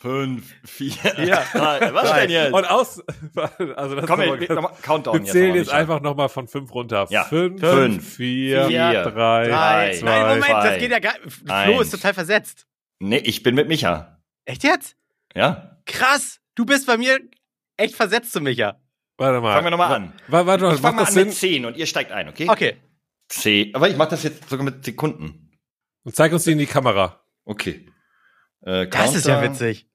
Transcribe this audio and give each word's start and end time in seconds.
Fünf, 0.00 0.54
vier, 0.64 0.94
Ja. 1.24 1.44
drei. 1.52 1.92
Was 1.92 2.08
Drei. 2.08 2.20
denn 2.22 2.30
jetzt? 2.30 2.52
Und 2.54 2.64
aus, 2.64 3.02
also 3.76 3.94
das 3.96 4.06
Komm, 4.06 4.20
ist 4.22 4.40
wir, 4.40 4.48
wir, 4.48 4.70
Countdown 4.80 5.14
wir 5.14 5.20
jetzt. 5.24 5.32
zählen 5.32 5.54
jetzt 5.54 5.66
Micha. 5.66 5.78
einfach 5.78 6.00
nochmal 6.00 6.30
von 6.30 6.48
fünf 6.48 6.72
runter. 6.72 7.06
Ja. 7.10 7.24
Fünf, 7.24 7.60
Fünf, 7.60 8.14
vier, 8.16 8.66
vier, 8.68 9.02
drei, 9.02 9.48
drei, 9.48 9.92
zwei. 9.98 10.04
Nein, 10.06 10.22
Moment, 10.28 10.44
zwei, 10.46 10.70
das 10.70 10.78
geht 10.78 10.90
ja 10.90 10.98
gar 11.00 11.12
Flo 11.28 11.52
eins. 11.52 11.80
ist 11.82 11.90
total 11.90 12.14
versetzt. 12.14 12.66
Nee, 12.98 13.18
ich 13.18 13.42
bin 13.42 13.54
mit 13.54 13.68
Micha. 13.68 14.22
Echt 14.46 14.64
jetzt? 14.64 14.96
Ja? 15.34 15.76
Krass, 15.84 16.40
du 16.54 16.64
bist 16.64 16.86
bei 16.86 16.96
mir 16.96 17.18
echt 17.76 17.94
versetzt 17.94 18.32
zu 18.32 18.40
Micha. 18.40 18.80
Warte 19.18 19.42
mal. 19.42 19.52
Fangen 19.52 19.66
wir 19.66 19.70
nochmal 19.72 19.92
an. 19.94 20.12
Warte, 20.28 20.46
warte 20.46 20.64
mal, 20.64 20.74
Ich 20.76 20.80
fang 20.80 20.96
mal 20.96 21.04
an 21.04 21.12
Sinn? 21.12 21.26
mit 21.28 21.36
zehn 21.36 21.64
und 21.66 21.76
ihr 21.76 21.84
steigt 21.86 22.10
ein, 22.10 22.26
okay? 22.30 22.48
Okay. 22.48 22.76
Zehn. 23.28 23.74
Aber 23.74 23.86
ich 23.88 23.96
mach 23.98 24.08
das 24.08 24.22
jetzt 24.22 24.48
sogar 24.48 24.64
mit 24.64 24.82
Sekunden. 24.82 25.58
Und 26.04 26.16
zeig 26.16 26.32
uns 26.32 26.44
die 26.44 26.52
in 26.52 26.58
die 26.58 26.64
Kamera. 26.66 27.22
Okay. 27.44 27.86
Äh, 28.62 28.86
Das 28.88 29.14
ist 29.14 29.26
ja 29.26 29.42
witzig. 29.42 29.88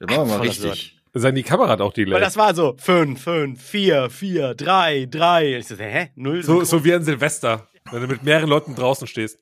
Das 0.00 0.08
machen 0.16 0.28
wir 0.30 0.38
mal 0.38 0.40
richtig. 0.46 0.96
Sein 1.12 1.34
die 1.34 1.42
Kamera 1.42 1.68
hat 1.70 1.80
auch 1.80 1.96
Weil 1.96 2.04
Delay. 2.04 2.20
das 2.20 2.36
war 2.36 2.54
so 2.54 2.74
5, 2.78 3.20
5, 3.22 3.62
4, 3.62 4.10
4, 4.10 4.54
3, 4.54 5.06
3. 5.10 5.56
Ich 5.58 5.66
so, 5.66 5.76
hä? 5.76 6.10
Null? 6.14 6.42
So, 6.42 6.62
so 6.64 6.84
wie 6.84 6.94
an 6.94 7.02
Silvester, 7.02 7.68
wenn 7.90 8.00
du 8.02 8.06
mit 8.08 8.22
mehreren 8.22 8.48
Leuten 8.48 8.74
draußen 8.76 9.06
stehst. 9.08 9.38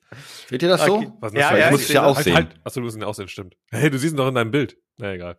Seht 0.49 0.63
ihr 0.63 0.69
das 0.69 0.81
Okay. 0.81 1.05
so? 1.05 1.17
Was 1.21 1.33
Ja, 1.33 1.55
ja, 1.55 1.65
ich 1.65 1.71
muss 1.71 1.81
ich 1.81 1.87
es 1.89 1.93
ja 1.93 2.05
auch 2.05 2.15
Halt, 2.15 2.23
sehen. 2.23 2.35
halt. 2.35 2.47
Achso, 2.63 2.79
du 2.79 2.85
musst 2.85 2.97
ihn 2.97 3.03
auch 3.03 3.13
sehen, 3.13 3.27
stimmt. 3.27 3.55
Hey, 3.71 3.89
du 3.91 3.97
siehst 3.99 4.13
ihn 4.13 4.17
doch 4.17 4.27
in 4.27 4.35
deinem 4.35 4.51
Bild. 4.51 4.77
Na 4.97 5.13
egal. 5.13 5.37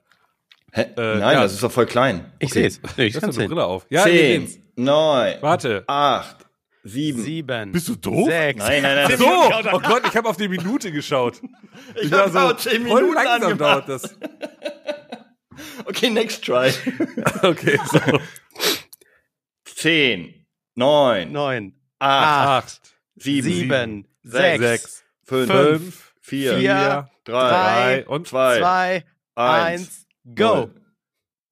Hä? 0.73 0.83
Äh, 0.83 0.87
Nein, 0.97 1.21
ja. 1.21 1.43
das 1.43 1.53
ist 1.55 1.63
doch 1.65 1.73
voll 1.73 1.87
klein. 1.87 2.33
Ich 2.39 2.51
Okay. 2.53 2.61
sehe 2.61 2.67
es. 2.69 2.81
Nee, 2.97 3.07
ich 3.07 3.13
kann's 3.15 3.25
eine 3.25 3.33
sehen. 3.33 3.49
Brille 3.49 3.65
auf. 3.65 3.87
Ja, 3.91 4.05
Zehn, 4.05 4.49
neun, 4.77 5.35
Warte. 5.41 5.83
acht, 5.89 6.47
sieben. 6.85 7.21
7. 7.21 7.73
Bist 7.73 7.89
du 7.89 7.97
doof? 7.97 8.29
6. 8.29 8.57
Nein, 8.61 8.83
nein, 8.85 8.95
nein. 8.95 9.09
Ach 9.13 9.19
so, 9.19 9.73
oh 9.73 9.81
Gott, 9.81 10.03
ich 10.09 10.17
habe 10.17 10.29
auf 10.29 10.37
die 10.37 10.47
Minute 10.49 10.93
geschaut. 10.93 11.41
Ich 12.01 12.09
war 12.13 12.33
hab 12.33 12.53
auch 12.53 12.57
zehn 12.57 12.87
voll 12.87 13.01
Minuten 13.03 13.15
langsam 13.15 13.51
angemacht. 13.51 13.61
dauert 13.61 13.89
das. 13.89 14.17
Okay, 15.87 16.11
next 16.11 16.45
try. 16.45 16.73
Okay, 17.43 17.79
so. 17.91 18.21
Zehn, 19.65 20.47
neun, 20.75 21.33
9, 21.33 21.73
acht, 21.99 22.81
8, 22.81 22.81
sieben, 23.17 23.49
7, 23.49 24.07
sechs, 24.23 24.59
6, 24.59 24.61
Sechs, 24.61 25.05
fünf, 25.25 25.51
fünf, 25.51 26.13
vier, 26.21 26.59
vier, 26.59 27.11
drei, 27.25 27.49
drei, 27.49 28.07
und 28.07 28.29
zwei, 28.29 28.59
2, 28.59 29.05
eins, 29.37 30.07
1, 30.27 30.35
go. 30.37 30.71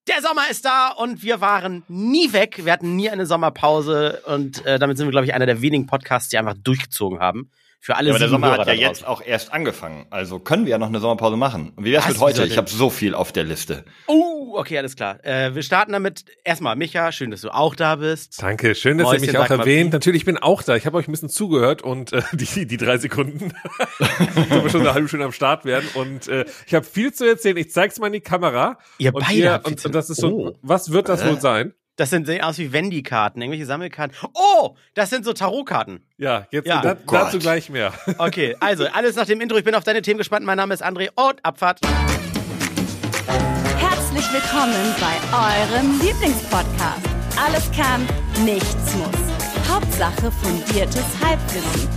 Der 0.08 0.22
Sommer 0.22 0.50
ist 0.50 0.64
da 0.64 0.88
und 0.88 1.22
wir 1.22 1.40
waren 1.42 1.84
nie 1.88 2.32
weg. 2.32 2.64
Wir 2.64 2.72
hatten 2.72 2.96
nie 2.96 3.10
eine 3.10 3.26
Sommerpause 3.26 4.22
und 4.24 4.64
äh, 4.64 4.78
damit 4.78 4.96
sind 4.96 5.06
wir, 5.06 5.10
glaube 5.10 5.26
ich, 5.26 5.34
einer 5.34 5.44
der 5.46 5.60
wenigen 5.60 5.86
Podcasts, 5.86 6.30
die 6.30 6.38
einfach 6.38 6.54
durchgezogen 6.54 7.18
haben. 7.20 7.50
Für 7.80 7.96
alle 7.96 8.08
Ja, 8.08 8.12
aber 8.14 8.18
der 8.18 8.28
Sommer 8.28 8.48
Hörer 8.48 8.58
hat 8.58 8.66
ja 8.66 8.72
jetzt 8.74 9.06
auch 9.06 9.22
erst 9.24 9.52
angefangen. 9.52 10.06
Also 10.10 10.40
können 10.40 10.64
wir 10.64 10.72
ja 10.72 10.78
noch 10.78 10.88
eine 10.88 10.98
Sommerpause 11.00 11.36
machen. 11.36 11.72
Und 11.76 11.84
wie 11.84 11.92
wär's 11.92 12.04
Was? 12.06 12.14
mit 12.14 12.20
heute? 12.20 12.44
Ich 12.44 12.56
habe 12.58 12.68
so 12.68 12.90
viel 12.90 13.14
auf 13.14 13.30
der 13.32 13.44
Liste. 13.44 13.84
Oh, 14.08 14.54
okay, 14.56 14.76
alles 14.78 14.96
klar. 14.96 15.24
Äh, 15.24 15.54
wir 15.54 15.62
starten 15.62 15.92
damit. 15.92 16.24
Erstmal, 16.44 16.74
Micha, 16.76 17.12
schön, 17.12 17.30
dass 17.30 17.40
du 17.42 17.50
auch 17.54 17.74
da 17.76 17.96
bist. 17.96 18.42
Danke, 18.42 18.74
schön, 18.74 18.98
dass 18.98 19.06
ihr 19.06 19.10
Mäuschen, 19.12 19.26
mich 19.26 19.38
auch 19.38 19.48
mal, 19.48 19.60
erwähnt. 19.60 19.92
wie? 19.92 19.96
Natürlich, 19.96 20.22
ich 20.22 20.26
bin 20.26 20.38
auch 20.38 20.62
da. 20.62 20.74
Ich 20.76 20.86
habe 20.86 20.96
euch 20.98 21.06
ein 21.08 21.12
bisschen 21.12 21.28
zugehört 21.28 21.82
und 21.82 22.12
äh, 22.12 22.22
die, 22.32 22.66
die 22.66 22.76
drei 22.76 22.98
Sekunden 22.98 23.38
sind 23.98 24.50
wir 24.64 24.70
schon 24.70 24.80
eine 24.80 24.94
halbe 24.94 25.06
Stunde 25.08 25.26
am 25.26 25.32
Start 25.32 25.64
werden. 25.64 25.88
Und 25.94 26.26
äh, 26.28 26.44
ich 26.66 26.74
habe 26.74 26.84
viel 26.84 27.12
zu 27.12 27.26
erzählen. 27.28 27.56
Ich 27.56 27.70
zeig's 27.70 27.98
mal 28.00 28.08
in 28.08 28.12
die 28.14 28.20
Kamera. 28.20 28.78
Ihr 28.98 29.14
und, 29.14 29.24
beide 29.24 29.38
ihr, 29.38 29.60
und, 29.64 29.84
und 29.84 29.94
das 29.94 30.10
ist 30.10 30.20
so, 30.20 30.28
Oh. 30.48 30.58
was 30.62 30.92
wird 30.92 31.08
das 31.08 31.24
wohl 31.24 31.40
sein? 31.40 31.74
Das 31.98 32.10
sind, 32.10 32.26
sehen 32.26 32.42
aus 32.44 32.58
wie 32.58 32.72
Wendy-Karten, 32.72 33.42
irgendwelche 33.42 33.66
Sammelkarten. 33.66 34.16
Oh, 34.32 34.76
das 34.94 35.10
sind 35.10 35.24
so 35.24 35.32
Tarotkarten. 35.32 36.06
Ja, 36.16 36.46
jetzt 36.52 36.68
Ja. 36.68 36.80
da, 36.80 36.92
Oh 36.92 37.10
dazu 37.10 37.40
gleich 37.40 37.70
mehr. 37.70 37.92
Okay, 38.18 38.54
also 38.60 38.86
alles 38.86 39.16
nach 39.16 39.26
dem 39.26 39.40
Intro. 39.40 39.56
Ich 39.58 39.64
bin 39.64 39.74
auf 39.74 39.82
deine 39.82 40.00
Themen 40.00 40.18
gespannt. 40.18 40.46
Mein 40.46 40.58
Name 40.58 40.72
ist 40.74 40.84
André 40.84 41.08
und 41.16 41.44
Abfahrt. 41.44 41.80
Herzlich 43.78 44.32
willkommen 44.32 44.94
bei 45.00 45.16
eurem 45.36 45.98
Lieblingspodcast. 46.00 47.04
Alles 47.36 47.68
kann, 47.72 48.06
nichts 48.44 48.94
muss. 48.94 49.68
Hauptsache 49.68 50.30
fundiertes 50.30 51.04
Halbwissen. 51.20 51.88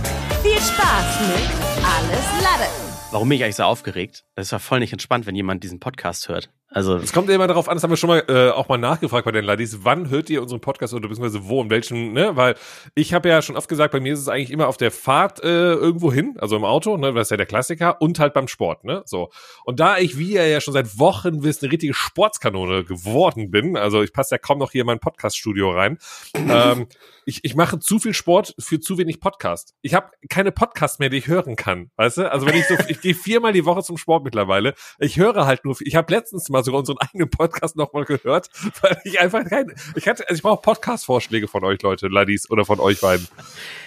Viel 0.42 0.58
Spaß 0.58 1.20
mit 1.28 1.48
Alles 1.84 2.42
Lade. 2.42 2.68
Warum 3.12 3.28
bin 3.28 3.38
ich 3.38 3.44
eigentlich 3.44 3.54
so 3.54 3.62
aufgeregt? 3.62 4.24
Das 4.34 4.46
ist 4.46 4.50
ja 4.50 4.58
voll 4.58 4.80
nicht 4.80 4.92
entspannt, 4.92 5.26
wenn 5.26 5.36
jemand 5.36 5.62
diesen 5.62 5.78
Podcast 5.78 6.28
hört. 6.28 6.50
Also, 6.74 6.96
Es 6.96 7.12
kommt 7.12 7.28
ja 7.28 7.34
immer 7.34 7.46
darauf 7.46 7.68
an, 7.68 7.76
das 7.76 7.82
haben 7.82 7.90
wir 7.90 7.96
schon 7.96 8.08
mal 8.08 8.24
äh, 8.28 8.50
auch 8.50 8.68
mal 8.68 8.78
nachgefragt 8.78 9.24
bei 9.24 9.32
den 9.32 9.44
Ladies, 9.44 9.84
wann 9.84 10.08
hört 10.08 10.30
ihr 10.30 10.40
unseren 10.42 10.60
Podcast 10.60 10.94
oder 10.94 11.08
beziehungsweise 11.08 11.48
wo, 11.48 11.62
in 11.62 11.70
welchem, 11.70 12.12
ne? 12.12 12.36
Weil 12.36 12.54
ich 12.94 13.12
habe 13.12 13.28
ja 13.28 13.42
schon 13.42 13.56
oft 13.56 13.68
gesagt, 13.68 13.92
bei 13.92 14.00
mir 14.00 14.14
ist 14.14 14.20
es 14.20 14.28
eigentlich 14.28 14.50
immer 14.50 14.68
auf 14.68 14.76
der 14.76 14.90
Fahrt 14.90 15.42
äh, 15.42 15.72
irgendwo 15.74 16.12
hin, 16.12 16.36
also 16.38 16.56
im 16.56 16.64
Auto, 16.64 16.96
ne, 16.96 17.12
das 17.12 17.26
ist 17.26 17.30
ja 17.30 17.36
der 17.36 17.46
Klassiker, 17.46 18.00
und 18.00 18.18
halt 18.18 18.32
beim 18.32 18.48
Sport, 18.48 18.84
ne? 18.84 19.02
So. 19.04 19.30
Und 19.64 19.80
da 19.80 19.98
ich, 19.98 20.18
wie 20.18 20.32
ihr 20.32 20.46
ja 20.46 20.60
schon 20.60 20.74
seit 20.74 20.98
Wochen 20.98 21.42
wisst, 21.42 21.62
eine 21.62 21.72
richtige 21.72 21.94
Sportskanone 21.94 22.84
geworden 22.84 23.50
bin, 23.50 23.76
also 23.76 24.02
ich 24.02 24.12
passe 24.12 24.34
ja 24.34 24.38
kaum 24.38 24.58
noch 24.58 24.72
hier 24.72 24.82
in 24.82 24.86
mein 24.86 25.00
Podcast-Studio 25.00 25.72
rein, 25.72 25.98
ähm, 26.34 26.86
ich, 27.26 27.44
ich 27.44 27.54
mache 27.54 27.78
zu 27.78 27.98
viel 27.98 28.14
Sport 28.14 28.54
für 28.58 28.80
zu 28.80 28.98
wenig 28.98 29.20
Podcast. 29.20 29.74
Ich 29.82 29.94
habe 29.94 30.10
keine 30.28 30.52
Podcasts 30.52 30.98
mehr, 30.98 31.10
die 31.10 31.18
ich 31.18 31.28
hören 31.28 31.56
kann, 31.56 31.90
weißt 31.96 32.18
du? 32.18 32.32
Also 32.32 32.46
wenn 32.46 32.56
ich 32.56 32.66
so, 32.66 32.74
ich 32.88 33.00
gehe 33.00 33.14
viermal 33.14 33.52
die 33.52 33.64
Woche 33.64 33.82
zum 33.82 33.96
Sport 33.96 34.24
mittlerweile. 34.24 34.74
Ich 34.98 35.18
höre 35.18 35.46
halt 35.46 35.64
nur, 35.64 35.76
ich 35.80 35.96
habe 35.96 36.12
letztens 36.12 36.48
mal 36.48 36.61
sogar 36.62 36.80
unseren 36.80 36.98
eigenen 36.98 37.30
Podcast 37.30 37.76
nochmal 37.76 38.04
gehört, 38.04 38.48
weil 38.82 38.98
ich 39.04 39.20
einfach 39.20 39.44
kein, 39.44 39.72
ich 39.96 40.08
hatte, 40.08 40.28
also 40.28 40.34
ich 40.38 40.42
brauche 40.42 40.62
Podcast-Vorschläge 40.62 41.48
von 41.48 41.64
euch 41.64 41.80
Leute, 41.82 42.08
Ladies 42.08 42.50
oder 42.50 42.64
von 42.64 42.80
euch 42.80 43.00
beiden. 43.00 43.26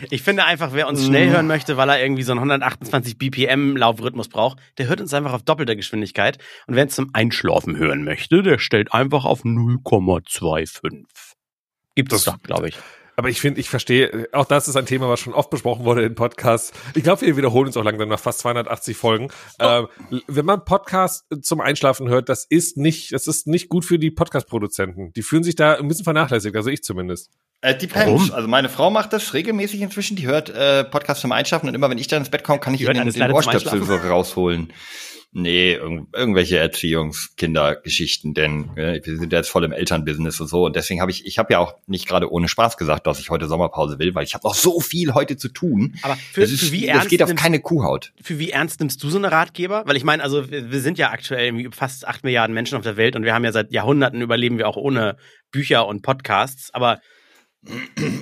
ich 0.09 0.21
finde 0.21 0.45
einfach, 0.45 0.73
wer 0.73 0.87
uns 0.87 1.05
schnell 1.05 1.29
hören 1.29 1.47
möchte, 1.47 1.77
weil 1.77 1.89
er 1.89 2.01
irgendwie 2.01 2.23
so 2.23 2.31
einen 2.31 2.39
128 2.39 3.17
BPM 3.17 3.75
Laufrhythmus 3.75 4.29
braucht, 4.29 4.59
der 4.77 4.87
hört 4.87 5.01
uns 5.01 5.13
einfach 5.13 5.33
auf 5.33 5.43
doppelter 5.43 5.75
Geschwindigkeit. 5.75 6.37
Und 6.67 6.75
wer 6.75 6.83
uns 6.83 6.95
zum 6.95 7.09
Einschlafen 7.13 7.77
hören 7.77 8.03
möchte, 8.03 8.43
der 8.43 8.59
stellt 8.59 8.93
einfach 8.93 9.25
auf 9.25 9.43
0,25. 9.43 11.05
Gibt 11.95 12.11
es 12.11 12.23
doch, 12.25 12.41
glaube 12.41 12.69
ich. 12.69 12.77
Aber 13.15 13.29
ich 13.29 13.39
finde, 13.39 13.59
ich 13.59 13.69
verstehe, 13.69 14.27
auch 14.33 14.45
das 14.45 14.67
ist 14.67 14.75
ein 14.75 14.85
Thema, 14.85 15.09
was 15.09 15.19
schon 15.19 15.33
oft 15.33 15.49
besprochen 15.49 15.85
wurde 15.85 16.03
in 16.03 16.15
Podcasts. 16.15 16.73
Ich 16.95 17.03
glaube, 17.03 17.21
wir 17.21 17.37
wiederholen 17.37 17.67
uns 17.67 17.77
auch 17.77 17.83
langsam 17.83 18.09
nach 18.09 18.19
fast 18.19 18.39
280 18.39 18.97
Folgen. 18.97 19.29
Ähm, 19.59 19.87
wenn 20.27 20.45
man 20.45 20.65
Podcast 20.65 21.25
zum 21.41 21.61
Einschlafen 21.61 22.09
hört, 22.09 22.29
das 22.29 22.45
ist 22.45 22.77
nicht, 22.77 23.13
das 23.13 23.27
ist 23.27 23.47
nicht 23.47 23.69
gut 23.69 23.85
für 23.85 23.99
die 23.99 24.11
Podcast-Produzenten. 24.11 25.13
Die 25.13 25.21
fühlen 25.21 25.43
sich 25.43 25.55
da 25.55 25.75
ein 25.75 25.87
bisschen 25.87 26.03
vernachlässigt, 26.03 26.55
also 26.55 26.69
ich 26.69 26.83
zumindest. 26.83 27.31
Äh, 27.61 27.77
depends. 27.77 28.05
Warum? 28.05 28.31
Also 28.31 28.47
meine 28.47 28.69
Frau 28.69 28.91
macht 28.91 29.13
das 29.13 29.33
regelmäßig 29.33 29.81
inzwischen. 29.81 30.15
Die 30.17 30.27
hört 30.27 30.49
äh, 30.49 30.83
Podcasts 30.83 31.21
zum 31.21 31.31
Einschlafen 31.31 31.69
und 31.69 31.75
immer 31.75 31.89
wenn 31.89 31.97
ich 31.97 32.07
dann 32.07 32.19
ins 32.19 32.29
Bett 32.29 32.43
komme, 32.43 32.59
kann 32.59 32.73
ich 32.73 32.85
hört 32.85 32.97
den, 32.97 33.09
den 33.09 33.31
Ohrstöpsel 33.31 33.81
rausholen. 33.81 34.71
Nee, 35.37 35.73
irgend, 35.73 36.15
irgendwelche 36.15 36.57
Erziehungskindergeschichten, 36.57 38.33
denn 38.33 38.69
äh, 38.77 39.01
wir 39.03 39.17
sind 39.17 39.33
ja 39.33 39.39
jetzt 39.39 39.49
voll 39.49 39.63
im 39.65 39.71
Elternbusiness 39.73 40.39
und 40.39 40.47
so 40.47 40.65
und 40.65 40.75
deswegen 40.75 41.01
habe 41.01 41.11
ich, 41.11 41.25
ich 41.25 41.37
habe 41.37 41.51
ja 41.53 41.59
auch 41.59 41.75
nicht 41.87 42.07
gerade 42.07 42.31
ohne 42.31 42.47
Spaß 42.47 42.77
gesagt, 42.77 43.05
dass 43.05 43.19
ich 43.19 43.29
heute 43.29 43.47
Sommerpause 43.47 43.99
will, 43.99 44.15
weil 44.15 44.23
ich 44.23 44.33
habe 44.33 44.47
noch 44.47 44.55
so 44.55 44.79
viel 44.79 45.13
heute 45.13 45.35
zu 45.37 45.49
tun. 45.49 45.95
Aber 46.03 46.15
für, 46.15 46.41
Das, 46.41 46.51
ist, 46.51 46.63
für 46.65 46.71
wie 46.71 46.85
das 46.87 46.95
ernst 46.95 47.09
geht 47.09 47.21
auf 47.21 47.29
nimmst- 47.29 47.41
keine 47.43 47.59
Kuhhaut. 47.59 48.13
für 48.21 48.39
wie 48.39 48.51
ernst 48.51 48.79
nimmst 48.79 49.03
du 49.03 49.09
so 49.09 49.17
eine 49.17 49.31
Ratgeber? 49.31 49.83
Weil 49.85 49.97
ich 49.97 50.03
meine, 50.05 50.23
also 50.23 50.49
wir, 50.49 50.71
wir 50.71 50.79
sind 50.79 50.97
ja 50.97 51.11
aktuell 51.11 51.69
fast 51.71 52.07
acht 52.07 52.23
Milliarden 52.23 52.53
Menschen 52.53 52.77
auf 52.77 52.83
der 52.83 52.95
Welt 52.97 53.15
und 53.17 53.23
wir 53.23 53.33
haben 53.33 53.43
ja 53.43 53.51
seit 53.51 53.71
Jahrhunderten 53.73 54.21
überleben 54.21 54.57
wir 54.57 54.67
auch 54.69 54.77
ohne 54.77 55.17
Bücher 55.51 55.85
und 55.87 56.01
Podcasts. 56.01 56.73
Aber 56.73 56.99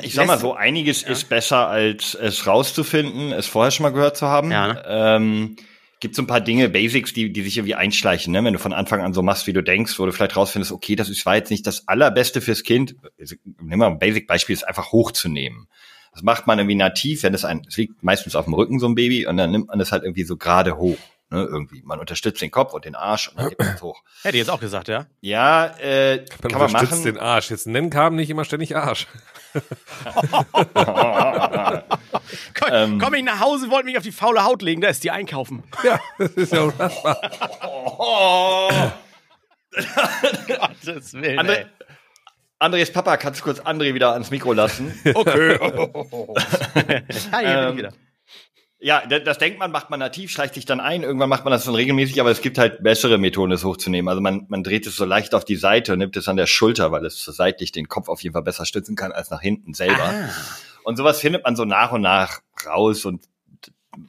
Ich 0.01 0.13
sag 0.13 0.25
mal 0.27 0.39
so, 0.39 0.53
einiges 0.55 1.03
Ja. 1.03 1.09
ist 1.09 1.29
besser, 1.29 1.67
als 1.67 2.15
es 2.15 2.47
rauszufinden, 2.47 3.31
es 3.33 3.45
vorher 3.45 3.71
schon 3.71 3.83
mal 3.83 3.91
gehört 3.91 4.17
zu 4.17 4.25
haben. 4.27 4.49
Ja, 4.51 4.67
ne? 4.73 4.83
ähm, 4.87 5.55
gibt 6.03 6.15
so 6.15 6.21
ein 6.21 6.27
paar 6.27 6.41
Dinge, 6.41 6.69
Basics, 6.69 7.13
die, 7.13 7.31
die 7.31 7.41
sich 7.41 7.57
irgendwie 7.57 7.75
einschleichen, 7.75 8.33
ne? 8.33 8.43
Wenn 8.43 8.53
du 8.53 8.59
von 8.59 8.73
Anfang 8.73 9.01
an 9.01 9.13
so 9.13 9.23
machst, 9.23 9.47
wie 9.47 9.53
du 9.53 9.63
denkst, 9.63 9.97
wo 9.97 10.05
du 10.05 10.11
vielleicht 10.11 10.35
rausfindest, 10.35 10.73
okay, 10.73 10.95
das 10.95 11.09
ist, 11.09 11.25
war 11.25 11.35
jetzt 11.35 11.49
nicht 11.49 11.65
das 11.65 11.87
Allerbeste 11.87 12.41
fürs 12.41 12.63
Kind. 12.63 12.95
Also, 13.17 13.35
Nimm 13.61 13.79
mal 13.79 13.87
ein 13.87 13.99
Basic-Beispiel, 13.99 14.53
ist 14.53 14.67
einfach 14.67 14.91
hochzunehmen. 14.91 15.67
Das 16.11 16.21
macht 16.21 16.45
man 16.45 16.59
irgendwie 16.59 16.75
nativ, 16.75 17.23
wenn 17.23 17.33
es 17.33 17.45
ein, 17.45 17.61
es 17.67 17.77
liegt 17.77 18.03
meistens 18.03 18.35
auf 18.35 18.45
dem 18.45 18.53
Rücken, 18.53 18.79
so 18.79 18.87
ein 18.87 18.95
Baby, 18.95 19.25
und 19.25 19.37
dann 19.37 19.49
nimmt 19.49 19.69
man 19.69 19.79
es 19.79 19.91
halt 19.93 20.03
irgendwie 20.03 20.25
so 20.25 20.35
gerade 20.37 20.77
hoch. 20.77 20.97
Ne, 21.29 21.47
irgendwie. 21.49 21.81
Man 21.83 21.99
unterstützt 21.99 22.41
den 22.41 22.51
Kopf 22.51 22.73
und 22.73 22.83
den 22.85 22.93
Arsch 22.95 23.29
und 23.29 23.39
dann 23.39 23.49
hebt 23.49 23.59
man 23.59 23.73
es 23.73 23.81
hoch. 23.81 24.03
hätte 24.23 24.37
ich 24.37 24.41
jetzt 24.41 24.49
auch 24.49 24.59
gesagt, 24.59 24.89
ja. 24.89 25.07
Ja, 25.21 25.65
äh, 25.79 26.17
Man 26.17 26.51
kann 26.51 26.59
man 26.59 26.67
unterstützt 26.67 26.91
machen. 26.91 27.03
den 27.05 27.17
Arsch. 27.17 27.49
Jetzt 27.49 27.65
nennen 27.65 27.89
kam 27.89 28.15
nicht 28.15 28.29
immer 28.29 28.45
ständig 28.45 28.75
Arsch. 28.75 29.07
Komm, 32.59 32.69
Ähm. 32.71 32.99
komm 32.99 33.13
ich 33.15 33.23
nach 33.23 33.39
Hause, 33.39 33.69
wollte 33.69 33.85
mich 33.85 33.97
auf 33.97 34.03
die 34.03 34.11
faule 34.11 34.43
Haut 34.43 34.61
legen, 34.61 34.81
da 34.81 34.87
ist 34.89 35.03
die 35.03 35.11
einkaufen. 35.11 35.63
Ja, 35.83 35.99
das 36.17 36.31
ist 36.31 36.53
ja 36.53 36.61
unfassbar. 36.61 37.19
Oh. 37.67 38.69
Gottes 40.47 41.13
Willen, 41.13 41.39
André, 41.39 41.53
ey. 41.55 41.65
Andres 42.59 42.91
Papa, 42.93 43.17
kannst 43.17 43.41
du 43.41 43.43
kurz 43.43 43.59
André 43.59 43.93
wieder 43.93 44.13
ans 44.13 44.31
Mikro 44.31 44.53
lassen? 44.53 44.93
Okay. 45.13 45.57
Hi, 47.31 47.45
hier 47.45 47.55
bin 47.55 47.63
Ähm, 47.63 47.69
ich 47.71 47.77
wieder. 47.77 47.93
Ja, 48.79 49.01
da- 49.07 49.19
das 49.19 49.37
denkt 49.37 49.59
man, 49.59 49.71
macht 49.71 49.89
man 49.89 49.99
nativ, 49.99 50.29
schleicht 50.31 50.53
sich 50.55 50.65
dann 50.65 50.79
ein. 50.81 51.03
Irgendwann 51.03 51.29
macht 51.29 51.45
man 51.45 51.51
das 51.51 51.63
dann 51.65 51.73
regelmäßig, 51.75 52.19
aber 52.19 52.31
es 52.31 52.41
gibt 52.41 52.57
halt 52.57 52.83
bessere 52.83 53.17
Methoden, 53.17 53.51
es 53.53 53.63
hochzunehmen. 53.63 54.09
Also 54.09 54.21
man, 54.21 54.45
man 54.49 54.61
dreht 54.63 54.85
es 54.87 54.95
so 54.97 55.05
leicht 55.05 55.33
auf 55.35 55.45
die 55.45 55.55
Seite 55.55 55.93
und 55.93 55.99
nimmt 55.99 56.17
es 56.17 56.27
an 56.27 56.35
der 56.35 56.47
Schulter, 56.47 56.91
weil 56.91 57.05
es 57.05 57.17
so 57.23 57.31
seitlich 57.31 57.71
den 57.71 57.87
Kopf 57.87 58.09
auf 58.09 58.21
jeden 58.23 58.33
Fall 58.33 58.43
besser 58.43 58.65
stützen 58.65 58.95
kann 58.97 59.11
als 59.13 59.29
nach 59.29 59.41
hinten 59.41 59.73
selber. 59.73 60.03
Ah. 60.03 60.29
Und 60.83 60.97
sowas 60.97 61.19
findet 61.19 61.43
man 61.43 61.55
so 61.55 61.65
nach 61.65 61.91
und 61.91 62.01
nach 62.01 62.41
raus 62.65 63.05
und 63.05 63.25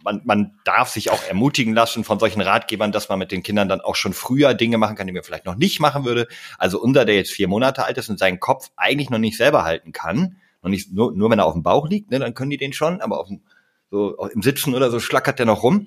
man, 0.03 0.23
man 0.25 0.59
darf 0.65 0.89
sich 0.89 1.11
auch 1.11 1.23
ermutigen 1.25 1.75
lassen 1.75 2.05
von 2.05 2.19
solchen 2.19 2.41
Ratgebern, 2.41 2.91
dass 2.93 3.09
man 3.09 3.19
mit 3.19 3.31
den 3.33 3.43
Kindern 3.43 3.69
dann 3.69 3.81
auch 3.83 3.97
schon 3.97 4.15
früher 4.15 4.55
Dinge 4.55 4.79
machen 4.79 4.97
kann, 4.97 5.07
die 5.07 5.13
man 5.13 5.23
vielleicht 5.23 5.45
noch 5.45 5.57
nicht 5.57 5.79
machen 5.81 6.05
würde. 6.05 6.27
Also 6.59 6.81
unser, 6.81 7.05
der 7.05 7.17
jetzt 7.17 7.33
vier 7.33 7.49
Monate 7.49 7.85
alt 7.85 7.99
ist 7.99 8.09
und 8.09 8.19
seinen 8.19 8.41
Kopf 8.41 8.71
eigentlich 8.77 9.11
noch 9.11 9.19
nicht 9.19 9.37
selber 9.37 9.65
halten 9.65 9.93
kann, 9.93 10.37
noch 10.63 10.71
nicht 10.71 10.91
nur, 10.93 11.13
nur 11.13 11.31
wenn 11.31 11.39
er 11.39 11.45
auf 11.45 11.53
dem 11.53 11.63
Bauch 11.63 11.87
liegt, 11.89 12.11
ne, 12.11 12.19
dann 12.19 12.33
können 12.33 12.51
die 12.51 12.57
den 12.57 12.73
schon, 12.73 13.03
aber 13.03 13.21
auf 13.21 13.29
dem, 13.29 13.43
so 13.91 14.17
im 14.29 14.41
Sitzen 14.43 14.75
oder 14.75 14.91
so 14.91 15.01
schlackert 15.01 15.39
der 15.39 15.47
noch 15.47 15.63
rum. 15.63 15.87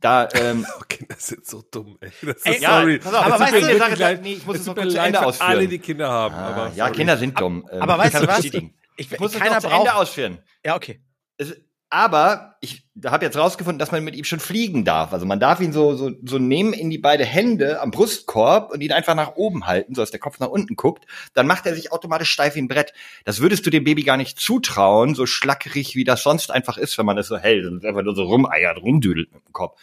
Da, 0.00 0.28
ähm, 0.34 0.66
Okay, 0.80 1.06
das 1.08 1.28
sind 1.28 1.46
so 1.46 1.62
dumm, 1.70 1.98
ey. 2.00 2.10
Das 2.22 2.36
ist, 2.38 2.46
Ey, 2.46 2.60
ja, 2.60 2.80
sorry. 2.80 2.98
pass 2.98 3.14
auf, 3.14 3.26
aber 3.26 3.38
weißt 3.40 3.54
du, 3.54 4.02
leid. 4.02 4.22
nee, 4.22 4.32
ich 4.32 4.46
muss 4.46 4.58
es 4.58 4.66
noch 4.66 4.74
mir 4.74 4.82
kurz 4.82 4.92
zu 4.92 4.96
leid 4.98 5.06
Ende 5.08 5.18
für 5.20 5.26
ausführen. 5.26 5.50
alle, 5.50 5.68
die 5.68 5.78
Kinder 5.78 6.08
haben. 6.10 6.34
ah, 6.34 6.48
aber 6.48 6.72
ja. 6.74 6.90
Kinder 6.90 7.16
sind 7.16 7.38
dumm. 7.38 7.68
Ähm, 7.70 7.82
aber 7.82 7.94
ich 8.06 8.12
weißt 8.14 8.22
du 8.24 8.26
was? 8.26 8.79
Ich, 9.00 9.10
Ich 9.10 9.18
muss 9.18 9.34
es 9.34 9.40
keiner 9.40 9.54
noch 9.54 9.60
zu 9.62 9.68
Ende 9.68 9.94
ausführen. 9.94 10.38
Ja, 10.64 10.76
okay. 10.76 11.00
Es, 11.38 11.56
aber 11.88 12.56
ich 12.60 12.84
habe 13.04 13.24
jetzt 13.24 13.36
rausgefunden, 13.36 13.78
dass 13.78 13.92
man 13.92 14.04
mit 14.04 14.14
ihm 14.14 14.24
schon 14.24 14.40
fliegen 14.40 14.84
darf. 14.84 15.14
Also 15.14 15.24
man 15.24 15.40
darf 15.40 15.60
ihn 15.60 15.72
so, 15.72 15.96
so, 15.96 16.12
so 16.22 16.38
nehmen 16.38 16.74
in 16.74 16.90
die 16.90 16.98
beide 16.98 17.24
Hände 17.24 17.80
am 17.80 17.90
Brustkorb 17.90 18.70
und 18.70 18.82
ihn 18.82 18.92
einfach 18.92 19.14
nach 19.14 19.36
oben 19.36 19.66
halten, 19.66 19.94
so 19.94 20.02
dass 20.02 20.10
der 20.10 20.20
Kopf 20.20 20.38
nach 20.38 20.48
unten 20.48 20.76
guckt. 20.76 21.06
Dann 21.32 21.46
macht 21.46 21.64
er 21.64 21.74
sich 21.74 21.92
automatisch 21.92 22.30
steif 22.30 22.54
wie 22.56 22.60
ein 22.60 22.68
Brett. 22.68 22.92
Das 23.24 23.40
würdest 23.40 23.64
du 23.64 23.70
dem 23.70 23.84
Baby 23.84 24.02
gar 24.04 24.18
nicht 24.18 24.38
zutrauen, 24.38 25.14
so 25.14 25.24
schlackerig 25.24 25.96
wie 25.96 26.04
das 26.04 26.22
sonst 26.22 26.50
einfach 26.50 26.76
ist, 26.76 26.98
wenn 26.98 27.06
man 27.06 27.16
es 27.16 27.26
so 27.26 27.38
hält 27.38 27.64
und 27.64 27.84
einfach 27.84 28.02
nur 28.02 28.14
so 28.14 28.24
rumeiert, 28.24 28.82
rumdüdelt 28.82 29.32
mit 29.32 29.44
dem 29.46 29.52
Kopf. 29.52 29.80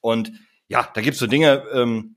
Und 0.00 0.32
ja, 0.68 0.88
da 0.94 1.00
gibt's 1.00 1.18
so 1.18 1.26
Dinge, 1.26 1.64
ähm, 1.74 2.14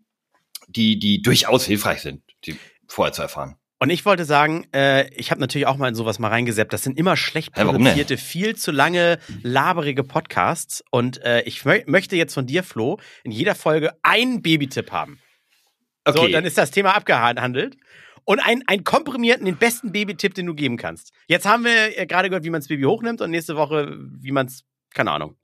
die, 0.68 1.00
die 1.00 1.22
durchaus 1.24 1.66
hilfreich 1.66 2.02
sind, 2.02 2.22
die 2.46 2.56
vorher 2.88 3.12
zu 3.12 3.24
erfahren. 3.24 3.58
Und 3.80 3.90
ich 3.90 4.06
wollte 4.06 4.24
sagen, 4.24 4.66
äh, 4.74 5.10
ich 5.16 5.32
habe 5.32 5.42
natürlich 5.42 5.68
auch 5.68 5.76
mal 5.76 5.90
in 5.90 5.96
sowas 5.96 6.18
mal 6.18 6.30
reingeseppt. 6.30 6.72
Das 6.72 6.84
sind 6.84 6.98
immer 6.98 7.18
schlecht 7.18 7.54
produzierte, 7.54 8.18
viel 8.18 8.56
zu 8.56 8.72
lange, 8.72 9.20
laberige 9.44 10.04
Podcasts. 10.04 10.84
Und 10.92 11.22
äh, 11.24 11.42
ich 11.42 11.66
mö 11.66 11.82
möchte 11.86 12.16
jetzt 12.16 12.34
von 12.34 12.46
dir, 12.46 12.64
Flo, 12.64 13.00
in 13.24 13.32
jeder 13.32 13.54
Folge 13.54 13.92
einen 14.02 14.42
Babytipp 14.42 14.92
haben. 14.92 15.20
So, 16.08 16.28
dann 16.28 16.46
ist 16.46 16.58
das 16.58 16.72
Thema 16.72 16.96
abgehandelt. 16.96 17.76
Und 18.24 18.40
einen, 18.40 18.64
einen 18.68 18.84
komprimierten, 18.84 19.46
den 19.46 19.58
besten 19.58 19.92
Babytipp, 19.92 20.34
den 20.34 20.48
du 20.48 20.56
geben 20.56 20.78
kannst. 20.78 21.12
Jetzt 21.28 21.46
haben 21.46 21.64
wir 21.64 22.00
äh, 22.00 22.06
gerade 22.08 22.30
gehört, 22.30 22.44
wie 22.44 22.50
man 22.50 22.62
das 22.62 22.70
Baby 22.70 22.84
hochnimmt 22.84 23.22
und 23.22 23.30
nächste 23.30 23.56
Woche, 23.56 23.98
wie 24.22 24.32
man 24.32 24.48
es, 24.48 24.64
keine 24.94 25.12
Ahnung. 25.12 25.36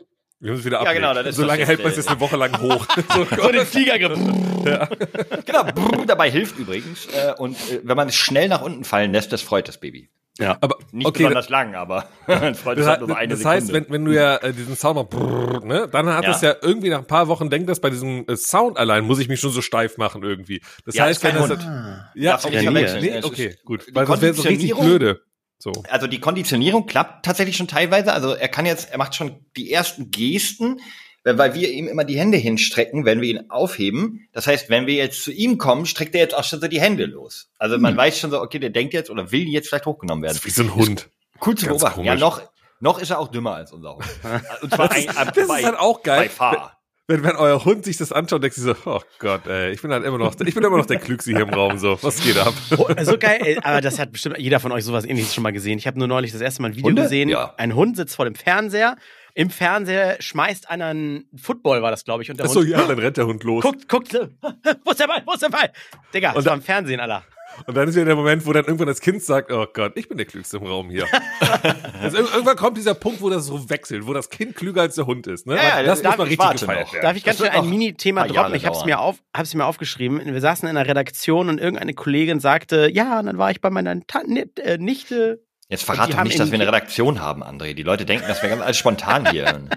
Wir 0.42 0.52
müssen 0.52 0.66
wieder 0.66 0.84
Ja, 0.84 0.92
genau, 0.94 1.10
ablegen. 1.10 1.26
das 1.26 1.36
ist 1.36 1.36
So 1.38 1.46
lange 1.46 1.60
das 1.60 1.70
hält 1.70 1.80
man 1.84 1.92
es 1.92 1.98
jetzt, 1.98 2.06
jetzt 2.06 2.12
eine 2.12 2.20
Woche 2.20 2.36
lang 2.36 2.60
hoch. 2.60 2.86
so, 3.16 3.26
So 3.44 3.52
den 3.52 3.66
Fliegergriff. 3.66 4.20
Genau, 5.46 5.64
brrr, 5.64 6.06
dabei 6.06 6.30
hilft 6.30 6.58
übrigens. 6.60 7.08
Äh, 7.08 7.34
und 7.38 7.56
äh, 7.72 7.80
wenn 7.84 7.96
man 7.98 8.10
es 8.10 8.16
schnell 8.16 8.48
nach 8.48 8.62
unten 8.62 8.84
fallen 8.84 9.12
lässt, 9.12 9.32
das 9.32 9.42
freut 9.42 9.68
das 9.68 9.80
Baby. 9.80 10.10
aber 10.40 10.78
Nicht 10.92 11.08
okay, 11.08 11.20
besonders 11.24 11.50
lang, 11.50 11.76
aber 11.76 12.06
es 12.28 12.60
freut 12.60 12.78
es 12.78 12.86
Das, 12.86 12.88
halt 12.88 13.00
heißt, 13.02 13.08
nur 13.08 13.18
eine 13.18 13.34
das 13.36 13.46
heißt, 13.46 13.68
Sekunde. 13.68 13.88
wenn, 13.90 13.94
wenn 13.94 14.06
du 14.06 14.12
ja 14.16 14.38
äh, 14.38 14.54
diesen 14.54 14.76
Sound 14.76 14.96
machst, 14.96 15.10
brrr, 15.12 15.66
ne, 15.66 15.88
dann 15.92 16.08
hat 16.10 16.24
Ja. 16.24 16.30
das 16.32 16.42
ja 16.42 16.56
irgendwie 16.62 16.90
nach 16.90 17.00
ein 17.00 17.08
paar 17.08 17.28
Wochen 17.28 17.50
denkt 17.50 17.70
das 17.70 17.80
bei 17.80 17.90
diesem 17.90 18.26
äh, 18.28 18.36
Sound 18.36 18.78
allein 18.78 19.04
muss 19.04 19.20
ich 19.20 19.28
mich 19.30 19.40
schon 19.40 19.52
so 19.52 19.62
steif 19.62 19.98
machen 19.98 20.24
irgendwie. 20.24 20.62
Das 20.86 20.96
Ja, 20.96 21.06
heißt, 21.06 21.24
wenn 21.24 21.36
das 21.36 21.50
Hund. 21.50 21.68
ja, 22.16 22.40
okay, 22.44 22.70
nee, 23.00 23.10
Es 23.10 23.26
okay, 23.26 23.56
gut, 23.66 23.86
weil 23.94 24.06
das 24.06 24.22
wäre 24.22 24.34
so 24.34 24.42
richtig 24.44 24.76
blöde. 24.76 25.22
So. 25.62 25.72
also 25.90 26.08
die 26.08 26.20
Konditionierung 26.20 26.88
klappt 26.88 27.24
tatsächlich 27.24 27.56
schon 27.56 27.68
teilweise. 27.68 28.14
Also 28.14 28.34
er 28.34 28.48
kann 28.48 28.66
jetzt, 28.66 28.92
er 28.92 28.98
macht 28.98 29.14
schon 29.14 29.46
die 29.56 29.72
ersten 29.72 30.10
Gesten, 30.10 30.80
weil 31.24 31.54
wir 31.54 31.70
ihm 31.70 31.88
immer 31.88 32.04
die 32.04 32.18
Hände 32.18 32.38
hinstrecken, 32.38 33.06
wenn 33.06 33.22
wir 33.22 33.30
ihn 33.30 33.52
aufheben. 33.52 34.28
Das 34.34 34.48
heißt, 34.48 34.70
wenn 34.70 34.88
wir 34.88 34.96
jetzt 34.96 35.24
zu 35.24 35.32
ihm 35.32 35.60
kommen, 35.60 35.86
streckt 35.86 36.16
er 36.16 36.22
jetzt 36.22 36.34
auch 36.36 36.44
schon 36.44 36.62
so 36.62 36.68
die 36.68 36.82
Hände 36.82 37.06
los. 37.06 37.50
Also 37.60 37.78
man 37.78 37.96
weiß 37.96 38.18
schon 38.18 38.32
so, 38.32 38.42
okay, 38.42 38.58
der 38.58 38.72
denkt 38.72 38.94
jetzt 38.94 39.12
oder 39.12 39.32
will 39.32 39.48
jetzt 39.48 39.70
vielleicht 39.70 39.86
hochgenommen 39.86 40.24
werden. 40.24 40.34
Das 40.34 40.44
ist 40.44 40.46
wie 40.46 40.50
so 40.50 40.64
ein 40.64 40.74
Hund. 40.74 41.10
Cool 41.46 41.56
zu 41.56 41.68
Ganz 41.68 41.80
beobachten. 41.80 42.04
Ja, 42.06 42.14
komisch. 42.14 42.22
noch, 42.22 42.42
noch 42.80 43.00
ist 43.00 43.12
er 43.12 43.20
auch 43.20 43.28
dümmer 43.28 43.54
als 43.54 43.72
unser 43.72 43.96
Hund. 43.96 44.06
Und 44.62 44.74
zwar 44.74 44.92
ein, 44.92 45.06
Das 45.06 45.38
ist 45.38 45.64
halt 45.64 45.78
auch 45.78 46.02
geil. 46.02 46.24
Bei 46.24 46.30
Fahr. 46.30 46.81
Wenn, 47.12 47.24
wenn 47.26 47.36
euer 47.36 47.66
Hund 47.66 47.84
sich 47.84 47.98
das 47.98 48.14
anschaut, 48.14 48.42
denkt 48.42 48.56
sie 48.56 48.62
so, 48.62 48.74
oh 48.86 49.02
Gott, 49.20 49.46
ey, 49.46 49.72
ich 49.72 49.82
bin 49.82 49.92
halt 49.92 50.06
immer 50.06 50.18
noch, 50.18 50.34
ich 50.40 50.56
bin 50.56 50.64
immer 50.64 50.78
noch 50.78 50.86
der 50.86 50.98
Klügste 50.98 51.32
hier 51.32 51.42
im 51.42 51.50
Raum, 51.50 51.78
so, 51.78 52.02
was 52.02 52.24
geht 52.24 52.38
ab? 52.38 52.54
Oh, 52.78 52.88
so 53.04 53.18
geil, 53.18 53.42
ey, 53.44 53.58
aber 53.62 53.82
das 53.82 54.00
hat 54.00 54.14
bestimmt 54.14 54.38
jeder 54.38 54.62
von 54.62 54.72
euch 54.72 54.86
sowas 54.86 55.04
ähnliches 55.04 55.34
schon 55.34 55.44
mal 55.44 55.52
gesehen. 55.52 55.78
Ich 55.78 55.88
habe 55.88 56.00
nur 56.00 56.08
neulich 56.08 56.32
das 56.32 56.40
erste 56.40 56.62
Mal 56.62 56.70
ein 56.70 56.76
Video 56.76 56.88
Hunde? 56.88 57.02
gesehen. 57.02 57.28
Ja. 57.28 57.54
Ein 57.58 57.76
Hund 57.76 57.98
sitzt 57.98 58.16
vor 58.16 58.24
dem 58.24 58.36
Fernseher. 58.36 58.96
Im 59.34 59.50
Fernseher 59.50 60.18
schmeißt 60.22 60.70
einer 60.70 60.86
einen 60.88 61.26
Football, 61.36 61.82
war 61.82 61.92
das, 61.92 62.06
glaube 62.06 62.24
ich. 62.24 62.30
Und 62.32 62.38
der 62.40 62.46
Achso, 62.46 62.62
Hund 62.62 62.70
ja, 62.70 62.82
dann 62.86 62.98
rennt 62.98 63.18
der 63.18 63.28
Hund 63.28 63.44
los. 63.44 63.62
guckt, 63.62 63.90
guckt, 63.90 64.14
wo 64.14 64.92
ist 64.92 65.00
der 65.02 65.08
Ball, 65.08 65.22
wo 65.26 65.34
ist 65.34 65.42
der 65.44 65.50
Ball? 65.50 65.70
Digga, 66.14 66.30
das 66.30 66.38
Und 66.38 66.46
war 66.46 66.54
im 66.54 66.62
Fernsehen, 66.62 67.02
Alter. 67.02 67.24
Und 67.68 67.76
dann 67.78 67.88
ist 67.88 67.96
wieder 67.96 68.06
der 68.06 68.16
Moment, 68.16 68.46
wo 68.46 68.54
dann 68.54 68.66
irgendwann 68.66 68.88
das 68.88 69.02
Kind 69.02 69.22
sagt, 69.24 69.52
oh 69.52 69.66
Gott, 69.72 69.94
ich 69.96 70.08
bin 70.10 70.18
der 70.18 70.26
Klügste 70.26 70.58
im 70.58 70.64
Raum 70.66 70.90
hier. 70.90 71.06
also 72.02 72.18
ir- 72.18 72.32
irgendwann 72.34 72.56
kommt 72.56 72.78
dieser 72.78 72.94
Punkt, 72.96 73.22
wo 73.22 73.30
das 73.30 73.46
so 73.46 73.70
wechselt, 73.70 74.08
wo 74.08 74.14
das 74.14 74.30
Kind 74.30 74.56
klüger 74.56 74.82
als 74.82 74.96
der 74.96 75.06
Hund 75.06 75.28
ist. 75.28 75.46
Ne? 75.46 75.56
Ja, 75.58 75.80
ja, 75.80 75.84
das 75.84 76.02
das- 76.02 76.10
muss 76.12 76.18
mal 76.18 76.24
ich 76.32 76.40
richtig 76.40 76.62
gefeiert 76.62 76.94
werden. 76.94 77.04
Darf 77.04 77.18
ich 77.18 77.24
ganz 77.24 77.38
schnell 77.38 77.52
ein 77.52 77.70
Mini-Thema 77.70 78.28
droppen? 78.28 78.56
Ich 78.56 78.66
habe 78.66 78.76
es 78.76 78.86
mir, 78.86 79.00
auf, 79.00 79.18
hab's 79.36 79.54
mir 79.54 79.66
aufgeschrieben. 79.66 80.22
Wir 80.26 80.42
saßen 80.42 80.68
in 80.68 80.76
einer 80.76 80.88
Redaktion 80.88 81.50
und 81.50 81.60
irgendeine 81.60 81.94
Kollegin 81.94 82.40
sagte, 82.40 82.90
ja, 82.92 83.20
und 83.20 83.28
dann 83.28 83.38
war 83.38 83.52
ich 83.52 83.62
bei 83.62 83.70
meiner 83.70 83.96
Ta 84.08 84.22
äh, 84.22 84.78
Nichte. 84.78 85.44
Jetzt 85.70 85.88
Und 85.88 85.96
verrat 85.96 86.10
die 86.10 86.14
doch 86.18 86.24
nicht, 86.24 86.40
dass 86.40 86.50
wir 86.52 86.56
in- 86.56 86.62
eine 86.62 86.68
Redaktion 86.72 87.22
haben, 87.22 87.44
André. 87.44 87.74
Die 87.74 87.84
Leute 87.84 88.06
denken, 88.06 88.26
das 88.28 88.42
wäre 88.42 88.50
ganz 88.52 88.62
alles 88.64 88.78
spontan 88.78 89.30
hier. 89.30 89.62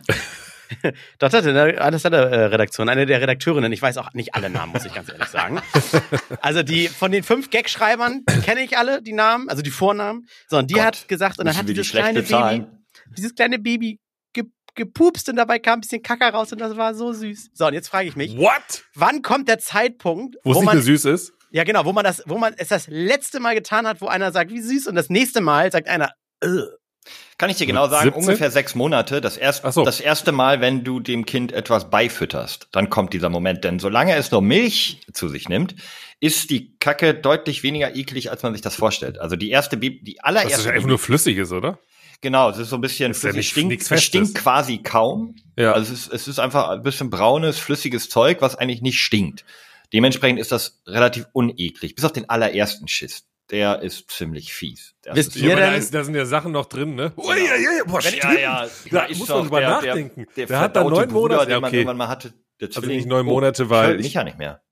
Das 1.18 1.32
hat 1.32 1.46
eine, 1.46 1.80
eine 1.80 1.96
äh, 1.96 2.44
Redaktion, 2.46 2.88
eine 2.88 3.06
der 3.06 3.20
Redakteurinnen. 3.20 3.72
Ich 3.72 3.82
weiß 3.82 3.98
auch 3.98 4.12
nicht 4.14 4.34
alle 4.34 4.50
Namen, 4.50 4.72
muss 4.72 4.84
ich 4.84 4.94
ganz 4.94 5.08
ehrlich 5.10 5.28
sagen. 5.28 5.60
Also 6.40 6.62
die 6.62 6.88
von 6.88 7.10
den 7.12 7.22
fünf 7.22 7.50
Gagschreibern 7.50 8.24
kenne 8.44 8.62
ich 8.62 8.76
alle, 8.76 9.02
die 9.02 9.12
Namen, 9.12 9.48
also 9.48 9.62
die 9.62 9.70
Vornamen. 9.70 10.26
So, 10.48 10.58
und 10.58 10.70
die 10.70 10.74
Gott, 10.74 10.84
hat 10.84 11.08
gesagt, 11.08 11.38
und 11.38 11.46
dann 11.46 11.56
hat 11.56 11.68
die 11.68 11.72
dieses 11.72 11.86
schlecht 11.86 12.04
kleine 12.04 12.20
bezahlen? 12.22 12.62
Baby, 12.64 13.14
dieses 13.16 13.34
kleine 13.34 13.58
Baby 13.58 14.00
ge 14.32 14.44
gepupst 14.74 15.28
und 15.28 15.36
dabei 15.36 15.58
kam 15.58 15.78
ein 15.78 15.80
bisschen 15.80 16.02
Kacker 16.02 16.30
raus 16.30 16.52
und 16.52 16.60
das 16.60 16.76
war 16.76 16.94
so 16.94 17.12
süß. 17.12 17.50
So, 17.54 17.66
und 17.66 17.74
jetzt 17.74 17.88
frage 17.88 18.08
ich 18.08 18.16
mich, 18.16 18.36
What? 18.36 18.84
wann 18.94 19.22
kommt 19.22 19.48
der 19.48 19.58
Zeitpunkt, 19.58 20.36
Wo 20.44 20.52
es 20.52 20.58
nicht 20.58 20.66
man 20.66 20.76
mehr 20.76 20.84
süß 20.84 21.04
ist? 21.06 21.32
Ja, 21.50 21.64
genau, 21.64 21.84
wo 21.84 21.92
man 21.92 22.04
das, 22.04 22.22
wo 22.26 22.36
man 22.36 22.54
es 22.56 22.68
das 22.68 22.88
letzte 22.88 23.40
Mal 23.40 23.54
getan 23.54 23.86
hat, 23.86 24.00
wo 24.00 24.06
einer 24.06 24.32
sagt, 24.32 24.50
wie 24.50 24.60
süß, 24.60 24.86
und 24.88 24.96
das 24.96 25.08
nächste 25.08 25.40
Mal 25.40 25.70
sagt 25.72 25.88
einer, 25.88 26.12
Ugh. 26.44 26.66
Kann 27.36 27.50
ich 27.50 27.56
dir 27.56 27.66
genau 27.66 27.88
sagen, 27.88 28.04
17? 28.12 28.22
ungefähr 28.22 28.50
sechs 28.50 28.74
Monate. 28.74 29.20
Das, 29.20 29.36
erst, 29.36 29.64
so. 29.72 29.84
das 29.84 30.00
erste 30.00 30.32
Mal, 30.32 30.60
wenn 30.60 30.84
du 30.84 31.00
dem 31.00 31.26
Kind 31.26 31.52
etwas 31.52 31.90
beifütterst, 31.90 32.68
dann 32.72 32.90
kommt 32.90 33.12
dieser 33.12 33.28
Moment. 33.28 33.64
Denn 33.64 33.78
solange 33.78 34.14
es 34.14 34.30
nur 34.30 34.40
Milch 34.40 35.00
zu 35.12 35.28
sich 35.28 35.48
nimmt, 35.48 35.74
ist 36.20 36.50
die 36.50 36.76
Kacke 36.78 37.12
deutlich 37.14 37.62
weniger 37.62 37.94
eklig, 37.96 38.30
als 38.30 38.42
man 38.42 38.52
sich 38.52 38.62
das 38.62 38.76
vorstellt. 38.76 39.18
Also 39.18 39.36
die 39.36 39.50
erste, 39.50 39.76
Baby, 39.76 40.02
die 40.02 40.14
Das 40.14 40.24
allererste. 40.24 40.58
ist 40.60 40.66
ja 40.66 40.72
einfach 40.72 40.88
nur 40.88 40.98
flüssig 40.98 41.36
ist, 41.38 41.52
oder? 41.52 41.78
Genau, 42.20 42.48
es 42.48 42.56
ist 42.58 42.70
so 42.70 42.76
ein 42.76 42.80
bisschen, 42.80 43.12
ja 43.12 43.28
es 43.28 43.34
nicht- 43.34 43.50
stinkt, 43.50 44.00
stinkt 44.00 44.34
quasi 44.36 44.78
kaum. 44.78 45.34
Ja. 45.56 45.72
Also 45.72 45.92
es 45.92 46.06
ist, 46.06 46.12
es 46.12 46.28
ist 46.28 46.38
einfach 46.38 46.68
ein 46.70 46.82
bisschen 46.82 47.10
braunes, 47.10 47.58
flüssiges 47.58 48.08
Zeug, 48.08 48.40
was 48.40 48.54
eigentlich 48.56 48.80
nicht 48.80 48.98
stinkt. 49.00 49.44
Dementsprechend 49.92 50.38
ist 50.40 50.50
das 50.50 50.80
relativ 50.86 51.26
uneklig. 51.32 51.94
Bis 51.94 52.04
auf 52.04 52.12
den 52.12 52.28
allerersten 52.30 52.88
Schiss. 52.88 53.24
Der 53.50 53.80
ist 53.82 54.10
ziemlich 54.10 54.54
fies. 54.54 54.94
Das 55.02 55.16
Wisst 55.16 55.36
ist 55.36 55.42
ihr 55.42 55.54
da, 55.54 55.70
denn- 55.70 55.74
ist, 55.78 55.92
da 55.92 56.02
sind 56.02 56.14
ja 56.14 56.24
Sachen 56.24 56.52
noch 56.52 56.64
drin, 56.66 56.94
ne? 56.94 57.12
Ui, 57.16 57.24
ui, 57.26 57.34
ui, 57.42 57.82
boah, 57.86 58.00
Ja, 58.00 58.08
stimmt. 58.10 58.40
ja, 58.40 58.66
Da 58.90 59.04
ist 59.04 59.18
muss 59.18 59.28
man 59.28 59.42
drüber 59.42 59.60
der- 59.60 59.68
nachdenken. 59.68 60.26
Der, 60.36 60.46
Der 60.46 60.60
hat 60.60 60.74
dann 60.76 60.84
neun 60.84 60.92
Monate- 60.94 61.12
Bruder, 61.12 61.36
ja, 61.40 61.44
den 61.44 61.60
man 61.60 61.68
okay. 61.68 61.76
irgendwann 61.76 61.96
mal 61.98 62.08
hatte. 62.08 62.32
Der 62.60 62.68
Also 62.68 62.80
Zwilling. 62.80 62.96
nicht 62.96 63.06
neun 63.08 63.26
Monate, 63.26 63.64
ich 63.64 63.68
weil 63.70 63.88
höre 63.88 63.94
ich- 63.96 64.04
mich 64.04 64.14
ja 64.14 64.24
nicht 64.24 64.38
mehr. 64.38 64.62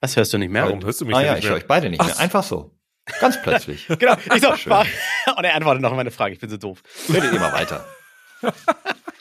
Was 0.00 0.16
hörst 0.16 0.32
du 0.32 0.38
nicht 0.38 0.50
mehr? 0.50 0.64
Warum 0.64 0.84
hörst 0.84 1.00
du 1.00 1.06
mich 1.06 1.14
Ah 1.16 1.22
ja, 1.22 1.30
nicht 1.32 1.38
ich 1.38 1.44
mehr? 1.44 1.52
höre 1.52 1.58
euch 1.58 1.66
beide 1.66 1.88
nicht 1.90 2.00
Ach 2.00 2.06
mehr. 2.06 2.18
Einfach 2.18 2.42
so. 2.42 2.74
Ganz 3.20 3.40
plötzlich. 3.42 3.86
Genau, 3.98 4.16
ich 4.34 4.42
so, 4.42 4.54
Schön. 4.56 4.72
und 5.36 5.44
er 5.44 5.54
antwortet 5.54 5.82
noch 5.82 5.90
auf 5.90 5.96
meine 5.96 6.10
Frage, 6.10 6.34
ich 6.34 6.40
bin 6.40 6.50
so 6.50 6.56
doof. 6.58 6.82
Redet 7.12 7.32
immer 7.32 7.52
weiter. 7.52 7.86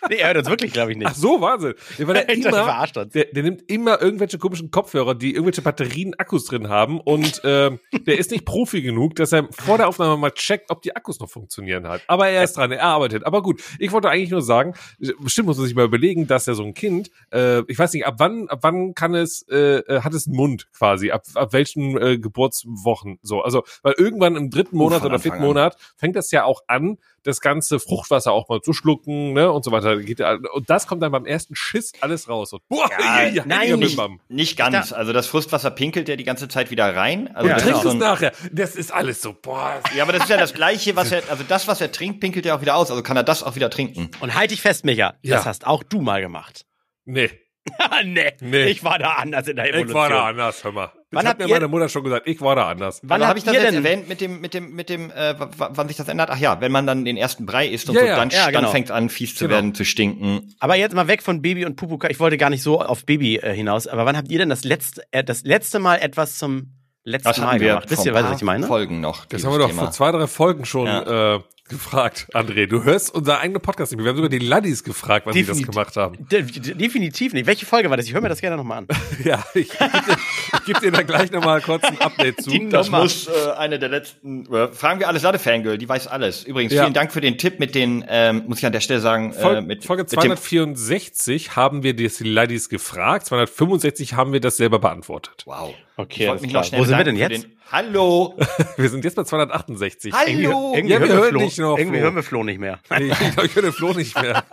Nee, 0.07 0.15
er 0.15 0.27
hört 0.27 0.37
uns 0.37 0.49
wirklich, 0.49 0.73
glaube 0.73 0.91
ich, 0.91 0.97
nicht. 0.97 1.07
Ach 1.09 1.15
so, 1.15 1.41
Wahnsinn. 1.41 1.73
Ja, 1.97 2.07
weil 2.07 2.13
der, 2.25 2.29
immer, 2.29 2.51
verarscht 2.51 2.97
uns. 2.97 3.13
der, 3.13 3.25
der 3.25 3.43
nimmt 3.43 3.69
immer 3.69 4.01
irgendwelche 4.01 4.37
komischen 4.37 4.71
Kopfhörer, 4.71 5.15
die 5.15 5.33
irgendwelche 5.33 5.61
Batterien, 5.61 6.13
Akkus 6.17 6.45
drin 6.45 6.69
haben 6.69 6.99
und 6.99 7.41
ähm, 7.43 7.79
der 8.05 8.17
ist 8.17 8.31
nicht 8.31 8.45
Profi 8.45 8.81
genug, 8.81 9.15
dass 9.15 9.31
er 9.31 9.47
vor 9.51 9.77
der 9.77 9.87
Aufnahme 9.87 10.17
mal 10.17 10.31
checkt, 10.31 10.71
ob 10.71 10.81
die 10.81 10.95
Akkus 10.95 11.19
noch 11.19 11.29
funktionieren 11.29 11.87
halt. 11.87 12.03
Aber 12.07 12.27
er 12.27 12.43
ist 12.43 12.57
dran, 12.57 12.71
er 12.71 12.83
arbeitet. 12.83 13.25
Aber 13.25 13.41
gut, 13.41 13.61
ich 13.79 13.91
wollte 13.91 14.09
eigentlich 14.09 14.31
nur 14.31 14.41
sagen, 14.41 14.73
bestimmt 15.19 15.47
muss 15.47 15.57
man 15.57 15.65
sich 15.65 15.75
mal 15.75 15.85
überlegen, 15.85 16.27
dass 16.27 16.45
ja 16.45 16.53
so 16.53 16.63
ein 16.63 16.73
Kind, 16.73 17.09
äh, 17.31 17.61
ich 17.67 17.77
weiß 17.77 17.93
nicht, 17.93 18.05
ab 18.05 18.15
wann, 18.17 18.47
ab 18.49 18.59
wann 18.61 18.93
kann 18.93 19.15
es, 19.15 19.45
äh, 19.49 19.79
äh, 19.79 20.01
hat 20.01 20.13
es 20.13 20.27
einen 20.27 20.35
Mund 20.35 20.67
quasi, 20.71 21.11
ab, 21.11 21.23
ab 21.35 21.53
welchen 21.53 21.97
äh, 21.97 22.17
Geburtswochen 22.17 23.19
so. 23.21 23.41
Also, 23.41 23.63
weil 23.81 23.95
irgendwann 23.97 24.35
im 24.35 24.49
dritten 24.49 24.77
Monat 24.77 24.99
von 24.99 25.07
oder 25.07 25.15
Anfang 25.15 25.31
vierten 25.31 25.43
an. 25.43 25.47
Monat 25.47 25.77
fängt 25.97 26.15
das 26.15 26.31
ja 26.31 26.43
auch 26.43 26.61
an, 26.67 26.97
das 27.29 27.41
ganze 27.41 27.79
Fruchtwasser 27.79 28.31
auch 28.31 28.49
mal 28.49 28.61
zu 28.61 28.73
schlucken, 28.73 29.33
ne, 29.33 29.51
und 29.51 29.63
so 29.63 29.71
weiter. 29.71 29.97
Geht, 29.97 30.19
ja- 30.19 30.37
und 30.53 30.69
das 30.69 30.87
kommt 30.87 31.01
dann 31.03 31.11
beim 31.11 31.25
ersten 31.25 31.55
Schiss 31.55 31.93
alles 32.01 32.27
raus. 32.27 32.53
Und, 32.53 32.67
boah, 32.67 32.89
Ja, 32.99 33.23
ja, 33.27 33.43
nein, 33.45 33.79
Nicht, 33.79 33.99
nicht 34.27 34.57
ganz. 34.57 34.91
Also 34.93 35.13
das 35.13 35.27
Frustwasser 35.27 35.71
pinkelt 35.71 36.09
ja 36.09 36.15
die 36.15 36.23
ganze 36.23 36.47
Zeit 36.47 36.71
wieder 36.71 36.95
rein. 36.95 37.29
Also 37.35 37.47
Und 37.49 37.55
das 37.55 37.63
trinkst 37.63 37.85
es 37.85 37.93
nachher. 37.95 38.31
Das 38.51 38.75
ist 38.75 38.91
alles 38.93 39.21
so, 39.21 39.33
boah. 39.33 39.81
ja, 39.95 40.03
aber 40.03 40.13
das 40.13 40.23
ist 40.23 40.29
ja 40.29 40.37
das 40.37 40.53
Gleiche, 40.53 40.95
was 40.95 41.11
er, 41.11 41.23
also 41.29 41.43
das, 41.47 41.67
was 41.67 41.79
er 41.81 41.91
trinkt, 41.91 42.19
pinkelt 42.19 42.45
er 42.45 42.55
auch 42.55 42.61
wieder 42.61 42.75
aus. 42.75 42.89
Also 42.91 43.03
kann 43.03 43.15
er 43.17 43.23
das 43.23 43.43
auch 43.43 43.55
wieder 43.55 43.69
trinken. 43.69 44.09
Und 44.19 44.35
halt 44.35 44.51
dich 44.51 44.61
fest, 44.61 44.85
Micha, 44.85 45.13
Ja. 45.21 45.35
das 45.37 45.45
hast 45.45 45.67
auch 45.67 45.83
du 45.83 46.01
mal 46.01 46.21
gemacht. 46.21 46.65
Nee, 47.05 47.29
nee, 48.05 48.33
Nee. 48.41 48.65
ich 48.65 48.83
war 48.83 48.99
da 48.99 49.13
anders 49.13 49.47
in 49.47 49.55
der 49.55 49.65
Evolution. 49.69 49.89
ich 49.89 49.93
war 49.95 50.09
da 50.09 50.25
anders, 50.25 50.63
hör 50.63 50.71
mal. 50.71 50.91
Wann 51.11 51.23
hat 51.25 51.29
habt 51.31 51.39
mir 51.39 51.47
ihr- 51.47 51.55
meine 51.55 51.67
Mutter 51.67 51.89
schon 51.89 52.03
gesagt, 52.03 52.27
ich 52.27 52.39
war 52.41 52.55
da 52.55 52.67
anders. 52.69 52.99
Wann 53.03 53.25
habe 53.25 53.39
ich 53.39 53.45
das 53.45 53.53
denn- 53.55 53.73
erwähnt 53.75 54.07
mit 54.07 54.21
dem, 54.21 54.41
mit 54.41 54.53
dem, 54.53 54.75
mit 54.75 54.89
dem, 54.89 55.09
äh, 55.09 55.33
wann 55.57 55.87
sich 55.87 55.97
das 55.97 56.07
ändert? 56.07 56.29
Ach 56.31 56.37
ja, 56.37 56.61
wenn 56.61 56.71
man 56.71 56.85
dann 56.85 57.03
den 57.05 57.17
ersten 57.17 57.45
Brei 57.47 57.67
isst 57.67 57.89
und 57.89 57.95
Ja, 57.95 58.01
so, 58.01 58.07
ja. 58.07 58.15
dann, 58.15 58.29
Ja, 58.29 58.47
genau. 58.47 58.61
dann 58.61 58.71
fängt 58.71 58.91
an, 58.91 59.09
fies 59.09 59.33
zu 59.35 59.45
Genau. 59.45 59.55
werden, 59.55 59.73
zu 59.73 59.85
stinken. 59.85 60.53
Aber 60.59 60.75
jetzt 60.75 60.93
mal 60.93 61.07
weg 61.07 61.23
von 61.23 61.41
Baby 61.41 61.65
und 61.65 61.75
Pupu. 61.77 61.97
Ich 62.09 62.19
wollte 62.19 62.37
gar 62.37 62.49
nicht 62.51 62.61
so 62.61 62.81
auf 62.81 63.05
Baby 63.05 63.37
äh, 63.37 63.53
hinaus. 63.53 63.87
Aber 63.87 64.05
wann 64.05 64.15
habt 64.17 64.29
ihr 64.29 64.37
denn 64.37 64.49
das 64.49 64.63
letzte, 64.63 65.01
äh, 65.11 65.23
das 65.23 65.43
letzte 65.43 65.79
Mal 65.79 65.95
etwas 65.97 66.37
zum 66.37 66.73
letzten 67.03 67.29
Das 67.29 67.37
Mal 67.39 67.59
wir 67.59 67.67
gemacht? 67.69 67.89
Wisst 67.89 68.05
ihr, 68.05 68.13
was 68.13 68.35
ich 68.35 68.43
meine? 68.43 68.67
Folgen 68.67 69.01
noch. 69.01 69.25
Das 69.25 69.43
haben 69.43 69.53
wir 69.53 69.59
doch 69.59 69.67
Thema. 69.69 69.83
vor 69.83 69.91
zwei, 69.91 70.11
drei 70.11 70.27
Folgen 70.27 70.65
schon 70.65 70.85
Ja. 70.85 71.35
äh, 71.37 71.39
gefragt, 71.69 72.27
André. 72.33 72.67
Du 72.67 72.83
hörst 72.83 73.13
unser 73.13 73.39
eigener 73.39 73.59
Podcast 73.59 73.91
nicht 73.91 73.97
mehr. 73.97 74.05
Wir 74.05 74.09
haben 74.09 74.17
sogar 74.17 74.29
die 74.29 74.39
Laddies 74.39 74.83
gefragt, 74.83 75.25
wann 75.25 75.33
sie 75.33 75.41
das 75.41 75.57
Definitiv. 75.57 75.71
gemacht 75.71 75.95
haben. 75.95 76.17
De 76.29 76.41
de 76.43 76.73
definitiv 76.75 77.33
nicht. 77.33 77.45
Welche 77.47 77.65
Folge 77.65 77.89
war 77.89 77.97
das? 77.97 78.05
Ich 78.07 78.13
höre 78.13 78.21
mir 78.21 78.29
das 78.29 78.41
gerne 78.41 78.57
nochmal 78.57 78.79
an. 78.79 78.87
Ja, 79.23 79.43
ich, 79.53 79.69
gebe 79.69 79.89
dir, 79.91 80.17
ich 80.53 80.65
geb 80.65 80.79
dir 80.79 80.91
da 80.91 81.01
gleich 81.03 81.31
nochmal 81.31 81.61
kurz 81.61 81.83
ein 81.83 81.99
Update 81.99 82.41
zu. 82.41 82.49
Die 82.51 82.69
Das 82.69 82.87
Nummer. 82.87 83.03
muss 83.03 83.27
äh, 83.27 83.51
eine 83.57 83.77
der 83.79 83.89
letzten. 83.89 84.45
Äh, 84.53 84.69
fragen 84.69 84.99
wir 84.99 85.07
alles 85.07 85.23
Lade 85.23 85.39
Fangirl, 85.39 85.77
die 85.77 85.87
weiß 85.89 86.07
alles. 86.07 86.43
Übrigens, 86.43 86.73
Ja. 86.73 86.83
vielen 86.83 86.93
Dank 86.93 87.11
für 87.11 87.21
den 87.21 87.37
Tipp 87.37 87.59
mit 87.59 87.75
den, 87.75 88.03
ähm, 88.07 88.43
muss 88.47 88.59
ich 88.59 88.65
an 88.65 88.71
der 88.71 88.79
Stelle 88.81 88.99
sagen, 89.01 89.33
Fol 89.33 89.55
äh, 89.57 89.61
mit, 89.61 89.83
Folge 89.85 90.03
mit 90.03 90.11
dem, 90.11 90.19
264 90.19 91.55
haben 91.55 91.83
wir 91.83 91.93
die 91.95 92.09
Laddies 92.21 92.69
gefragt, 92.69 93.25
265 93.27 94.13
haben 94.13 94.33
wir 94.33 94.39
das 94.39 94.57
selber 94.57 94.79
beantwortet. 94.79 95.43
Wow. 95.45 95.73
Okay, 95.97 96.13
Ich 96.13 96.19
wollte 96.19 96.31
alles 96.31 96.41
mich 96.43 96.51
klar. 96.51 96.61
noch 96.61 96.67
schnell 96.67 96.81
Wo 96.81 96.85
sind 96.85 96.97
wir 96.97 97.03
denn 97.03 97.15
jetzt? 97.17 97.47
Hallo. 97.71 98.35
Wir 98.77 98.89
sind 98.89 99.03
jetzt 99.05 99.15
bei 99.15 99.23
268. 99.23 100.11
Hallo. 100.13 100.73
Irgendwie 100.75 100.93
Ja, 100.93 100.99
wir 100.99 101.07
hören 101.09 101.19
hören 101.33 101.37
dich 101.39 101.57
noch, 101.59 101.77
Irgendwie 101.77 101.97
Flo. 101.97 102.03
hören 102.05 102.15
wir 102.15 102.23
Flo 102.23 102.43
nicht 102.43 102.59
mehr. 102.59 102.79
Nee, 102.97 103.11
ich 103.11 103.17
glaube, 103.19 103.45
ich 103.45 103.55
höre 103.55 103.61
den 103.61 103.71
Flo 103.73 103.93
nicht 103.93 104.19
mehr. 104.19 104.43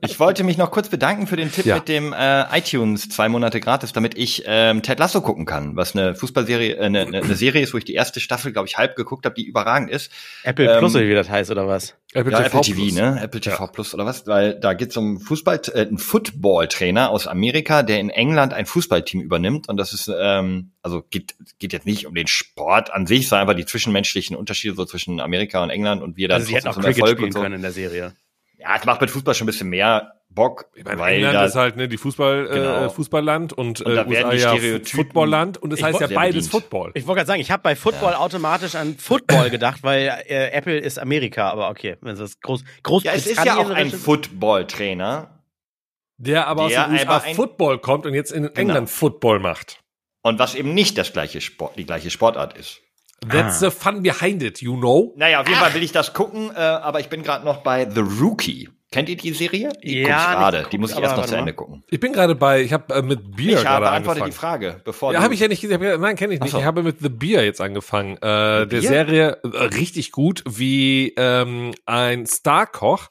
Ich 0.00 0.18
wollte 0.18 0.42
mich 0.42 0.56
noch 0.56 0.70
kurz 0.70 0.88
bedanken 0.88 1.26
für 1.26 1.36
den 1.36 1.52
Tipp 1.52 1.66
Ja. 1.66 1.74
mit 1.76 1.88
dem 1.88 2.14
äh, 2.14 2.44
iTunes 2.58 3.08
zwei 3.10 3.28
Monate 3.28 3.60
gratis, 3.60 3.92
damit 3.92 4.16
ich 4.16 4.44
ähm, 4.46 4.82
Ted 4.82 4.98
Lasso 4.98 5.20
gucken 5.20 5.44
kann, 5.44 5.76
was 5.76 5.94
eine 5.94 6.14
Fußballserie, 6.14 6.76
äh, 6.76 6.80
eine, 6.84 7.00
eine 7.02 7.34
Serie 7.34 7.62
ist, 7.62 7.74
wo 7.74 7.78
ich 7.78 7.84
die 7.84 7.94
erste 7.94 8.20
Staffel, 8.20 8.52
glaube 8.52 8.68
ich, 8.68 8.78
halb 8.78 8.96
geguckt 8.96 9.26
habe, 9.26 9.34
die 9.34 9.44
überragend 9.44 9.90
ist. 9.90 10.10
Apple 10.42 10.70
Ähm, 10.72 10.78
Plus 10.78 10.94
wie 10.94 11.12
das 11.14 11.28
heißt 11.28 11.50
oder 11.50 11.68
was? 11.68 11.94
Apple 12.14 12.32
Ja, 12.32 12.40
Apple 12.40 12.60
TV, 12.60 12.80
Plus. 12.82 12.94
ne? 12.94 13.20
Apple 13.22 13.40
TV 13.40 13.66
Plus 13.68 13.94
oder 13.94 14.04
was? 14.04 14.26
Weil 14.26 14.58
da 14.60 14.74
geht's 14.74 14.96
um 14.96 15.18
Fußball, 15.18 15.60
äh, 15.72 15.80
einen 15.80 15.98
Football-Trainer 15.98 17.10
aus 17.10 17.26
Amerika, 17.26 17.82
der 17.82 18.00
in 18.00 18.10
England 18.10 18.52
ein 18.52 18.66
Fußballteam 18.66 19.20
übernimmt. 19.20 19.68
Und 19.68 19.78
das 19.78 19.92
ist, 19.94 20.10
ähm, 20.14 20.72
also 20.82 21.02
geht, 21.08 21.34
geht 21.58 21.72
jetzt 21.72 21.86
nicht 21.86 22.06
um 22.06 22.14
den 22.14 22.26
Sport 22.26 22.92
an 22.92 23.06
sich, 23.06 23.28
sondern 23.28 23.48
einfach 23.48 23.58
die 23.58 23.66
zwischenmenschlichen 23.66 24.36
Unterschiede 24.36 24.74
so 24.74 24.84
zwischen 24.84 25.20
Amerika 25.20 25.62
und 25.62 25.70
England 25.70 26.02
und 26.02 26.16
wir 26.16 26.28
dann 26.28 26.36
Also 26.36 26.48
sie 26.48 26.56
hätten 26.56 26.68
auch 26.68 26.74
Cricket 26.78 26.98
Erfolg 26.98 27.18
spielen 27.18 27.32
so. 27.32 27.40
können 27.40 27.54
in 27.56 27.62
der 27.62 27.72
Serie. 27.72 28.14
Ja, 28.58 28.76
es 28.78 28.84
macht 28.84 29.00
mit 29.00 29.10
Fußball 29.10 29.34
schon 29.34 29.46
ein 29.46 29.46
bisschen 29.46 29.70
mehr 29.70 30.12
Bock, 30.34 30.66
Ich 30.74 30.84
meine, 30.84 30.98
weil 31.00 31.14
England 31.16 31.34
da, 31.34 31.44
ist 31.44 31.56
halt 31.56 31.76
ne, 31.76 31.88
die 31.88 31.96
Fußball, 31.96 32.46
Genau. 32.48 32.84
äh, 32.86 32.90
Fußballland 32.90 33.52
und, 33.52 33.80
Und 33.80 33.94
da 33.94 34.02
äh, 34.02 34.06
USA 34.06 34.54
die 34.56 34.66
ja 34.68 34.78
Footballland 34.84 35.58
und 35.58 35.70
das 35.70 35.80
Ich 35.80 35.84
heißt 35.84 36.00
ja 36.00 36.06
beides 36.08 36.46
bedient. 36.46 36.50
Football. 36.50 36.90
Ich 36.94 37.06
wollte 37.06 37.18
gerade 37.18 37.26
sagen, 37.26 37.40
ich 37.40 37.50
habe 37.50 37.62
bei 37.62 37.76
Football 37.76 38.14
automatisch 38.14 38.74
an 38.74 38.96
Football 38.96 39.50
gedacht, 39.50 39.82
weil 39.82 40.22
äh, 40.26 40.50
Apple 40.52 40.78
ist 40.78 40.98
Amerika, 40.98 41.50
aber 41.50 41.68
okay, 41.70 41.96
wenn 42.00 42.14
es 42.14 42.18
das 42.18 42.40
groß 42.40 42.64
groß 42.82 43.04
ja, 43.04 43.12
es 43.12 43.26
ist 43.26 43.44
ja 43.44 43.56
auch 43.56 43.70
ein 43.70 43.90
Football-Trainer. 43.90 45.38
Der 46.18 46.46
aber 46.46 46.68
Der 46.68 46.82
aus 46.82 46.86
den 46.86 46.92
USA 46.94 47.20
Football 47.20 47.78
kommt 47.78 48.06
und 48.06 48.14
jetzt 48.14 48.32
in 48.32 48.44
England 48.54 48.88
Football 48.90 49.40
macht. 49.40 49.80
Und 50.22 50.38
was 50.38 50.54
eben 50.54 50.72
nicht 50.72 50.96
das 50.98 51.12
gleiche 51.12 51.40
Sport, 51.40 51.76
die 51.76 51.84
gleiche 51.84 52.10
Sportart 52.10 52.56
ist. 52.56 52.80
That's 53.28 53.60
the 53.60 53.70
fun 53.70 54.02
behind 54.02 54.42
it, 54.42 54.60
you 54.60 54.76
know? 54.76 55.12
Naja, 55.16 55.40
auf 55.40 55.48
jeden 55.48 55.60
Fall 55.60 55.74
will 55.74 55.82
ich 55.82 55.92
das 55.92 56.12
gucken, 56.12 56.50
äh, 56.54 56.58
aber 56.58 57.00
ich 57.00 57.08
bin 57.08 57.22
gerade 57.22 57.44
noch 57.44 57.58
bei 57.58 57.88
The 57.88 58.00
Rookie. 58.00 58.68
Kennt 58.92 59.08
ihr 59.08 59.16
die 59.16 59.32
Serie? 59.32 59.70
Ja, 59.70 59.72
ich 59.82 59.94
nicht 59.96 60.06
gerade. 60.06 60.66
Die 60.70 60.78
muss 60.78 60.92
ich 60.92 60.98
erst 61.00 61.16
noch 61.16 61.26
zu. 61.26 61.34
Ende 61.36 61.52
gucken. 61.54 61.82
Ich 61.90 61.98
bin 61.98 62.12
gerade 62.12 62.34
bei, 62.34 62.62
ich 62.62 62.72
habe 62.72 62.94
äh, 62.94 63.02
mit 63.02 63.34
Bier 63.34 63.50
Ich 63.50 63.56
habe 63.56 63.64
gerade 63.64 63.84
beantwortet 63.86 64.18
die 64.20 64.24
angefangen. 64.24 64.60
Frage, 64.62 64.80
bevor 64.84 65.12
Ja, 65.12 65.18
du 65.18 65.24
habe 65.24 65.34
ich 65.34 65.40
ja 65.40 65.48
nicht 65.48 65.60
gesehen. 65.62 65.82
Ja- 65.82 65.98
Nein, 65.98 66.14
kenne 66.16 66.34
ich 66.34 66.40
nicht. 66.40 66.52
So. 66.52 66.58
Ich 66.58 66.64
habe 66.64 66.82
mit 66.82 67.00
The 67.00 67.08
Beer 67.08 67.44
jetzt 67.44 67.60
angefangen. 67.60 68.16
Äh, 68.18 68.20
der 68.20 68.66
Beer? 68.66 68.82
Serie 68.82 69.38
äh, 69.42 69.48
richtig 69.64 70.12
gut, 70.12 70.44
wie 70.46 71.12
ähm, 71.16 71.72
ein 71.86 72.26
Starkoch 72.26 73.08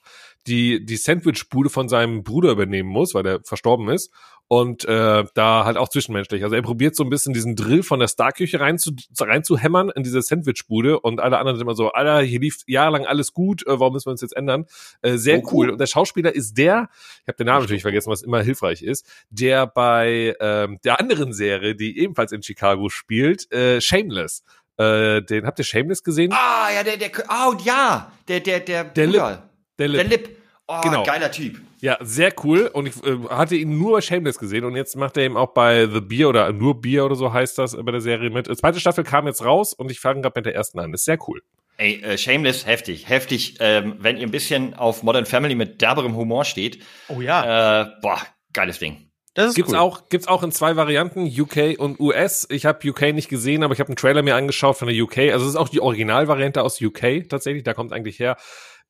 die 0.48 0.84
die 0.84 0.98
Sandwichbude 0.98 1.70
von 1.70 1.88
seinem 1.88 2.24
Bruder 2.24 2.50
übernehmen 2.52 2.90
muss, 2.90 3.14
weil 3.14 3.22
der 3.22 3.42
verstorben 3.44 3.90
ist. 3.90 4.12
Und 4.54 4.84
äh, 4.84 5.24
da 5.34 5.64
halt 5.64 5.78
auch 5.78 5.88
zwischenmenschlich. 5.88 6.44
Also 6.44 6.58
er 6.58 6.62
probiert 6.62 6.94
so 6.94 7.06
ein 7.06 7.10
bisschen 7.10 7.34
diesen 7.34 7.56
Drill 7.56 7.84
von 7.84 8.02
der 8.02 8.10
Starküche 8.10 8.60
rein 8.60 8.78
zu, 8.78 8.92
rein 9.18 9.46
zu 9.46 9.58
hämmern 9.58 9.90
in 9.96 10.04
diese 10.04 10.22
Sandwichbude 10.22 11.00
und 11.00 11.22
alle 11.22 11.38
anderen 11.38 11.56
sind 11.58 11.66
immer 11.66 11.74
so, 11.74 11.94
Alter, 11.94 12.20
hier 12.20 12.42
lief 12.42 12.58
jahrelang 12.68 13.06
alles 13.06 13.32
gut, 13.32 13.66
äh, 13.66 13.80
warum 13.80 13.94
müssen 13.94 14.08
wir 14.08 14.12
uns 14.12 14.20
jetzt 14.20 14.36
ändern? 14.36 14.66
Äh, 15.04 15.16
sehr 15.16 15.38
Oh, 15.38 15.44
cool. 15.46 15.68
cool. 15.68 15.70
Und 15.70 15.78
der 15.80 15.86
Schauspieler 15.88 16.36
ist 16.36 16.58
der, 16.58 16.90
ich 17.22 17.28
habe 17.30 17.38
den 17.38 17.46
Namen 17.48 17.62
natürlich 17.62 17.84
vergessen, 17.84 18.12
was 18.12 18.24
immer 18.24 18.42
hilfreich 18.44 18.84
ist, 18.84 19.06
der 19.30 19.68
bei 19.68 20.36
ähm, 20.42 20.80
der 20.84 21.00
anderen 21.00 21.32
Serie, 21.32 21.74
die 21.74 21.98
ebenfalls 22.00 22.34
in 22.34 22.44
Chicago 22.44 22.90
spielt, 22.90 23.50
äh, 23.54 23.80
Shameless. 23.80 24.44
Äh, 24.76 25.22
den 25.22 25.46
habt 25.46 25.60
ihr 25.60 25.64
Shameless 25.66 26.04
gesehen? 26.04 26.34
Ah, 26.34 26.68
ja, 26.76 26.84
der, 26.84 26.98
der, 26.98 27.12
oh, 27.30 27.54
ja, 27.64 28.12
der, 28.28 28.42
der, 28.42 28.60
der, 28.60 28.84
Der 28.84 29.06
Bruder. 29.08 29.50
Der 29.80 29.88
Der 29.88 30.04
Lip. 30.04 30.41
Oh, 30.80 30.82
Genau. 30.82 31.04
geiler 31.04 31.32
Typ. 31.32 31.60
Ja, 31.80 31.98
sehr 32.02 32.34
cool. 32.44 32.70
Und 32.72 32.88
ich 32.88 32.96
äh, 33.04 33.18
hatte 33.30 33.56
ihn 33.56 33.78
nur 33.78 33.94
bei 33.94 34.02
Shameless 34.02 34.38
gesehen 34.40 34.64
und 34.66 34.76
jetzt 34.76 34.96
macht 34.96 35.18
er 35.18 35.24
eben 35.24 35.36
auch 35.38 35.54
bei 35.54 35.88
The 35.88 36.00
Beer 36.02 36.30
oder 36.30 36.52
nur 36.54 36.80
Beer 36.80 37.06
oder 37.06 37.16
so 37.16 37.34
heißt 37.34 37.58
das 37.58 37.76
bei 37.76 37.92
der 37.92 38.02
Serie 38.02 38.30
mit. 38.30 38.48
Die 38.48 38.56
zweite 38.56 38.80
Staffel 38.80 39.04
kam 39.04 39.26
jetzt 39.28 39.44
raus 39.44 39.74
und 39.74 39.90
ich 39.92 40.00
fange 40.00 40.22
gerade 40.22 40.34
mit 40.40 40.46
der 40.46 40.56
ersten 40.56 40.80
an. 40.80 40.94
Ist 40.94 41.06
sehr 41.06 41.18
cool. 41.28 41.42
Ey, 41.78 42.02
äh, 42.04 42.18
Shameless, 42.18 42.66
heftig, 42.68 43.10
heftig. 43.10 43.56
Ähm, 43.60 43.96
wenn 44.00 44.18
ihr 44.18 44.24
ein 44.28 44.32
bisschen 44.32 44.76
auf 44.76 45.02
Modern 45.02 45.26
Family 45.26 45.56
mit 45.56 45.82
derberem 45.82 46.16
Humor 46.16 46.46
steht, 46.46 46.84
Oh 47.08 47.22
ja, 47.22 47.82
äh, 47.82 47.88
boah, 48.04 48.22
geiles 48.54 48.78
Ding. 48.78 49.10
das 49.34 49.50
ist 49.50 49.56
Gibt's 49.56 49.72
cool. 49.72 49.80
auch 49.80 50.08
gibt's 50.10 50.28
auch 50.28 50.44
in 50.44 50.52
zwei 50.52 50.76
Varianten, 50.76 51.26
UK 51.26 51.80
und 51.80 52.00
US. 52.00 52.46
Ich 52.52 52.68
habe 52.68 52.88
UK 52.88 53.14
nicht 53.14 53.30
gesehen, 53.30 53.64
aber 53.64 53.74
ich 53.74 53.80
habe 53.80 53.88
einen 53.90 53.96
Trailer 53.96 54.22
mir 54.22 54.36
angeschaut 54.36 54.78
von 54.78 54.88
der 54.88 55.02
UK. 55.04 55.18
Also 55.32 55.46
es 55.46 55.52
ist 55.54 55.56
auch 55.56 55.70
die 55.70 55.80
Originalvariante 55.82 56.62
aus 56.62 56.80
UK 56.80 57.28
tatsächlich, 57.28 57.64
da 57.64 57.74
kommt 57.74 57.94
eigentlich 57.94 58.20
her. 58.20 58.38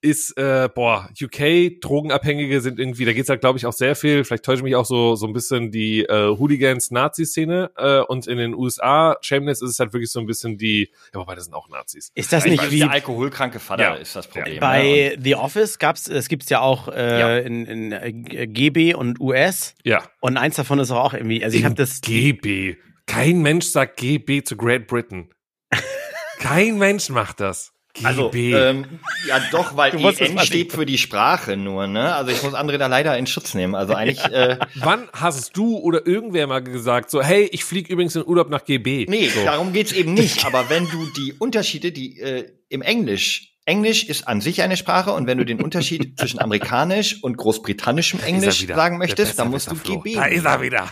Ist 0.03 0.35
äh, 0.35 0.67
boah, 0.73 1.09
UK 1.21 1.79
Drogenabhängige 1.79 2.59
sind 2.61 2.79
irgendwie, 2.79 3.05
da 3.05 3.13
geht's 3.13 3.29
halt 3.29 3.41
glaube 3.41 3.59
ich 3.59 3.67
auch 3.67 3.73
sehr 3.73 3.95
viel, 3.95 4.23
vielleicht 4.23 4.43
täusche 4.43 4.57
ich 4.57 4.63
mich 4.63 4.75
auch 4.75 4.85
so 4.85 5.15
so 5.15 5.27
ein 5.27 5.33
bisschen 5.33 5.69
die 5.69 6.01
äh, 6.05 6.35
Hooligans 6.37 6.89
Nazi 6.89 7.23
Szene 7.25 7.69
äh, 7.77 7.99
und 7.99 8.25
in 8.25 8.37
den 8.39 8.55
USA 8.55 9.15
Shameless 9.21 9.61
ist 9.61 9.69
es 9.69 9.79
halt 9.79 9.93
wirklich 9.93 10.09
so 10.11 10.19
ein 10.19 10.25
bisschen 10.25 10.57
die 10.57 10.89
ja, 11.13 11.19
wobei 11.19 11.35
das 11.35 11.43
sind 11.45 11.53
auch 11.53 11.69
Nazis. 11.69 12.11
Ist 12.15 12.33
das 12.33 12.45
Ich 12.45 12.51
nicht 12.51 12.63
weiß, 12.63 12.71
wie 12.71 12.79
der 12.79 12.89
alkoholkranke 12.91 13.59
Vater 13.59 13.83
Ja. 13.83 13.93
ist 13.93 14.15
das 14.15 14.27
Problem. 14.27 14.55
ne? 14.55 14.59
bei 14.59 15.17
The 15.21 15.35
Office 15.35 15.77
gab's, 15.77 16.07
es 16.07 16.27
gibt's 16.29 16.49
ja 16.49 16.61
auch 16.61 16.87
äh, 16.87 17.19
Ja. 17.19 17.37
in, 17.37 17.65
in 17.67 17.91
äh, 17.91 18.47
GB 18.47 18.95
und 18.95 19.19
US 19.19 19.75
Ja. 19.83 20.01
und 20.19 20.35
eins 20.37 20.55
davon 20.55 20.79
ist 20.79 20.89
auch 20.89 21.13
irgendwie, 21.13 21.43
also 21.43 21.55
ich 21.55 21.63
habe 21.63 21.75
das 21.75 22.01
GB. 22.01 22.75
Kein 23.05 23.41
Mensch 23.43 23.67
sagt 23.67 23.97
GB 23.97 24.41
zu 24.43 24.57
Great 24.57 24.87
Britain. 24.87 25.29
Kein 26.39 26.77
Mensch 26.79 27.09
macht 27.09 27.39
das. 27.39 27.71
GB. 27.93 28.05
Also, 28.05 28.31
ähm, 28.33 28.99
ja 29.27 29.41
doch, 29.51 29.75
weil 29.77 29.93
EN 29.95 30.35
was 30.35 30.47
steht 30.47 30.71
für 30.71 30.85
die 30.85 30.97
Sprache 30.97 31.57
nur, 31.57 31.87
ne? 31.87 32.15
Also 32.15 32.31
ich 32.31 32.41
muss 32.43 32.53
André 32.53 32.77
da 32.77 32.87
leider 32.87 33.17
in 33.17 33.27
Schutz 33.27 33.53
nehmen. 33.53 33.75
Also 33.75 33.93
eigentlich, 33.93 34.23
äh, 34.25 34.57
Wann 34.75 35.09
hast 35.13 35.55
du 35.57 35.77
oder 35.77 36.05
irgendwer 36.05 36.47
mal 36.47 36.61
gesagt, 36.61 37.09
so, 37.11 37.21
hey, 37.21 37.49
ich 37.51 37.63
fliege 37.63 37.91
übrigens 37.91 38.15
in 38.15 38.25
Urlaub 38.25 38.49
nach 38.49 38.65
GB? 38.65 39.05
nee, 39.09 39.27
so. 39.27 39.43
darum 39.43 39.73
geht's 39.73 39.91
eben 39.91 40.13
nicht. 40.13 40.45
Aber 40.51 40.69
wenn 40.69 40.87
du 40.89 41.05
die 41.17 41.33
Unterschiede, 41.33 41.91
die 41.91 42.19
äh, 42.19 42.51
im 42.69 42.81
Englisch, 42.81 43.51
Englisch 43.65 44.03
ist 44.05 44.27
an 44.27 44.41
sich 44.41 44.63
eine 44.63 44.75
Sprache 44.75 45.11
und 45.11 45.27
wenn 45.27 45.37
du 45.37 45.45
den 45.45 45.61
Unterschied 45.61 46.17
zwischen 46.19 46.39
amerikanisch 46.39 47.23
und 47.23 47.37
großbritannischem 47.37 48.19
Englisch 48.21 48.65
sagen 48.67 48.97
möchtest, 48.97 49.37
dann 49.37 49.51
musst 49.51 49.69
du 49.69 49.75
Flo. 49.75 49.99
GB. 49.99 50.15
Da 50.15 50.25
ist 50.25 50.45
er 50.45 50.61
wieder. 50.61 50.89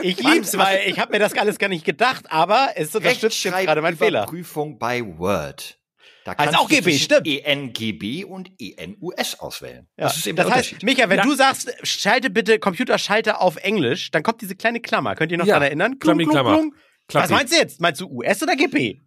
Ich 0.00 0.22
lieb's, 0.22 0.56
weil 0.56 0.80
ich 0.86 0.98
habe 0.98 1.12
mir 1.12 1.18
das 1.18 1.34
alles 1.34 1.58
gar 1.58 1.68
nicht 1.68 1.84
gedacht, 1.84 2.26
aber 2.30 2.70
es 2.76 2.94
unterstützt 2.94 3.42
gerade 3.42 3.82
mein 3.82 3.96
Fehler. 3.96 4.26
Prüfung 4.26 4.78
bei 4.78 5.02
Word. 5.18 5.78
Da 6.24 6.32
Heißt 6.32 6.38
kannst 6.38 6.58
auch 6.58 6.68
du 6.68 6.74
GB, 6.76 6.98
stimmt. 6.98 7.26
ENGB 7.26 8.24
und 8.24 8.50
ENUS 8.60 9.40
auswählen. 9.40 9.88
Ja. 9.96 10.04
Das 10.04 10.16
ist 10.16 10.26
eben 10.26 10.36
das 10.36 10.46
der 10.46 10.54
heißt, 10.54 10.72
Unterschied. 10.72 10.82
Micha, 10.84 11.08
wenn 11.08 11.18
Ja. 11.18 11.24
du 11.24 11.34
sagst, 11.34 11.72
schalte 11.82 12.30
bitte 12.30 12.58
Computerschalter 12.58 13.40
auf 13.40 13.56
Englisch, 13.56 14.10
dann 14.12 14.22
kommt 14.22 14.40
diese 14.40 14.54
kleine 14.54 14.80
Klammer. 14.80 15.14
Könnt 15.16 15.32
ihr 15.32 15.38
noch 15.38 15.46
Ja, 15.46 15.54
daran 15.54 15.66
erinnern? 15.68 15.98
Klammi, 15.98 16.26
Klammer. 16.26 16.58
Was 16.58 16.68
Klappi. 17.08 17.32
meinst 17.32 17.52
du 17.52 17.56
jetzt? 17.58 17.80
Meinst 17.80 18.00
du 18.00 18.08
US 18.08 18.42
oder 18.42 18.54
GP? 18.56 19.00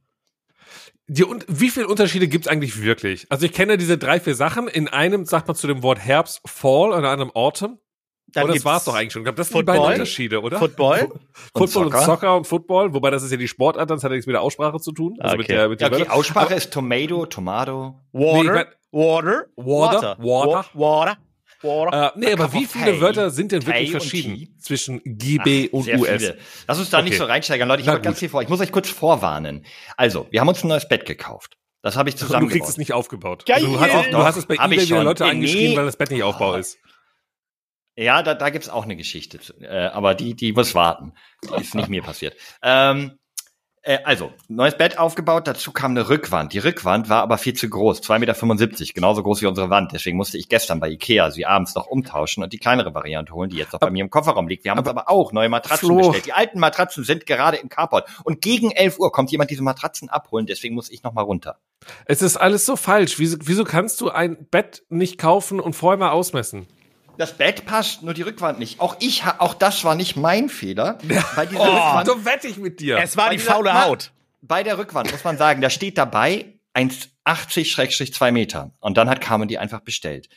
Die, 1.07 1.23
und 1.23 1.45
wie 1.47 1.69
viele 1.69 1.87
Unterschiede 1.87 2.27
gibt's 2.27 2.47
eigentlich 2.47 2.81
wirklich? 2.81 3.27
Also 3.29 3.45
ich 3.45 3.53
kenne 3.53 3.77
diese 3.77 3.97
drei, 3.97 4.19
vier 4.19 4.35
Sachen. 4.35 4.67
In 4.67 4.87
einem 4.87 5.25
sagt 5.25 5.47
man 5.47 5.55
zu 5.55 5.67
dem 5.67 5.83
Wort 5.83 5.99
Herbst 5.99 6.41
Fall 6.45 6.91
und 6.91 6.99
in 6.99 7.05
einem 7.05 7.31
Autumn. 7.31 7.77
Dann 8.27 8.45
Oder 8.45 8.53
das 8.53 8.65
war's 8.65 8.83
doch 8.83 8.93
eigentlich 8.95 9.13
schon. 9.13 9.21
Ich 9.21 9.25
glaube, 9.25 9.37
das 9.37 9.47
sind 9.47 9.53
die 9.55 9.59
Football. 9.59 9.77
beiden 9.77 9.93
Unterschiede, 9.93 10.41
oder? 10.41 10.59
Football. 10.59 11.09
Football 11.55 11.85
und 11.85 11.91
Soccer. 11.93 12.05
Soccer 12.05 12.35
und 12.37 12.47
Football. 12.47 12.93
Wobei 12.93 13.09
das 13.11 13.23
ist 13.23 13.31
ja 13.31 13.37
die 13.37 13.47
Sportart, 13.47 13.89
das 13.89 14.03
hat 14.03 14.11
ja 14.11 14.15
nichts 14.15 14.27
mit 14.27 14.33
der 14.33 14.41
Aussprache 14.41 14.79
zu 14.79 14.91
tun. 14.91 15.15
Also 15.19 15.37
mit 15.37 15.45
Okay. 15.45 15.53
der, 15.55 15.69
mit 15.69 15.79
den 15.79 15.87
okay, 15.87 15.99
Wörtern. 15.99 16.11
Aussprache 16.11 16.53
ist 16.55 16.73
Tomato, 16.73 17.25
Tomato. 17.27 18.01
Nee, 18.11 18.41
ich 18.41 18.47
Water. 18.47 18.53
mein- 18.53 18.65
Water. 18.91 19.45
Water. 19.55 20.17
Water. 20.19 20.65
Water. 20.73 21.17
Water. 21.61 22.13
Äh, 22.15 22.19
nee, 22.19 22.33
aber 22.33 22.51
wie 22.53 22.65
viele 22.65 22.91
Tea. 22.93 23.01
Wörter 23.01 23.29
sind 23.29 23.51
denn 23.51 23.65
wirklich 23.65 23.93
und 23.93 24.01
verschieden 24.01 24.55
zwischen 24.59 25.01
GB 25.05 25.69
und 25.69 25.83
Sehr 25.83 25.99
US? 25.99 26.09
viele. 26.21 26.37
Lass 26.67 26.79
uns 26.79 26.89
da 26.89 27.01
nicht 27.01 27.13
Okay. 27.13 27.19
so 27.19 27.23
reinsteigern, 27.25 27.67
Leute. 27.67 27.81
Ich 27.81 27.87
habe 27.87 28.01
ganz 28.01 28.19
viel 28.19 28.29
vor. 28.29 28.41
Ich 28.41 28.49
muss 28.49 28.59
euch 28.59 28.71
kurz 28.71 28.89
vorwarnen. 28.89 29.65
Also, 29.97 30.27
wir 30.29 30.41
haben 30.41 30.47
uns 30.49 30.63
ein 30.63 30.67
neues 30.67 30.87
Bett 30.87 31.05
gekauft. 31.05 31.57
Das 31.81 31.95
habe 31.97 32.09
ich 32.09 32.21
Und 32.21 32.41
du 32.41 32.47
kriegst 32.47 32.67
es 32.69 32.77
nicht 32.77 32.93
aufgebaut. 32.93 33.45
Geil. 33.45 33.57
Also 33.63 33.67
du, 33.67 33.79
hast, 33.79 34.11
du 34.11 34.17
hast 34.17 34.37
es 34.37 34.45
bei 34.47 34.55
eBay 34.55 34.81
wieder. 34.81 35.03
Leute 35.03 35.23
Nee, 35.23 35.29
angeschrieben, 35.29 35.69
nee. 35.71 35.77
weil 35.77 35.85
das 35.85 35.95
Bett 35.97 36.09
nicht 36.11 36.23
Aufbau 36.23 36.53
Oh. 36.53 36.57
ist. 36.57 36.79
Ja, 37.97 38.21
da, 38.23 38.33
da 38.33 38.49
gibt's 38.49 38.69
auch 38.69 38.83
eine 38.83 38.95
Geschichte. 38.95 39.39
zu- 39.39 39.53
Äh, 39.61 39.87
aber 39.87 40.15
die, 40.15 40.33
die 40.35 40.51
muss 40.53 40.75
warten. 40.75 41.13
Die 41.43 41.61
ist 41.61 41.75
nicht 41.75 41.89
mir 41.89 42.01
passiert. 42.03 42.35
Ähm, 42.61 43.17
Äh, 43.87 43.99
also, 44.03 44.33
neues 44.47 44.75
Bett 44.75 44.97
aufgebaut, 44.97 45.45
dazu 45.47 45.71
kam 45.71 45.91
eine 45.91 46.09
Rückwand. 46.09 46.53
Die 46.53 46.57
Rückwand 46.57 47.07
war 47.07 47.21
aber 47.21 47.37
viel 47.37 47.53
zu 47.53 47.69
groß, 47.69 48.01
2,75 48.01 48.79
Meter, 48.79 48.93
genauso 48.95 49.21
groß 49.21 49.43
wie 49.43 49.45
unsere 49.45 49.69
Wand. 49.69 49.91
Deswegen 49.93 50.17
musste 50.17 50.39
ich 50.39 50.49
gestern 50.49 50.79
bei 50.79 50.89
Ikea 50.89 51.29
sie 51.29 51.45
abends 51.45 51.75
noch 51.75 51.85
umtauschen 51.85 52.41
und 52.43 52.51
die 52.51 52.57
kleinere 52.57 52.95
Variante 52.95 53.31
holen, 53.33 53.51
die 53.51 53.57
jetzt 53.57 53.73
noch 53.73 53.79
bei 53.79 53.91
mir 53.91 54.01
im 54.03 54.09
Kofferraum 54.09 54.47
liegt. 54.47 54.63
Wir 54.63 54.71
haben 54.71 54.79
uns 54.79 54.87
aber 54.87 55.07
auch 55.07 55.31
neue 55.33 55.49
Matratzen 55.49 55.85
Flo. 55.87 55.97
bestellt. 55.97 56.25
Die 56.25 56.33
alten 56.33 56.57
Matratzen 56.59 57.03
sind 57.03 57.27
gerade 57.27 57.57
im 57.57 57.69
Carport. 57.69 58.09
Und 58.23 58.41
gegen 58.41 58.71
11 58.71 58.97
Uhr 58.97 59.11
kommt 59.11 59.29
jemand 59.29 59.51
diese 59.51 59.61
Matratzen 59.61 60.09
abholen, 60.09 60.47
deswegen 60.47 60.73
muss 60.73 60.89
ich 60.89 61.03
noch 61.03 61.13
mal 61.13 61.21
runter. 61.21 61.59
Es 62.07 62.23
ist 62.23 62.37
alles 62.37 62.65
so 62.65 62.75
falsch. 62.77 63.19
Wieso, 63.19 63.37
wieso 63.43 63.65
kannst 63.65 64.01
du 64.01 64.09
ein 64.09 64.47
Bett 64.49 64.81
nicht 64.89 65.19
kaufen 65.19 65.59
und 65.59 65.73
vorher 65.75 65.99
mal 65.99 66.09
ausmessen? 66.09 66.65
Das 67.17 67.37
Bett 67.37 67.65
passt, 67.65 68.03
nur 68.03 68.13
die 68.13 68.21
Rückwand 68.23 68.59
nicht. 68.59 68.79
Auch 68.79 68.95
ich, 68.99 69.25
ha- 69.25 69.35
auch 69.39 69.53
das 69.53 69.83
war 69.83 69.95
nicht 69.95 70.15
mein 70.15 70.49
Fehler. 70.49 70.97
Bei 71.35 71.45
dieser 71.45 71.61
Oh, 71.61 71.63
Rückwand, 71.65 72.07
so 72.07 72.25
wette 72.25 72.47
ich 72.47 72.57
mit 72.57 72.79
dir. 72.79 72.97
Es 72.97 73.15
war 73.17 73.29
die 73.29 73.37
dieser- 73.37 73.53
faule 73.53 73.73
Ma- 73.73 73.85
Haut. 73.85 74.11
bei 74.41 74.63
der 74.63 74.77
Rückwand 74.77 75.11
muss 75.11 75.23
man 75.23 75.37
sagen, 75.37 75.61
da 75.61 75.69
steht 75.69 75.97
dabei 75.97 76.53
1,80-2 76.75 78.31
Meter. 78.31 78.71
Und 78.79 78.97
dann 78.97 79.09
hat 79.09 79.21
Carmen 79.21 79.47
die 79.47 79.57
einfach 79.57 79.81
bestellt. 79.81 80.29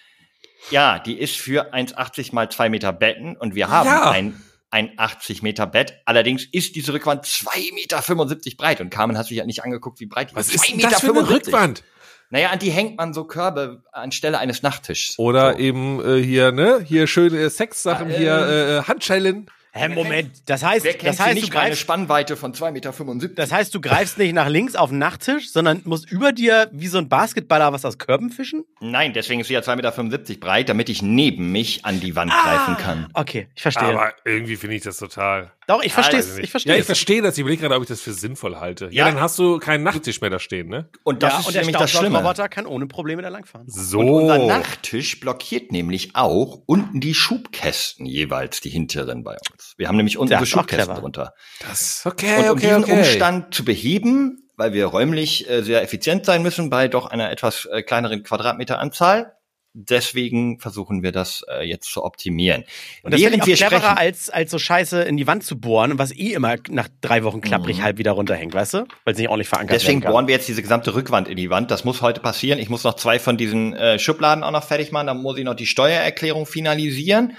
Ja, 0.70 0.99
die 0.99 1.18
ist 1.18 1.37
für 1.37 1.73
1,80 1.75 2.35
mal 2.35 2.50
2 2.50 2.68
Meter 2.68 2.92
Betten 2.92 3.37
und 3.37 3.54
wir 3.54 3.68
haben 3.68 3.87
Ja. 3.87 4.11
ein, 4.11 4.40
ein 4.70 4.92
80 4.97 5.42
Meter 5.42 5.66
Bett. 5.66 5.94
Allerdings 6.04 6.44
ist 6.44 6.75
diese 6.76 6.92
Rückwand 6.92 7.25
2,75 7.25 7.75
Meter 7.75 8.56
breit 8.56 8.80
und 8.80 8.90
Carmen 8.90 9.16
hat 9.16 9.26
sich 9.26 9.37
ja 9.37 9.47
nicht 9.47 9.62
angeguckt, 9.64 10.00
wie 10.00 10.06
breit 10.06 10.30
die 10.32 10.37
Was 10.37 10.49
ist. 10.49 10.56
ist 10.56 10.64
2,75 10.64 10.80
denn 10.80 10.90
das 10.90 11.00
für 11.00 11.11
eine 11.11 11.28
Rückwand? 11.28 11.85
Naja, 12.30 12.50
an 12.50 12.58
die 12.58 12.70
hängt 12.70 12.99
man 12.99 13.14
so 13.14 13.25
Körbe 13.25 13.82
anstelle 13.90 14.38
eines 14.38 14.62
Nachttischs. 14.62 15.18
Oder 15.18 15.52
so. 15.54 15.58
eben 15.58 16.04
äh, 16.04 16.23
hier, 16.23 16.52
ne? 16.52 16.80
Hier 16.85 17.06
schöne 17.06 17.49
Sexsachen, 17.49 18.08
Ah, 18.08 18.14
äh, 18.14 18.16
hier 18.16 18.80
äh, 18.85 18.88
Handschellen. 18.88 19.47
Hä, 19.73 19.89
Moment, 19.89 20.31
das 20.47 20.65
heißt, 20.65 20.85
Wer 20.85 20.93
kennt 20.95 21.05
das 21.13 21.21
heißt, 21.21 21.37
du 21.37 21.41
nicht 21.41 21.53
einer 21.55 21.67
greifst, 21.69 21.81
Spannweite 21.81 22.37
von 22.37 22.53
2,75 22.55 22.71
Meter? 23.15 23.29
das 23.35 23.53
heißt, 23.53 23.75
du 23.75 23.81
greifst 23.81 24.19
nicht 24.19 24.33
nach 24.33 24.49
links 24.49 24.75
auf 24.75 24.91
den 24.91 24.99
Nachttisch, 24.99 25.51
sondern 25.53 25.83
musst 25.85 26.11
über 26.11 26.33
dir 26.33 26.69
wie 26.73 26.87
so 26.89 26.99
ein 26.99 27.09
Basketballer 27.09 27.73
was 27.73 27.85
aus 27.85 27.99
Körben 27.99 28.31
fischen? 28.31 28.65
Nein, 28.81 29.13
deswegen 29.13 29.41
ist 29.41 29.49
sie 29.49 29.55
ja 29.55 29.61
2,75 29.61 30.07
Meter 30.07 30.35
breit, 30.41 30.69
damit 30.69 30.89
ich 30.89 31.03
neben 31.03 31.53
mich 31.53 31.85
an 31.85 32.01
die 32.01 32.17
Wand 32.17 32.33
greifen 32.33 32.77
kann. 32.79 33.09
Okay, 33.15 33.49
ich 33.55 33.63
verstehe. 33.63 33.89
Aber 33.89 34.13
irgendwie 34.25 34.57
finde 34.57 34.77
ich 34.77 34.83
das 34.83 34.97
total. 34.97 35.53
Doch, 35.67 35.83
ich 35.83 35.93
verstehe 35.93 36.21
es. 36.21 36.39
ich 36.39 36.51
verstehe 36.51 36.73
Ja, 36.73 36.79
ich 36.81 36.87
verstehe 36.87 37.21
das. 37.21 37.35
Ich 37.35 37.41
überlege 37.41 37.61
gerade, 37.61 37.75
ob 37.77 37.83
ich 37.83 37.89
das 37.89 38.01
für 38.01 38.15
sinnvoll 38.15 38.57
halte. 38.57 38.87
Ja, 38.87 38.91
Ja. 38.91 39.05
dann 39.13 39.21
hast 39.21 39.39
du 39.39 39.59
keinen 39.59 39.85
Nachttisch 39.85 40.23
mehr 40.23 40.31
da 40.31 40.39
stehen, 40.39 40.69
ne? 40.69 40.89
Und 41.05 41.23
das 41.23 41.33
ja, 41.35 41.39
ist 41.41 41.47
und 41.49 41.55
der 41.55 41.63
nämlich 41.63 41.77
das 41.77 41.91
Schlimme. 41.91 42.07
Staubsaugerroboter 42.07 42.49
kann 42.49 42.65
ohne 42.67 42.87
Probleme 42.87 43.21
da 43.21 43.29
langfahren. 43.29 43.67
So. 43.69 43.99
Und 44.01 44.09
unser 44.09 44.47
Nachttisch 44.47 45.21
blockiert 45.21 45.71
nämlich 45.71 46.17
auch 46.17 46.63
unten 46.65 47.01
die 47.03 47.13
Schubkästen 47.13 48.07
jeweils, 48.07 48.63
die 48.63 48.71
hinteren 48.71 49.23
bei 49.25 49.37
uns. 49.53 49.58
Wir 49.77 49.88
haben 49.88 49.97
nämlich 49.97 50.19
unten 50.19 50.33
Ja, 50.33 50.41
ist 50.41 50.67
clever. 50.67 50.95
drunter. 50.95 51.35
Das, 51.67 52.03
okay, 52.05 52.38
Und 52.38 52.45
um 52.45 52.50
okay, 52.50 52.67
diesen 52.67 52.85
okay. 52.85 52.99
Umstand 52.99 53.55
zu 53.55 53.65
beheben, 53.65 54.49
weil 54.57 54.73
wir 54.73 54.87
räumlich 54.87 55.49
äh, 55.49 55.62
sehr 55.62 55.83
effizient 55.83 56.25
sein 56.27 56.43
müssen 56.43 56.71
bei 56.71 56.88
doch 56.88 57.07
einer 57.07 57.31
etwas 57.31 57.67
äh, 57.73 57.83
kleineren 57.83 58.23
Quadratmeteranzahl, 58.23 59.35
deswegen 59.75 60.59
versuchen 60.59 61.03
wir 61.03 61.12
das 61.12 61.45
äh, 61.49 61.62
jetzt 61.62 61.93
zu 61.93 62.03
optimieren. 62.03 62.65
Und 63.03 63.12
das 63.12 63.21
Während 63.21 63.43
ich 63.43 63.47
wir 63.47 63.55
cleverer, 63.57 63.81
sprechen, 63.81 63.99
als, 63.99 64.31
als 64.31 64.50
so 64.50 64.59
Scheiße 64.59 65.03
in 65.03 65.17
die 65.17 65.27
Wand 65.27 65.45
zu 65.45 65.61
bohren, 65.61 65.99
was 65.99 66.11
eh 66.11 66.33
immer 66.33 66.57
nach 66.69 66.88
drei 67.00 67.23
Wochen 67.23 67.41
klapprig 67.41 67.79
Mhm. 67.79 67.83
halb 67.83 67.99
wieder 67.99 68.12
runterhängt, 68.12 68.55
weißt 68.55 68.75
du? 68.75 68.79
Weil 69.05 69.12
es 69.12 69.19
nicht 69.19 69.29
ordentlich 69.29 69.49
verankert 69.49 69.75
deswegen 69.77 70.00
werden 70.00 70.03
kann. 70.05 70.12
bohren 70.12 70.27
wir 70.27 70.35
jetzt 70.35 70.49
diese 70.49 70.62
gesamte 70.62 70.95
Rückwand 70.95 71.29
in 71.29 71.37
die 71.37 71.50
Wand. 71.50 71.71
Das 71.71 71.85
muss 71.85 72.03
heute 72.03 72.21
passieren. 72.21 72.59
Ich 72.59 72.69
muss 72.71 72.83
noch 72.83 72.95
zwei 72.95 73.19
von 73.21 73.37
diesen 73.37 73.75
äh, 73.75 73.99
Schubladen 73.99 74.43
auch 74.43 74.50
noch 74.50 74.65
fertig 74.65 74.91
machen. 74.91 75.07
Dann 75.07 75.19
muss 75.23 75.38
ich 75.38 75.45
noch 75.45 75.55
die 75.55 75.67
Steuererklärung 75.67 76.47
finalisieren. 76.47 77.37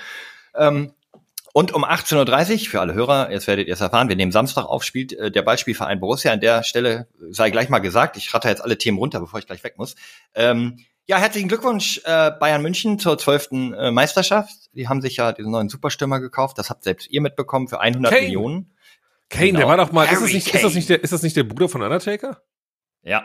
Ähm, 0.55 0.93
und 1.53 1.73
um 1.73 1.83
18.30 1.83 2.51
Uhr, 2.65 2.69
für 2.69 2.81
alle 2.81 2.93
Hörer, 2.93 3.31
jetzt 3.31 3.47
werdet 3.47 3.67
ihr 3.67 3.73
es 3.73 3.81
erfahren, 3.81 4.09
wir 4.09 4.15
nehmen 4.15 4.31
Samstag 4.31 4.65
auf, 4.65 4.83
spielt 4.83 5.13
äh, 5.13 5.31
der 5.31 5.41
Ballspielverein 5.41 5.99
Borussia. 5.99 6.31
An 6.31 6.39
der 6.39 6.63
Stelle 6.63 7.07
sei 7.29 7.49
gleich 7.49 7.69
mal 7.69 7.79
gesagt, 7.79 8.17
ich 8.17 8.33
ratter 8.33 8.49
jetzt 8.49 8.61
alle 8.61 8.77
Themen 8.77 8.97
runter, 8.97 9.19
bevor 9.19 9.39
ich 9.39 9.47
gleich 9.47 9.63
weg 9.63 9.77
muss. 9.77 9.95
Ähm, 10.35 10.79
ja, 11.07 11.17
herzlichen 11.17 11.47
Glückwunsch 11.47 12.01
äh, 12.05 12.31
Bayern 12.39 12.61
München 12.61 12.99
zur 12.99 13.17
zwölften 13.17 13.73
äh, 13.73 13.89
Meisterschaft. 13.89 14.53
Die 14.73 14.87
haben 14.87 15.01
sich 15.01 15.17
ja 15.17 15.31
diesen 15.31 15.51
neuen 15.51 15.67
Superstürmer 15.67 16.19
gekauft. 16.19 16.59
Das 16.59 16.69
habt 16.69 16.83
selbst 16.83 17.09
ihr 17.09 17.21
mitbekommen 17.21 17.67
für 17.67 17.79
100 17.79 18.11
Kane. 18.13 18.25
Millionen. 18.25 18.75
Kane, 19.29 19.45
der 19.45 19.53
Genau. 19.61 19.67
war 19.69 19.77
doch 19.77 19.91
mal. 19.91 20.03
Ist 20.05 20.21
das, 20.21 20.31
nicht, 20.31 20.53
ist, 20.53 20.63
das 20.63 20.73
nicht 20.75 20.87
der, 20.89 21.03
ist 21.03 21.11
das 21.13 21.23
nicht 21.23 21.35
der 21.35 21.43
Bruder 21.45 21.67
von 21.67 21.81
Undertaker? 21.81 22.43
Ja. 23.01 23.23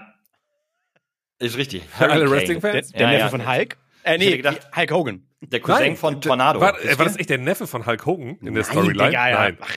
Ist 1.38 1.59
richtig. 1.59 1.83
Alle 1.99 2.11
Harry 2.11 2.20
Kane. 2.20 2.31
Wrestling-Fans? 2.31 2.90
Der, 2.92 2.99
der 2.99 3.07
Ja, 3.07 3.12
Neffe 3.12 3.20
ja. 3.25 3.29
von 3.29 3.46
Hulk? 3.55 3.77
Äh, 4.05 4.14
Ich 4.14 4.19
nee, 4.21 4.37
gedacht- 4.37 4.71
Hulk 4.77 4.90
Hogan. 4.93 5.27
Der 5.40 5.61
Cousin 5.61 5.81
Nein, 5.83 5.97
von 5.97 6.21
Tornado. 6.21 6.61
War, 6.61 6.75
wisst 6.83 6.99
war 6.99 7.07
ihr? 7.07 7.11
das 7.11 7.19
echt 7.19 7.31
der 7.31 7.38
Neffe 7.38 7.67
von 7.67 7.85
Hulk 7.87 8.07
Hogan 8.07 8.37
in 8.40 8.45
der 8.47 8.53
Nein, 8.53 8.64
Storyline? 8.64 9.09
Digga, 9.11 9.29
ja. 9.31 9.38
Nein. 9.38 9.59
Ach, 9.61 9.75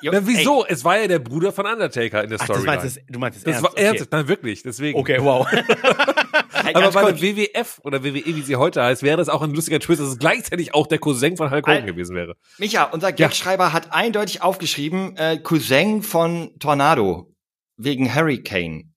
Jo, 0.00 0.12
Na, 0.14 0.24
wieso? 0.24 0.64
Es 0.64 0.84
war 0.84 0.96
ja 1.00 1.08
der 1.08 1.18
Bruder 1.18 1.50
von 1.50 1.66
Undertaker 1.66 2.22
in 2.22 2.28
der 2.30 2.38
das 2.38 2.44
Storyline. 2.46 2.76
meinst 2.76 2.96
du, 2.98 3.00
du 3.12 3.18
meinst 3.18 3.38
es 3.38 3.42
das 3.44 3.54
ernst? 3.54 3.64
war 3.64 3.72
okay. 3.72 3.82
ernst, 3.82 4.12
nein, 4.12 4.28
wirklich, 4.28 4.62
deswegen. 4.62 4.96
Okay, 4.96 5.18
wow. 5.20 5.44
Hey, 5.50 5.64
Aber 6.74 6.92
bei 6.92 7.10
der 7.10 7.20
WWF 7.20 7.80
oder 7.82 8.04
WWE, 8.04 8.22
wie 8.24 8.42
sie 8.42 8.54
heute 8.54 8.80
heißt, 8.82 9.02
wäre 9.02 9.16
das 9.16 9.28
auch 9.28 9.42
ein 9.42 9.52
lustiger 9.52 9.80
Twist, 9.80 10.00
dass 10.00 10.08
es 10.08 10.18
gleichzeitig 10.20 10.72
auch 10.72 10.86
der 10.86 11.00
Cousin 11.00 11.36
von 11.36 11.50
Hulk 11.50 11.66
Hogan 11.66 11.78
Al- 11.82 11.86
gewesen 11.86 12.14
wäre. 12.14 12.36
Micha, 12.58 12.84
unser 12.84 13.12
Gagschreiber 13.12 13.72
hat 13.72 13.92
eindeutig 13.92 14.40
aufgeschrieben, 14.40 15.16
äh, 15.16 15.38
Cousin 15.38 16.02
von 16.04 16.56
Tornado. 16.60 17.34
Wegen 17.76 18.14
Hurricane. 18.14 18.94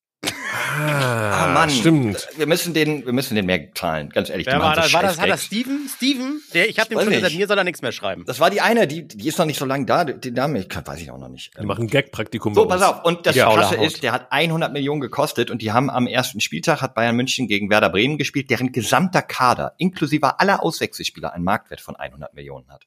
Ah, 0.54 1.46
Ah, 1.46 1.54
Mann. 1.54 1.70
Stimmt. 1.70 2.28
Wir 2.38 2.46
müssen 2.46 2.74
den, 2.74 3.06
wir 3.06 3.14
müssen 3.14 3.36
den 3.36 3.46
mehr 3.46 3.74
zahlen, 3.74 4.10
ganz 4.10 4.30
ehrlich. 4.30 4.46
die 4.48 4.52
Wer 4.52 4.60
war 4.60 4.76
das? 4.76 4.94
War 4.94 5.02
das, 5.02 5.20
hat 5.20 5.30
das. 5.30 5.44
Steven? 5.46 5.88
Steven? 5.96 6.42
Der, 6.54 6.70
ich 6.70 6.78
habe 6.80 6.90
dem 6.90 7.00
schon 7.00 7.10
gesagt, 7.10 7.32
nicht. 7.32 7.40
mir 7.40 7.48
soll 7.48 7.58
er 7.58 7.64
nichts 7.64 7.82
mehr 7.82 7.92
schreiben. 7.92 8.26
Das 8.26 8.40
war 8.40 8.50
die 8.50 8.62
eine, 8.62 8.88
die, 8.88 9.08
die 9.08 9.28
ist 9.28 9.38
noch 9.40 9.46
nicht 9.46 9.58
so 9.60 9.66
lange 9.66 9.86
da, 9.86 10.04
die 10.06 10.34
Dame, 10.34 10.60
ich 10.60 10.70
kann, 10.70 10.86
weiß 10.86 11.02
ich 11.02 11.10
auch 11.12 11.18
noch 11.18 11.30
nicht. 11.30 11.56
Wir 11.58 11.66
machen 11.66 11.88
Gag-Praktikum 11.88 12.54
So, 12.54 12.66
pass 12.68 12.82
auf. 12.82 13.04
Und 13.06 13.26
das 13.26 13.36
Ja. 13.36 13.52
Krasse 13.52 13.76
ist, 13.76 14.04
der 14.04 14.12
hat 14.12 14.28
100 14.32 14.72
Millionen 14.74 15.02
gekostet 15.02 15.50
und 15.52 15.62
die 15.62 15.72
haben 15.72 15.90
am 15.90 16.06
ersten 16.08 16.42
Spieltag 16.42 16.82
hat 16.82 16.94
Bayern 16.96 17.16
München 17.16 17.48
gegen 17.48 17.70
Werder 17.70 17.90
Bremen 17.90 18.18
gespielt, 18.18 18.50
deren 18.50 18.72
gesamter 18.72 19.22
Kader, 19.22 19.74
inklusive 19.78 20.40
aller 20.40 20.62
Auswechselspieler, 20.64 21.34
einen 21.34 21.44
Marktwert 21.44 21.82
von 21.82 21.96
100 21.96 22.34
Millionen 22.34 22.70
hat. 22.70 22.84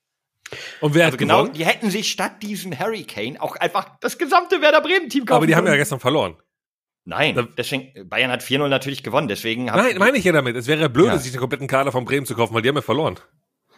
Und 0.81 0.95
wer 0.95 1.07
Also 1.07 1.15
hat 1.15 1.19
genau, 1.19 1.39
gewonnen? 1.39 1.55
die 1.55 1.65
hätten 1.65 1.91
sich 1.91 2.11
statt 2.11 2.43
diesem 2.43 2.79
Hurricane 2.79 3.39
auch 3.41 3.57
einfach 3.57 3.87
das 4.01 4.19
gesamte 4.19 4.61
Werder 4.61 4.81
Bremen 4.83 5.09
Team 5.09 5.25
kaufen 5.25 5.37
Aber 5.39 5.47
die 5.47 5.57
haben 5.57 5.67
ja 5.67 5.75
gestern 5.77 5.99
verloren. 6.01 6.37
Nein, 7.07 7.49
deswegen, 7.59 8.09
Bayern 8.09 8.31
hat 8.31 8.43
4-0 8.43 8.69
natürlich 8.69 9.03
gewonnen, 9.03 9.29
deswegen 9.29 9.71
hab- 9.71 9.77
Nein, 9.77 9.99
meine 9.99 10.17
ich 10.17 10.25
ja 10.25 10.33
damit. 10.33 10.57
Es 10.57 10.67
wäre 10.67 10.81
ja 10.81 10.89
blöd, 10.89 11.09
Ja. 11.09 11.19
sich 11.19 11.33
den 11.33 11.41
kompletten 11.41 11.67
Kader 11.67 11.93
von 11.93 12.05
Bremen 12.07 12.25
zu 12.25 12.35
kaufen, 12.35 12.55
weil 12.55 12.63
die 12.63 12.69
haben 12.69 12.77
ja 12.77 12.83
verloren. 12.83 13.17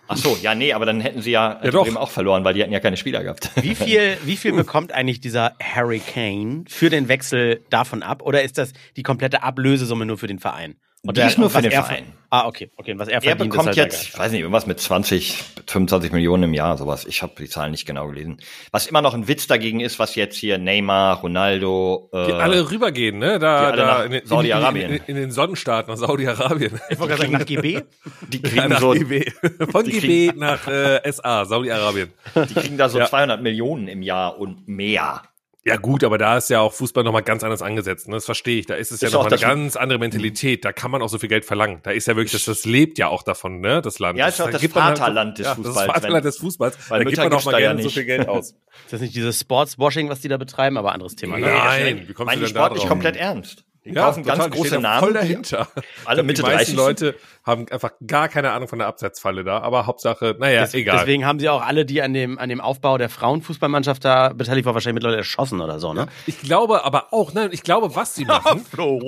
Ach 0.08 0.16
so, 0.16 0.38
ja, 0.40 0.54
nee, 0.54 0.72
aber 0.72 0.86
dann 0.86 1.00
hätten 1.00 1.20
sie 1.20 1.32
ja, 1.32 1.54
doch. 1.56 1.82
Bremen 1.82 1.96
auch 1.96 2.10
verloren, 2.10 2.44
weil 2.44 2.54
die 2.54 2.62
hätten 2.62 2.72
ja 2.72 2.78
keine 2.78 2.96
Spieler 2.96 3.24
gehabt. 3.24 3.50
Wie 3.60 3.74
viel, 3.74 4.16
wie 4.24 4.36
viel 4.36 4.52
bekommt 4.52 4.92
eigentlich 4.92 5.20
dieser 5.20 5.54
Harry 5.60 5.98
Kane 5.98 6.62
für 6.68 6.90
den 6.90 7.08
Wechsel 7.08 7.64
davon 7.70 8.04
ab? 8.04 8.22
Oder 8.22 8.44
ist 8.44 8.56
das 8.58 8.72
die 8.96 9.02
komplette 9.02 9.42
Ablösesumme 9.42 10.06
nur 10.06 10.16
für 10.18 10.28
den 10.28 10.38
Verein? 10.38 10.76
Die 11.02 11.20
ist 11.20 11.38
nur 11.38 11.50
für 11.50 11.62
den 11.62 11.70
er 11.70 11.84
Verein. 11.84 12.04
ver- 12.06 12.12
Ah, 12.28 12.46
okay. 12.48 12.68
okay. 12.76 12.92
Und 12.92 12.98
was 12.98 13.06
er 13.06 13.14
Er 13.14 13.22
verdient, 13.22 13.50
bekommt 13.50 13.70
ist 13.70 13.78
halt 13.78 13.92
jetzt, 13.92 14.08
ich 14.08 14.18
weiß 14.18 14.32
nicht, 14.32 14.40
irgendwas 14.40 14.66
mit 14.66 14.80
20, 14.80 15.36
25 15.68 16.10
Millionen 16.10 16.42
im 16.42 16.54
Jahr, 16.54 16.76
sowas. 16.76 17.04
Ich 17.06 17.22
habe 17.22 17.32
die 17.38 17.48
Zahlen 17.48 17.70
nicht 17.70 17.86
genau 17.86 18.08
gelesen. 18.08 18.38
Was 18.72 18.88
immer 18.88 19.00
noch 19.00 19.14
ein 19.14 19.28
Witz 19.28 19.46
dagegen 19.46 19.78
ist, 19.78 20.00
was 20.00 20.16
jetzt 20.16 20.36
hier 20.36 20.58
Neymar, 20.58 21.20
Ronaldo, 21.20 22.10
äh, 22.12 22.26
Die 22.26 22.32
alle 22.32 22.68
rübergehen, 22.68 23.18
ne? 23.18 23.38
Da, 23.38 23.70
da 23.76 24.02
in, 24.04 24.12
in, 24.12 24.26
Saudi-Arabien. 24.26 24.90
In, 24.90 24.96
in, 24.96 25.02
in 25.06 25.14
den 25.16 25.30
Sonnenstaat 25.30 25.86
nach 25.86 25.96
Saudi-Arabien. 25.96 26.80
Ich 26.90 26.98
wollte 26.98 27.14
gerade 27.14 27.22
sagen, 27.22 27.32
nach 27.34 27.46
GB? 27.46 27.82
die 28.28 28.42
Ja, 28.42 28.42
kriegen 28.50 28.68
nach 28.70 28.80
so, 28.80 28.90
GB. 28.90 29.30
Von 29.70 29.84
GB 29.84 30.32
nach 30.34 30.66
äh, 30.66 31.00
SA, 31.12 31.44
Saudi-Arabien. 31.44 32.12
die 32.34 32.54
kriegen 32.54 32.76
da 32.76 32.88
so 32.88 32.98
Ja. 32.98 33.06
200 33.06 33.40
Millionen 33.40 33.86
im 33.86 34.02
Jahr 34.02 34.36
und 34.38 34.66
mehr. 34.66 35.22
Ja 35.66 35.76
gut, 35.76 36.04
aber 36.04 36.16
da 36.16 36.36
ist 36.36 36.48
ja 36.48 36.60
auch 36.60 36.72
Fußball 36.72 37.02
nochmal 37.02 37.22
ganz 37.24 37.42
anders 37.42 37.60
angesetzt. 37.60 38.06
Ne? 38.06 38.14
Das 38.14 38.24
verstehe 38.24 38.60
ich. 38.60 38.66
Da 38.66 38.74
ist 38.76 38.92
es 38.92 39.00
ja 39.00 39.08
Ist 39.08 39.14
auch 39.16 39.24
nochmal 39.24 39.32
eine 39.32 39.40
das- 39.40 39.48
ganz 39.48 39.76
andere 39.76 39.98
Mentalität. 39.98 40.64
Da 40.64 40.72
kann 40.72 40.92
man 40.92 41.02
auch 41.02 41.08
so 41.08 41.18
viel 41.18 41.28
Geld 41.28 41.44
verlangen. 41.44 41.80
Da 41.82 41.90
ist 41.90 42.06
ja 42.06 42.14
wirklich, 42.14 42.30
das, 42.32 42.44
das 42.44 42.64
lebt 42.64 42.98
ja 42.98 43.08
auch 43.08 43.24
davon, 43.24 43.60
ne? 43.60 43.82
Das 43.82 43.98
Land. 43.98 44.16
Ja, 44.16 44.28
ist 44.28 44.40
auch 44.40 44.48
das 44.48 44.60
gibt 44.60 44.76
man 44.76 44.84
halt- 44.84 44.98
Vaterland 44.98 45.38
des 45.38 45.46
ja, 45.46 45.54
Fußballs, 45.56 45.74
Das 45.76 45.86
Vaterland 45.86 46.24
des 46.24 46.36
Fußballs. 46.38 46.76
weil 46.88 46.98
da 47.00 47.04
gibt 47.04 47.10
Mütter 47.18 47.28
man 47.28 47.38
auch 47.38 47.44
mal 47.44 47.50
da 47.52 47.58
gerne 47.58 47.80
so 47.82 47.86
nicht. 47.88 47.94
viel 47.94 48.04
Geld 48.04 48.28
aus. 48.28 48.50
Ist 48.84 48.92
das 48.92 49.00
nicht 49.00 49.16
dieses 49.16 49.40
Sportswashing, 49.40 50.08
was 50.08 50.20
die 50.20 50.28
da 50.28 50.36
betreiben? 50.36 50.76
Aber 50.76 50.92
anderes 50.92 51.16
Thema. 51.16 51.36
Ne? 51.36 51.46
Nein, 51.46 52.04
wie 52.06 52.12
kommst 52.12 52.26
Meine 52.26 52.40
du 52.42 52.46
denn 52.46 52.54
da 52.54 52.60
sportlich 52.60 52.82
drauf? 52.82 52.88
komplett 52.90 53.16
ernst. 53.16 53.64
Die 53.84 53.90
Ja, 53.92 54.02
kaufen 54.06 54.24
total, 54.24 54.38
ganz 54.38 54.54
große 54.56 54.70
da 54.70 54.80
Namen. 54.80 55.00
Voll 55.00 55.12
dahinter. 55.14 55.68
Alle 56.04 56.22
Mitte 56.24 56.42
glaub, 56.42 56.50
die 56.50 56.56
meisten 56.56 56.76
30 56.76 56.98
sind. 56.98 57.06
Leute 57.10 57.14
haben 57.46 57.66
einfach 57.70 57.92
gar 58.06 58.28
keine 58.28 58.50
Ahnung 58.50 58.66
von 58.68 58.80
der 58.80 58.88
Absetzfalle 58.88 59.44
da. 59.44 59.60
Aber 59.60 59.86
Hauptsache, 59.86 60.34
naja, 60.38 60.62
Des- 60.62 60.74
egal. 60.74 60.98
Deswegen 60.98 61.24
haben 61.24 61.38
sie 61.38 61.48
auch 61.48 61.62
alle, 61.64 61.86
die 61.86 62.02
an 62.02 62.12
dem, 62.12 62.38
an 62.38 62.48
dem 62.48 62.60
Aufbau 62.60 62.98
der 62.98 63.08
Frauenfußballmannschaft 63.08 64.04
da 64.04 64.30
beteiligt 64.30 64.66
waren, 64.66 64.74
wahrscheinlich 64.74 64.94
mittlerweile 64.94 65.18
erschossen 65.18 65.60
oder 65.60 65.78
so, 65.78 65.92
ne? 65.94 66.08
Ich 66.26 66.40
glaube 66.40 66.84
aber 66.84 67.12
auch, 67.12 67.32
nein, 67.32 67.50
ich 67.52 67.62
glaube, 67.62 67.94
was 67.94 68.14
sie 68.16 68.24
machen. 68.24 68.64
Flo. 68.70 68.98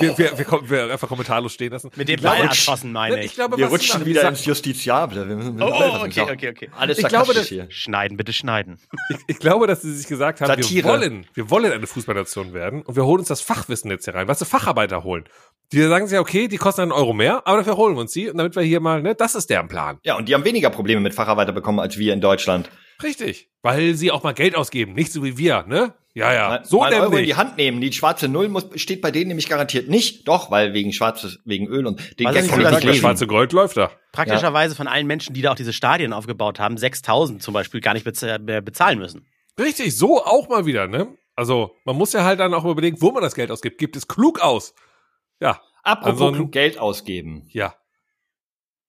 wir, 0.00 0.16
wir, 0.16 0.38
wir, 0.38 0.70
wir 0.70 0.92
einfach 0.92 1.08
kommentarlos 1.08 1.52
stehen 1.52 1.72
lassen. 1.72 1.90
Mit 1.96 2.08
dem 2.08 2.20
Ball 2.20 2.38
erschossen, 2.42 2.92
meine 2.92 3.18
ich 3.20 3.26
ich. 3.26 3.34
glaube, 3.34 3.56
Wir 3.58 3.66
rutschen 3.66 4.04
wieder 4.06 4.28
ins 4.28 4.44
Justiziable. 4.44 5.28
Wir 5.28 5.34
müssen- 5.36 5.60
Oh, 5.60 5.68
das 5.68 5.94
ist 5.94 6.18
okay, 6.18 6.32
okay, 6.32 6.48
okay. 6.50 6.70
Alles 6.78 6.98
Ich 6.98 7.08
glaube, 7.08 7.26
sarkastisch 7.26 7.36
das- 7.36 7.48
hier. 7.48 7.66
Schneiden, 7.70 8.16
bitte 8.16 8.32
schneiden. 8.32 8.78
Ich, 9.10 9.16
ich 9.26 9.38
glaube, 9.38 9.66
dass 9.66 9.82
sie 9.82 9.92
sich 9.92 10.06
gesagt 10.06 10.40
haben, 10.40 10.48
Satire. 10.48 10.84
wir 10.84 10.84
wollen, 10.84 11.26
wir 11.34 11.50
wollen 11.50 11.72
eine 11.72 11.86
Fußballnation 11.86 12.52
werden 12.52 12.82
und 12.82 12.94
wir 12.94 13.04
holen 13.04 13.18
uns 13.20 13.28
das 13.28 13.40
Fachwissen 13.40 13.90
jetzt 13.90 14.04
hier 14.04 14.14
rein, 14.14 14.28
was 14.28 14.38
sie 14.38 14.44
Facharbeiter 14.44 15.02
holen. 15.02 15.24
Die 15.72 15.82
sagen 15.82 16.06
sich, 16.06 16.14
ja, 16.14 16.20
okay, 16.20 16.46
die 16.46 16.58
kosten 16.58 16.82
einen 16.82 16.92
Euro 16.92 17.12
mehr, 17.12 17.42
aber 17.44 17.55
dafür 17.56 17.76
holen 17.76 17.94
wir 17.94 18.00
uns 18.00 18.12
die, 18.12 18.28
und 18.28 18.38
damit 18.38 18.56
wir 18.56 18.62
hier 18.62 18.80
mal, 18.80 19.02
ne, 19.02 19.14
das 19.14 19.34
ist 19.34 19.50
deren 19.50 19.68
Plan. 19.68 19.98
Ja, 20.04 20.16
und 20.16 20.28
die 20.28 20.34
haben 20.34 20.44
weniger 20.44 20.70
Probleme 20.70 21.00
mit 21.00 21.14
Facharbeiter 21.14 21.52
bekommen 21.52 21.80
als 21.80 21.98
wir 21.98 22.12
in 22.12 22.20
Deutschland. 22.20 22.70
Richtig. 23.02 23.50
Weil 23.62 23.94
sie 23.94 24.10
auch 24.10 24.22
mal 24.22 24.32
Geld 24.32 24.56
ausgeben, 24.56 24.94
nicht 24.94 25.12
so 25.12 25.22
wie 25.22 25.36
wir, 25.36 25.64
ne? 25.66 25.94
Ja, 26.14 26.32
ja. 26.32 26.48
Mal, 26.48 26.64
so 26.64 26.78
mal 26.78 26.86
einen 26.86 26.94
Euro 26.94 27.04
in 27.04 27.10
nämlich. 27.10 27.26
die 27.26 27.34
Hand 27.34 27.58
nehmen. 27.58 27.80
Die 27.82 27.92
schwarze 27.92 28.26
Null 28.26 28.48
muss, 28.48 28.68
steht 28.76 29.02
bei 29.02 29.10
denen 29.10 29.28
nämlich 29.28 29.50
garantiert 29.50 29.90
nicht. 29.90 30.26
Doch, 30.26 30.50
weil 30.50 30.72
wegen 30.72 30.94
schwarzes, 30.94 31.40
wegen 31.44 31.66
Öl 31.66 31.86
und 31.86 32.18
den 32.18 32.32
Gag 32.32 32.48
kann 32.48 32.62
das 32.62 32.82
lesen. 32.82 33.00
schwarze 33.00 33.26
Gold 33.26 33.52
läuft 33.52 33.76
da. 33.76 33.90
Praktischerweise 34.12 34.74
von 34.74 34.88
allen 34.88 35.06
Menschen, 35.06 35.34
die 35.34 35.42
da 35.42 35.52
auch 35.52 35.56
diese 35.56 35.74
Stadien 35.74 36.14
aufgebaut 36.14 36.58
haben, 36.58 36.78
6000 36.78 37.42
zum 37.42 37.52
Beispiel 37.52 37.82
gar 37.82 37.92
nicht 37.92 38.06
mehr 38.06 38.62
bezahlen 38.62 38.98
müssen. 38.98 39.26
Richtig, 39.60 39.94
so 39.98 40.24
auch 40.24 40.48
mal 40.48 40.64
wieder, 40.64 40.88
ne? 40.88 41.08
Also, 41.34 41.76
man 41.84 41.96
muss 41.96 42.14
ja 42.14 42.24
halt 42.24 42.40
dann 42.40 42.54
auch 42.54 42.64
überlegen, 42.64 42.96
wo 43.02 43.12
man 43.12 43.22
das 43.22 43.34
Geld 43.34 43.50
ausgibt. 43.50 43.76
Gibt 43.76 43.94
es 43.94 44.08
klug 44.08 44.40
aus? 44.40 44.74
Ja, 45.38 45.60
Apropos 45.86 46.20
Also 46.20 46.32
klug 46.32 46.52
Geld 46.52 46.78
ausgeben. 46.78 47.48
ja. 47.52 47.74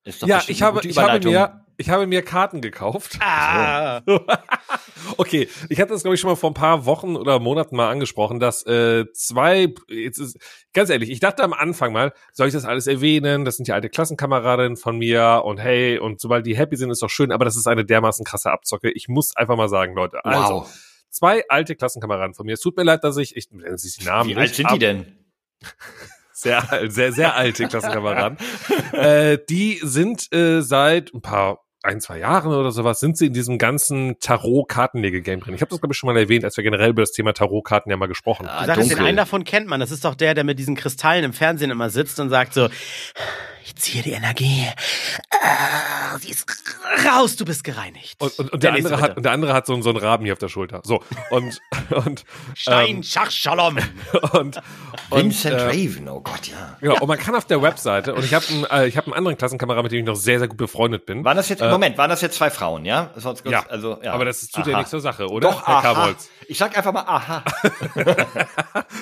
Ist 0.03 0.23
doch 0.23 0.27
Ja, 0.27 0.41
ich 0.47 0.62
habe, 0.62 0.79
ich 0.88 0.97
habe 0.97 1.19
mir, 1.19 1.65
ich 1.75 1.89
habe 1.89 2.07
mir 2.07 2.21
Karten 2.23 2.62
gekauft. 2.62 3.17
Ah, 3.19 4.01
Okay, 5.17 5.47
ich 5.69 5.79
hatte 5.79 5.93
das 5.93 6.01
glaube 6.01 6.15
ich 6.15 6.21
schon 6.21 6.29
mal 6.29 6.36
vor 6.36 6.49
ein 6.49 6.55
paar 6.55 6.86
Wochen 6.86 7.15
oder 7.15 7.39
Monaten 7.39 7.75
mal 7.75 7.89
angesprochen, 7.89 8.39
dass 8.39 8.65
äh, 8.65 9.05
zwei, 9.13 9.73
jetzt 9.89 10.17
ist 10.17 10.38
ganz 10.73 10.89
ehrlich, 10.89 11.10
ich 11.10 11.19
dachte 11.19 11.43
am 11.43 11.53
Anfang 11.53 11.91
mal, 11.93 12.13
soll 12.33 12.47
ich 12.47 12.53
das 12.53 12.65
alles 12.65 12.88
erwähnen? 12.88 13.45
Das 13.45 13.57
sind 13.57 13.67
ja 13.67 13.75
alte 13.75 13.89
Klassenkameradinnen 13.89 14.77
von 14.77 14.97
mir 14.97 15.43
und 15.45 15.57
hey, 15.60 15.99
und 15.99 16.19
sobald 16.19 16.45
die 16.45 16.57
happy 16.57 16.77
sind, 16.77 16.89
ist 16.89 17.01
doch 17.01 17.10
schön, 17.10 17.31
aber 17.31 17.45
das 17.45 17.55
ist 17.55 17.67
eine 17.67 17.86
dermaßen 17.86 18.25
krasse 18.25 18.51
Abzocke. 18.51 18.89
Ich 18.91 19.07
muss 19.07 19.36
einfach 19.36 19.55
mal 19.55 19.69
sagen, 19.69 19.93
Leute, 19.93 20.23
also 20.25 20.53
Wow. 20.62 20.79
zwei 21.10 21.43
alte 21.49 21.75
Klassenkameraden 21.75 22.33
von 22.33 22.45
mir. 22.45 22.53
Es 22.53 22.62
tut 22.62 22.75
mir 22.77 22.83
leid, 22.83 23.03
dass 23.03 23.17
ich, 23.17 23.36
ich 23.36 23.51
nenne 23.51 23.75
die 23.75 24.03
Namen 24.05 24.29
Wie 24.29 24.36
alt 24.36 24.55
sind 24.55 24.71
die 24.71 24.79
denn? 24.79 25.25
Sehr, 26.38 26.63
sehr, 26.88 27.12
sehr 27.12 27.36
alte 27.36 27.67
Klassenkameraden. 27.67 28.38
äh, 28.91 29.38
die 29.50 29.80
sind 29.82 30.32
äh, 30.34 30.62
seit 30.62 31.13
ein 31.13 31.21
paar, 31.21 31.65
ein, 31.88 32.02
zwei 32.02 32.19
Jahren 32.19 32.54
oder 32.54 32.71
sowas, 32.71 33.00
sind 33.00 33.17
sie 33.17 33.28
in 33.28 33.34
diesem 33.34 33.58
ganzen 33.58 34.19
Tarot-Kartenlege-Game 34.19 35.39
drin. 35.39 35.56
Ich 35.56 35.62
habe 35.62 35.69
das, 35.69 35.80
glaube 35.80 35.93
ich, 35.93 35.97
schon 35.97 36.13
mal 36.13 36.19
erwähnt, 36.19 36.43
als 36.43 36.58
wir 36.58 36.63
generell 36.63 36.89
über 36.89 37.02
das 37.02 37.12
Thema 37.12 37.34
Tarot-Karten 37.34 37.89
ja 37.89 37.97
mal 37.97 38.08
gesprochen 38.08 38.47
haben. 38.47 38.69
Ah, 38.69 38.76
sagst, 38.76 38.91
den 38.91 39.00
einen 39.00 39.17
davon 39.17 39.43
kennt 39.43 39.67
man. 39.67 39.80
Das 39.80 39.91
ist 39.91 40.06
doch 40.06 40.15
der, 40.15 40.34
der 40.34 40.43
mit 40.43 40.60
diesen 40.60 40.76
Kristallen 40.76 41.23
im 41.23 41.34
Fernsehen 41.34 41.71
immer 41.71 41.89
sitzt 41.89 42.19
und 42.19 42.30
sagt 42.30 42.54
so, 42.54 42.69
ich 43.67 43.76
ziehe 43.76 44.02
die 44.02 44.12
Energie. 44.12 44.65
Ah, 45.41 46.17
sie 46.19 46.30
ist 46.30 46.45
raus, 47.06 47.36
du 47.36 47.43
bist 47.43 47.65
gereinigt. 47.65 48.15
Und, 48.21 48.39
und, 48.39 48.54
und 48.54 48.63
der, 48.63 48.71
nächste 48.71 48.93
andere 48.93 49.10
hat, 49.10 49.17
und 49.17 49.23
der 49.23 49.32
andere 49.34 49.54
hat 49.54 49.65
so, 49.65 49.82
so 49.82 49.89
einen 49.89 49.97
Raben 49.97 50.23
hier 50.23 50.34
auf 50.34 50.39
der 50.39 50.47
Schulter. 50.47 50.82
So. 50.86 51.04
Und, 51.32 51.60
und, 51.89 52.23
Stein, 52.54 53.04
Schach, 53.04 53.30
Shalom. 53.30 53.78
und, 54.32 54.62
und, 55.10 55.23
Vincent 55.23 55.56
äh, 55.56 55.63
Raven, 55.65 56.08
oh 56.08 56.21
Gott, 56.21 56.47
ja. 56.47 56.78
Genau, 56.80 57.00
und 57.02 57.08
man 57.08 57.17
kann 57.17 57.36
auf 57.36 57.45
der 57.45 57.62
Webseite, 57.62 58.15
und 58.15 58.23
ich 58.23 58.34
habe 58.34 58.45
einen, 58.47 58.65
äh, 58.65 58.88
ich 58.88 58.95
hab 58.95 59.06
einen 59.06 59.13
anderen 59.13 59.38
Klassenkameraden, 59.38 59.84
mit 59.84 59.91
dem 59.91 60.00
ich 60.00 60.06
noch 60.06 60.15
sehr, 60.15 60.39
sehr 60.39 60.47
gut 60.47 60.58
befreundet 60.58 61.06
bin. 61.06 61.26
Waren 61.26 61.36
das 61.36 61.50
jetzt, 61.50 61.62
Moment, 61.77 61.97
waren 61.99 62.09
das 62.09 62.21
jetzt 62.21 62.37
zwei 62.37 62.49
Frauen, 62.49 62.85
ja? 62.85 63.11
Kurz, 63.21 63.43
Ja, 63.45 63.63
also, 63.69 63.99
ja. 64.01 64.13
aber 64.13 64.25
das 64.25 64.41
ist, 64.41 64.55
tut 64.55 64.65
ja 64.65 64.73
Aha. 64.73 64.79
nichts 64.79 64.89
zur 64.91 64.99
Sache, 64.99 65.27
oder? 65.29 65.49
Doch, 65.49 65.67
Herr 65.67 65.75
aha. 65.75 66.15
Ich 66.47 66.57
sag 66.57 66.75
einfach 66.75 66.91
mal 66.91 67.03
aha. 67.05 67.43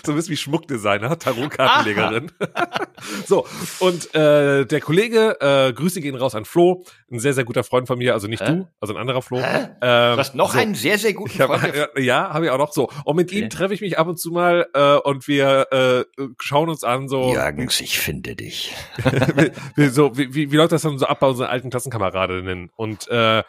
so 0.03 0.11
ein 0.11 0.15
bisschen 0.15 0.31
wie 0.31 0.37
Schmuckdesigner, 0.37 1.17
Tarotkartenlegerin. 1.17 2.31
so, 3.27 3.47
und 3.79 4.13
äh, 4.13 4.65
der 4.65 4.81
Kollege, 4.81 5.37
äh, 5.39 5.71
Grüße 5.73 6.01
gehen 6.01 6.15
raus 6.15 6.35
an 6.35 6.43
Flo, 6.43 6.83
ein 7.15 7.19
sehr, 7.19 7.33
sehr 7.33 7.43
guter 7.45 7.63
Freund 7.63 7.87
von 7.87 7.97
mir, 7.97 8.13
also 8.13 8.27
nicht 8.27 8.41
Hä? 8.41 8.45
du, 8.51 8.67
also 8.79 8.93
ein 8.93 8.99
anderer 8.99 9.21
Flo. 9.21 9.39
Hä? 9.39 9.69
Ähm, 9.81 10.13
Du 10.15 10.17
hast 10.19 10.35
noch 10.35 10.53
so. 10.53 10.59
einen 10.59 10.75
sehr, 10.75 10.97
sehr 10.97 11.13
guten 11.13 11.39
hab, 11.39 11.59
Freund. 11.59 11.73
der- 11.75 11.89
ja, 12.03 12.33
habe 12.33 12.45
ich 12.45 12.51
auch 12.51 12.57
noch 12.57 12.71
so. 12.73 12.89
Und 13.05 13.15
mit 13.15 13.31
ihm 13.31 13.49
treffe 13.49 13.73
ich 13.73 13.81
mich 13.81 13.97
ab 13.97 14.07
und 14.07 14.19
zu 14.19 14.31
mal 14.31 14.67
äh, 14.73 14.95
und 14.97 15.27
wir 15.27 15.67
äh, 15.71 16.03
schauen 16.39 16.69
uns 16.69 16.83
an, 16.83 17.07
so, 17.09 17.33
Jagens, 17.33 17.81
ich 17.81 17.99
finde 17.99 18.35
dich. 18.35 18.73
wie, 19.35 19.51
wie, 19.75 19.87
so 19.89 20.17
wie, 20.17 20.33
wie, 20.33 20.51
wie 20.51 20.55
läuft 20.55 20.71
das 20.71 20.83
dann 20.83 20.97
so 20.99 21.05
ab 21.07 21.19
bei 21.19 21.27
unseren 21.27 21.47
alten 21.47 21.69
Klassenkameradinnen? 21.69 22.69
Und 22.75 23.07
äh, 23.09 23.43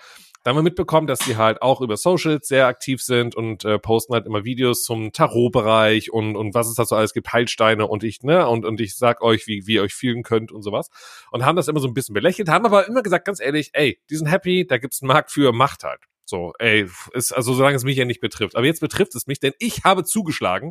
da 0.47 0.51
haben 0.51 0.59
wir 0.59 0.63
mitbekommen, 0.63 1.09
dass 1.09 1.19
die 1.19 1.37
halt 1.37 1.61
auch 1.61 1.81
über 1.81 1.97
Socials 1.97 2.47
sehr 2.47 2.69
aktiv 2.69 3.03
sind 3.03 3.35
und 3.35 3.65
äh, 3.65 3.81
posten 3.81 4.15
halt 4.15 4.27
immer 4.27 4.45
Videos 4.45 4.85
zum 4.85 5.11
Tarotbereich 5.11 6.13
und, 6.13 6.37
und 6.37 6.55
was 6.55 6.69
es 6.69 6.77
da 6.77 6.85
so 6.85 6.95
alles 6.95 7.13
gibt, 7.13 7.33
Heilsteine 7.33 7.85
und 7.89 8.05
ich, 8.05 8.23
ne, 8.23 8.47
und, 8.47 8.65
und 8.65 8.81
ich 8.81 8.97
sag 8.97 9.23
euch, 9.23 9.49
wie, 9.49 9.67
wie 9.67 9.75
ihr 9.75 9.83
euch 9.83 9.93
fühlen 9.93 10.23
könnt 10.23 10.53
und 10.53 10.63
sowas. 10.63 10.89
Und 11.33 11.45
haben 11.45 11.57
das 11.57 11.67
immer 11.67 11.81
so 11.81 11.89
ein 11.89 11.95
bisschen 11.95 12.15
belächelt, 12.15 12.49
haben 12.49 12.65
aber 12.65 12.87
immer 12.87 13.03
gesagt, 13.03 13.25
ganz 13.25 13.41
ehrlich, 13.41 13.71
ey, 13.73 13.99
die 14.09 14.15
sind 14.15 14.29
happy, 14.29 14.65
da 14.65 14.79
gibt's 14.79 15.03
einen 15.03 15.09
Markt 15.09 15.33
für, 15.33 15.51
macht 15.51 15.83
halt. 15.83 16.03
So, 16.25 16.53
ey, 16.61 16.89
ist, 17.13 17.33
also 17.33 17.53
solange 17.53 17.75
es 17.75 17.83
mich 17.83 17.97
ja 17.97 18.05
nicht 18.05 18.21
betrifft. 18.21 18.55
Aber 18.55 18.67
jetzt 18.67 18.81
betrifft 18.81 19.17
es 19.17 19.27
mich, 19.27 19.41
denn 19.41 19.53
ich 19.59 19.83
habe 19.83 20.05
zugeschlagen. 20.05 20.71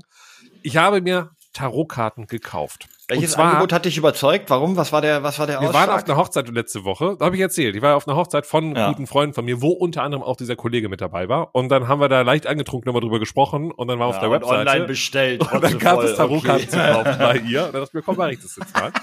Ich 0.63 0.77
habe 0.77 1.01
mir 1.01 1.31
Tarotkarten 1.55 2.27
gekauft. 2.27 2.87
Welches 3.07 3.31
zwar, 3.33 3.45
Angebot 3.45 3.71
hat 3.71 3.85
dich 3.85 3.97
überzeugt? 3.97 4.49
Warum? 4.49 4.77
Was 4.77 4.91
war 4.91 4.99
der, 5.01 5.21
was 5.23 5.37
war 5.37 5.45
der 5.45 5.61
wir 5.61 5.67
waren 5.67 5.89
auf 5.89 5.95
Ausschlag? 5.95 6.09
einer 6.09 6.17
Hochzeit 6.17 6.49
letzte 6.49 6.83
Woche, 6.85 7.15
da 7.19 7.25
habe 7.25 7.35
ich 7.35 7.41
erzählt. 7.41 7.75
Ich 7.75 7.81
war 7.81 7.95
auf 7.95 8.07
einer 8.07 8.17
Hochzeit 8.17 8.45
von 8.47 8.75
Ja. 8.75 8.89
guten 8.89 9.05
Freunden 9.07 9.33
von 9.33 9.45
mir, 9.45 9.61
wo 9.61 9.69
unter 9.69 10.01
anderem 10.03 10.23
auch 10.23 10.35
dieser 10.35 10.55
Kollege 10.55 10.89
mit 10.89 11.01
dabei 11.01 11.29
war. 11.29 11.53
Und 11.53 11.69
dann 11.69 11.87
haben 11.87 12.01
wir 12.01 12.09
da 12.09 12.21
leicht 12.21 12.47
angetrunken 12.47 12.87
nochmal 12.87 13.01
drüber 13.01 13.19
gesprochen 13.19 13.71
und 13.71 13.87
dann 13.87 13.99
war 13.99 14.07
auf 14.07 14.15
Ja, 14.15 14.21
der 14.21 14.29
und 14.31 14.35
Webseite. 14.41 14.69
online 14.69 14.85
bestellt. 14.85 15.41
und 15.53 15.63
dann 15.63 15.77
gab 15.79 15.95
voll, 15.95 16.05
es 16.05 16.17
Tarotkarten 16.17 16.67
okay. 16.67 16.69
zu 16.69 16.77
kaufen 16.77 17.15
bei 17.19 17.37
ihr. 17.37 17.65
Und 17.67 17.73
dann 17.73 17.81
dachte 17.81 17.89
ich 17.89 17.93
mir, 17.93 18.01
komm, 18.01 18.17
mach 18.17 18.27
ich 18.29 18.39
das 18.41 18.55
jetzt 18.55 18.73
mal. 18.73 18.91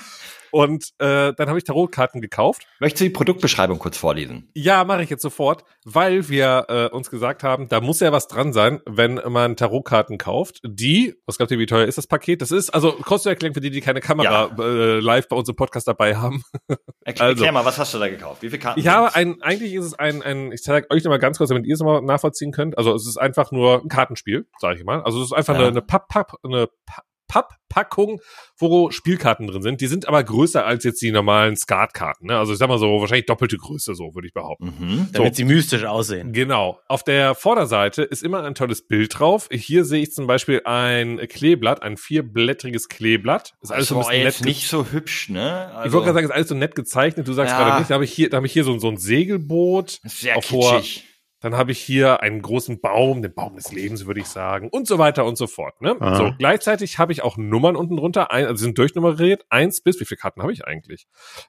Und 0.53 0.91
äh, 0.99 1.33
dann 1.33 1.49
habe 1.49 1.59
ich 1.59 1.65
Tarotkarten 1.65 2.21
gekauft. 2.21 2.67
Möchtest 2.79 3.01
du 3.01 3.05
die 3.05 3.11
Produktbeschreibung 3.11 3.79
kurz 3.79 3.97
vorlesen? 3.97 4.51
Ja, 4.55 4.85
mache 4.85 5.03
ich 5.03 5.11
jetzt 5.11 5.23
sofort, 5.23 5.65
weil 5.85 6.29
wir 6.29 6.67
äh, 6.69 6.87
uns 6.95 7.11
gesagt 7.11 7.43
haben, 7.43 7.69
da 7.69 7.81
muss 7.81 8.01
ja 8.01 8.13
was 8.13 8.29
dran 8.29 8.53
sein, 8.53 8.81
wenn 8.87 9.15
man 9.29 9.57
Tarotkarten 9.57 10.19
kauft. 10.19 10.61
Die, 10.65 11.15
was 11.27 11.39
glaubt 11.39 11.51
ihr, 11.53 11.59
wie 11.59 11.67
teuer 11.67 11.87
ist 11.87 11.99
das 11.99 12.07
Paket? 12.07 12.43
Das 12.43 12.51
ist, 12.53 12.71
also 12.71 12.93
zu 12.93 13.29
erklären 13.29 13.55
für 13.55 13.61
die, 13.61 13.71
die 13.71 13.81
keine 13.81 14.01
Kamera 14.01 14.51
äh, 14.59 15.01
live 15.01 15.29
bei 15.29 15.37
uns 15.37 15.49
im 15.49 15.57
Podcast 15.57 15.89
dabei 15.89 16.17
haben. 16.17 16.43
Erklär, 17.05 17.29
Also. 17.29 17.43
erklär 17.45 17.53
mal, 17.53 17.65
was 17.65 17.79
hast 17.79 17.95
du 17.95 17.99
da 17.99 18.09
gekauft? 18.09 18.43
Wie 18.43 18.49
viele 18.51 18.61
Karten? 18.61 18.79
Ich 18.79 18.89
habe 18.89 19.15
ein, 19.15 19.41
eigentlich 19.43 19.73
ist 19.75 19.85
es 19.87 19.95
ein, 19.95 20.23
ein 20.23 20.53
ich 20.53 20.63
zeige 20.63 20.91
euch 20.91 21.03
nochmal 21.05 21.19
ganz 21.19 21.39
kurz, 21.39 21.49
damit 21.49 21.67
ihr 21.67 21.75
es 21.75 21.81
mal 21.81 22.01
nachvollziehen 22.03 22.53
könnt. 22.53 22.77
Also 22.79 22.95
es 22.95 23.07
ist 23.07 23.17
einfach 23.17 23.53
nur 23.53 23.83
ein 23.83 23.89
Kartenspiel, 23.89 24.47
sage 24.59 24.79
ich 24.79 24.85
mal. 24.85 25.03
Also 25.03 25.21
es 25.21 25.27
ist 25.29 25.33
einfach 25.33 25.55
Ja. 25.55 25.61
eine, 25.61 25.69
eine 25.69 25.83
Papp, 25.83 26.09
Papp, 26.09 26.35
eine 26.45 26.69
Pa- 26.87 27.03
Papppackung, 27.33 28.21
wo 28.59 28.91
Spielkarten 28.91 29.47
drin 29.47 29.63
sind. 29.63 29.81
Die 29.81 29.87
sind 29.87 30.07
aber 30.07 30.23
größer 30.23 30.67
als 30.67 30.85
jetzt 30.85 31.01
die 31.01 31.11
normalen 31.11 31.57
Skatkarten. 31.57 32.27
Ne? 32.27 32.39
Also 32.39 32.53
ich 32.53 32.59
sag 32.59 32.69
mal 32.69 32.79
so, 32.79 33.01
wahrscheinlich 33.01 33.25
doppelte 33.27 33.57
Größe, 33.57 33.95
so 33.95 34.15
würde 34.15 34.29
ich 34.29 34.35
behaupten. 34.35 34.75
Mhm. 34.79 35.09
Damit 35.13 35.35
sie 35.37 35.45
mystisch 35.45 35.85
aussehen. 35.85 36.33
Genau. 36.33 36.79
Auf 36.89 37.03
der 37.05 37.35
Vorderseite 37.35 38.03
ist 38.03 38.23
immer 38.23 38.43
ein 38.45 38.55
tolles 38.55 38.87
Bild 38.87 39.19
drauf. 39.19 39.49
Hier 39.51 39.85
sehe 39.87 40.03
ich 40.03 40.13
zum 40.13 40.27
Beispiel 40.27 40.61
ein 40.67 41.19
Kleeblatt, 41.29 41.83
ein 41.83 41.97
vierblättriges 41.97 42.89
Kleeblatt. 42.89 43.55
Ist 43.63 43.71
alles 43.73 43.89
Das 43.89 43.89
so 43.89 43.95
ein 43.97 44.25
bisschen 44.25 44.25
nett 44.25 44.45
nicht 44.45 44.69
so 44.69 44.87
hübsch, 44.93 45.31
ne? 45.31 45.71
Also, 45.75 45.87
ich 45.89 45.93
wollte 45.95 46.05
gerade 46.07 46.15
sagen, 46.17 46.27
ist 46.27 46.33
alles 46.33 46.49
so 46.49 46.55
nett 46.55 46.75
gezeichnet. 46.75 47.27
Du 47.27 47.33
sagst 47.33 47.53
Ja. 47.53 47.59
gerade 47.65 47.79
nicht. 47.81 47.91
Da 47.91 47.95
habe 47.95 48.05
ich 48.05 48.13
hier, 48.13 48.29
da 48.29 48.37
habe 48.37 48.47
ich 48.47 48.53
hier 48.53 48.65
so, 48.65 48.79
so 48.79 48.89
ein 48.89 48.99
Segelboot. 48.99 49.99
sehr 50.05 50.37
auf 50.37 50.51
hoher- 50.51 50.77
kitschig. 50.77 51.05
Dann 51.43 51.57
habe 51.57 51.73
ich 51.73 51.81
hier 51.81 52.23
einen 52.23 52.41
großen 52.41 52.81
Baum, 52.81 53.21
den 53.21 53.35
Baum 53.35 53.57
des 53.57 53.73
Lebens, 53.73 54.07
würde 54.07 54.21
ich 54.21 54.29
sagen, 54.29 54.69
und 54.71 54.87
so 54.87 54.99
weiter 54.99 55.25
und 55.25 55.37
so 55.37 55.47
fort. 55.49 55.81
Ne? 55.81 55.97
So, 56.17 56.33
gleichzeitig 56.39 56.99
habe 56.99 57.13
ich 57.13 57.23
auch 57.23 57.37
Nummern 57.37 57.75
unten 57.75 57.97
drunter, 57.97 58.31
ein, 58.31 58.47
also 58.47 58.63
sind 58.63 58.79
durchnummeriert, 58.79 59.45
eins 59.51 59.81
bis, 59.81 59.99
wie 60.01 60.05
viele 60.05 60.19
Karten 60.19 60.41
habe 60.41 60.53
ich 60.53 60.65
eigentlich? 60.65 61.09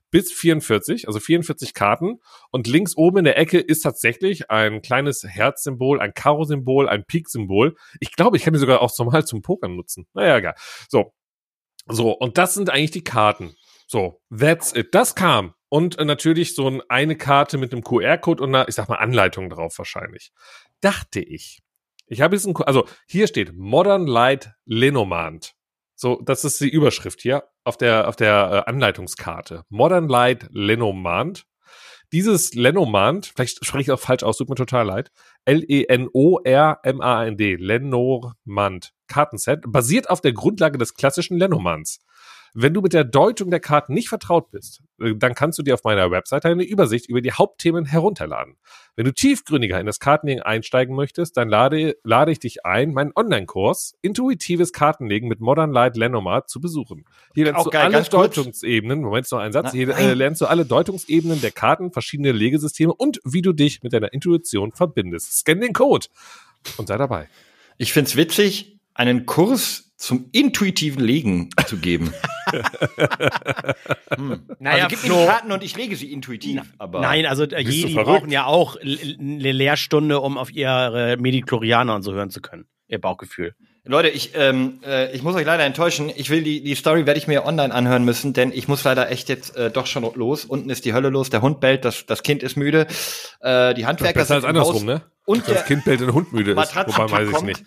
Bis 0.09 0.31
44, 0.31 1.07
also 1.07 1.19
44 1.19 1.73
Karten. 1.73 2.19
Und 2.49 2.67
links 2.67 2.97
oben 2.97 3.19
in 3.19 3.25
der 3.25 3.37
Ecke 3.37 3.59
ist 3.59 3.81
tatsächlich 3.81 4.49
ein 4.49 4.81
kleines 4.81 5.23
Herzsymbol, 5.23 6.01
ein 6.01 6.13
Karo-Symbol, 6.13 6.89
ein 6.89 7.05
Pik-Symbol. 7.05 7.75
Ich 7.99 8.13
glaube, 8.15 8.37
ich 8.37 8.43
kann 8.43 8.53
die 8.53 8.59
sogar 8.59 8.81
auch 8.81 8.91
zum 8.91 9.07
Mal 9.07 9.25
zum 9.25 9.41
Pokern 9.41 9.75
nutzen. 9.75 10.07
Naja, 10.13 10.37
egal. 10.37 10.55
So. 10.89 11.13
So, 11.85 12.11
und 12.11 12.37
das 12.37 12.53
sind 12.53 12.69
eigentlich 12.69 12.91
die 12.91 13.03
Karten. 13.03 13.55
So, 13.87 14.21
that's 14.35 14.73
it. 14.75 14.95
Das 14.95 15.15
kam. 15.15 15.53
Und 15.73 15.97
äh, 15.97 16.05
natürlich 16.05 16.53
so 16.53 16.67
ein, 16.67 16.83
eine 16.87 17.15
Karte 17.15 17.57
mit 17.57 17.73
einem 17.73 17.83
QR-Code 17.83 18.43
und 18.43 18.53
einer, 18.53 18.67
ich 18.67 18.75
sag 18.75 18.89
mal, 18.89 18.97
Anleitung 18.97 19.49
drauf 19.49 19.79
wahrscheinlich. 19.79 20.31
Dachte 20.81 21.19
ich. 21.19 21.63
Ich 22.05 22.21
habe 22.21 22.35
jetzt 22.35 22.45
ein, 22.45 22.55
also 22.57 22.85
hier 23.07 23.25
steht 23.25 23.55
Modern 23.55 24.05
Light 24.05 24.53
Lenormand. 24.65 25.55
So, 25.95 26.21
das 26.23 26.45
ist 26.45 26.61
die 26.61 26.69
Überschrift 26.69 27.21
hier 27.21 27.45
auf 27.63 27.75
der, 27.75 28.07
auf 28.07 28.15
der 28.15 28.65
äh, 28.67 28.69
Anleitungskarte. 28.69 29.63
Modern 29.69 30.07
Light 30.07 30.47
Lenormand. 30.51 31.47
Dieses 32.11 32.53
Lenormand, 32.53 33.25
vielleicht 33.35 33.65
spreche 33.65 33.81
ich 33.81 33.91
auch 33.91 33.99
falsch 33.99 34.21
aus, 34.21 34.37
tut 34.37 34.49
mir 34.49 34.55
total 34.55 34.85
leid. 34.85 35.11
L-E-N-O-R-M-A-N-D, 35.45 35.95
Lenormand 37.55 38.93
Kartenset, 39.07 39.63
basiert 39.65 40.11
auf 40.11 40.21
der 40.21 40.33
Grundlage 40.33 40.77
des 40.77 40.93
klassischen 40.93 41.39
Lenormands. 41.39 41.97
Wenn 42.55 42.73
du 42.73 42.81
mit 42.81 42.93
der 42.93 43.03
Deutung 43.03 43.49
der 43.49 43.59
Karten 43.59 43.93
nicht 43.93 44.09
vertraut 44.09 44.51
bist, 44.51 44.81
äh, 45.01 45.15
dann 45.15 45.33
kannst 45.33 45.57
du 45.57 45.63
dir 45.63 45.73
auf 45.73 45.83
meiner 45.83 46.11
Webseite 46.11 46.49
eine 46.49 46.63
Übersicht 46.63 47.09
über 47.09 47.21
die 47.21 47.31
Hauptthemen 47.31 47.85
herunterladen. 47.85 48.57
Wenn 48.95 49.05
du 49.05 49.13
tiefgründiger 49.13 49.79
in 49.79 49.87
das 49.87 49.99
Kartenlegen 49.99 50.43
einsteigen 50.43 50.95
möchtest, 50.95 51.35
dann 51.35 51.49
lade, 51.49 51.95
lade 52.03 52.31
ich 52.31 52.39
dich 52.39 52.63
ein, 52.63 52.93
meinen 52.93 53.11
Online-Kurs 53.15 53.95
Intuitives 54.01 54.71
Kartenlegen 54.71 55.27
mit 55.27 55.39
Modern 55.39 55.71
Light 55.71 55.97
Lenormand 55.97 56.47
zu 56.47 56.61
besuchen. 56.61 57.05
Hier 57.33 57.45
lernst 57.45 57.61
Auch 57.61 57.63
du 57.65 57.69
geil, 57.71 57.95
alle. 57.95 58.03
Deutungsebenen, 58.03 59.01
Moment, 59.01 59.31
noch 59.31 59.39
ein 59.39 59.51
Satz, 59.51 59.69
Na, 59.69 59.71
hier 59.71 59.89
äh, 59.97 60.13
lernst 60.13 60.41
du 60.41 60.45
alle 60.45 60.65
Deutungsebenen 60.65 61.41
der 61.41 61.51
Karten, 61.51 61.91
verschiedene 61.91 62.31
Legesysteme 62.31 62.93
und 62.93 63.19
wie 63.23 63.41
du 63.41 63.53
dich 63.53 63.81
mit 63.81 63.93
deiner 63.93 64.13
Intuition 64.13 64.71
verbindest. 64.73 65.39
Scan 65.39 65.59
den 65.59 65.73
Code 65.73 66.07
und 66.77 66.87
sei 66.87 66.97
dabei. 66.97 67.29
Ich 67.77 67.93
find's 67.93 68.15
witzig, 68.15 68.79
einen 68.93 69.25
Kurs 69.25 69.92
zum 70.03 70.27
intuitiven 70.33 71.01
Legen 71.01 71.49
zu 71.65 71.77
geben. 71.77 72.13
Hm. 74.15 74.43
also 74.63 74.87
gib 74.89 75.03
mir 75.03 75.09
die 75.09 75.25
Karten 75.25 75.51
und 75.51 75.63
ich 75.63 75.75
lege 75.75 75.95
sie 75.95 76.11
intuitiv. 76.11 76.61
Aber 76.77 77.01
Nein, 77.01 77.25
also 77.25 77.45
äh, 77.45 77.61
Jedi 77.61 77.95
brauchen 77.95 78.29
ja 78.29 78.45
auch 78.45 78.75
eine 78.75 79.51
Lehrstunde, 79.51 80.19
um 80.19 80.37
auf 80.37 80.51
ihre 80.53 81.17
Mediklorianer 81.17 81.95
und 81.95 82.03
so 82.03 82.13
hören 82.13 82.29
zu 82.29 82.41
können. 82.41 82.65
Ihr 82.87 83.01
Bauchgefühl. 83.01 83.55
Leute, 83.85 84.09
ich, 84.09 84.31
ähm, 84.35 84.81
äh, 84.85 85.11
ich 85.15 85.23
muss 85.23 85.35
euch 85.35 85.47
leider 85.47 85.63
enttäuschen. 85.63 86.11
Ich 86.15 86.29
will 86.29 86.43
die, 86.43 86.61
die 86.63 86.75
Story 86.75 87.07
werde 87.07 87.17
ich 87.17 87.27
mir 87.27 87.43
online 87.43 87.73
anhören 87.73 88.05
müssen, 88.05 88.33
denn 88.33 88.51
ich 88.51 88.67
muss 88.67 88.83
leider 88.83 89.09
echt 89.09 89.29
jetzt 89.29 89.55
äh, 89.55 89.71
doch 89.71 89.87
schon 89.87 90.07
los. 90.13 90.45
Unten 90.45 90.69
ist 90.69 90.85
die 90.85 90.93
Hölle 90.93 91.09
los, 91.09 91.31
der 91.31 91.41
Hund 91.41 91.59
bellt, 91.59 91.85
das, 91.85 92.05
das 92.05 92.21
Kind 92.21 92.43
ist 92.43 92.55
müde, 92.55 92.85
äh, 93.41 93.73
die 93.73 93.87
Handwerker 93.87 94.19
Besser 94.19 94.35
als 94.35 94.43
sind 94.43 94.57
Haus 94.59 94.67
andersrum, 94.67 94.85
ne? 94.85 95.01
und 95.25 95.47
Das 95.49 95.65
Kind 95.65 95.85
bellt, 95.85 96.01
wenn 96.01 96.07
der 96.07 96.15
Hund 96.15 96.33
müde 96.33 96.51
ist. 96.51 96.75
Wobei 96.75 97.11
weiß 97.11 97.29
ich 97.29 97.33
kommt. 97.33 97.47
nicht. 97.47 97.63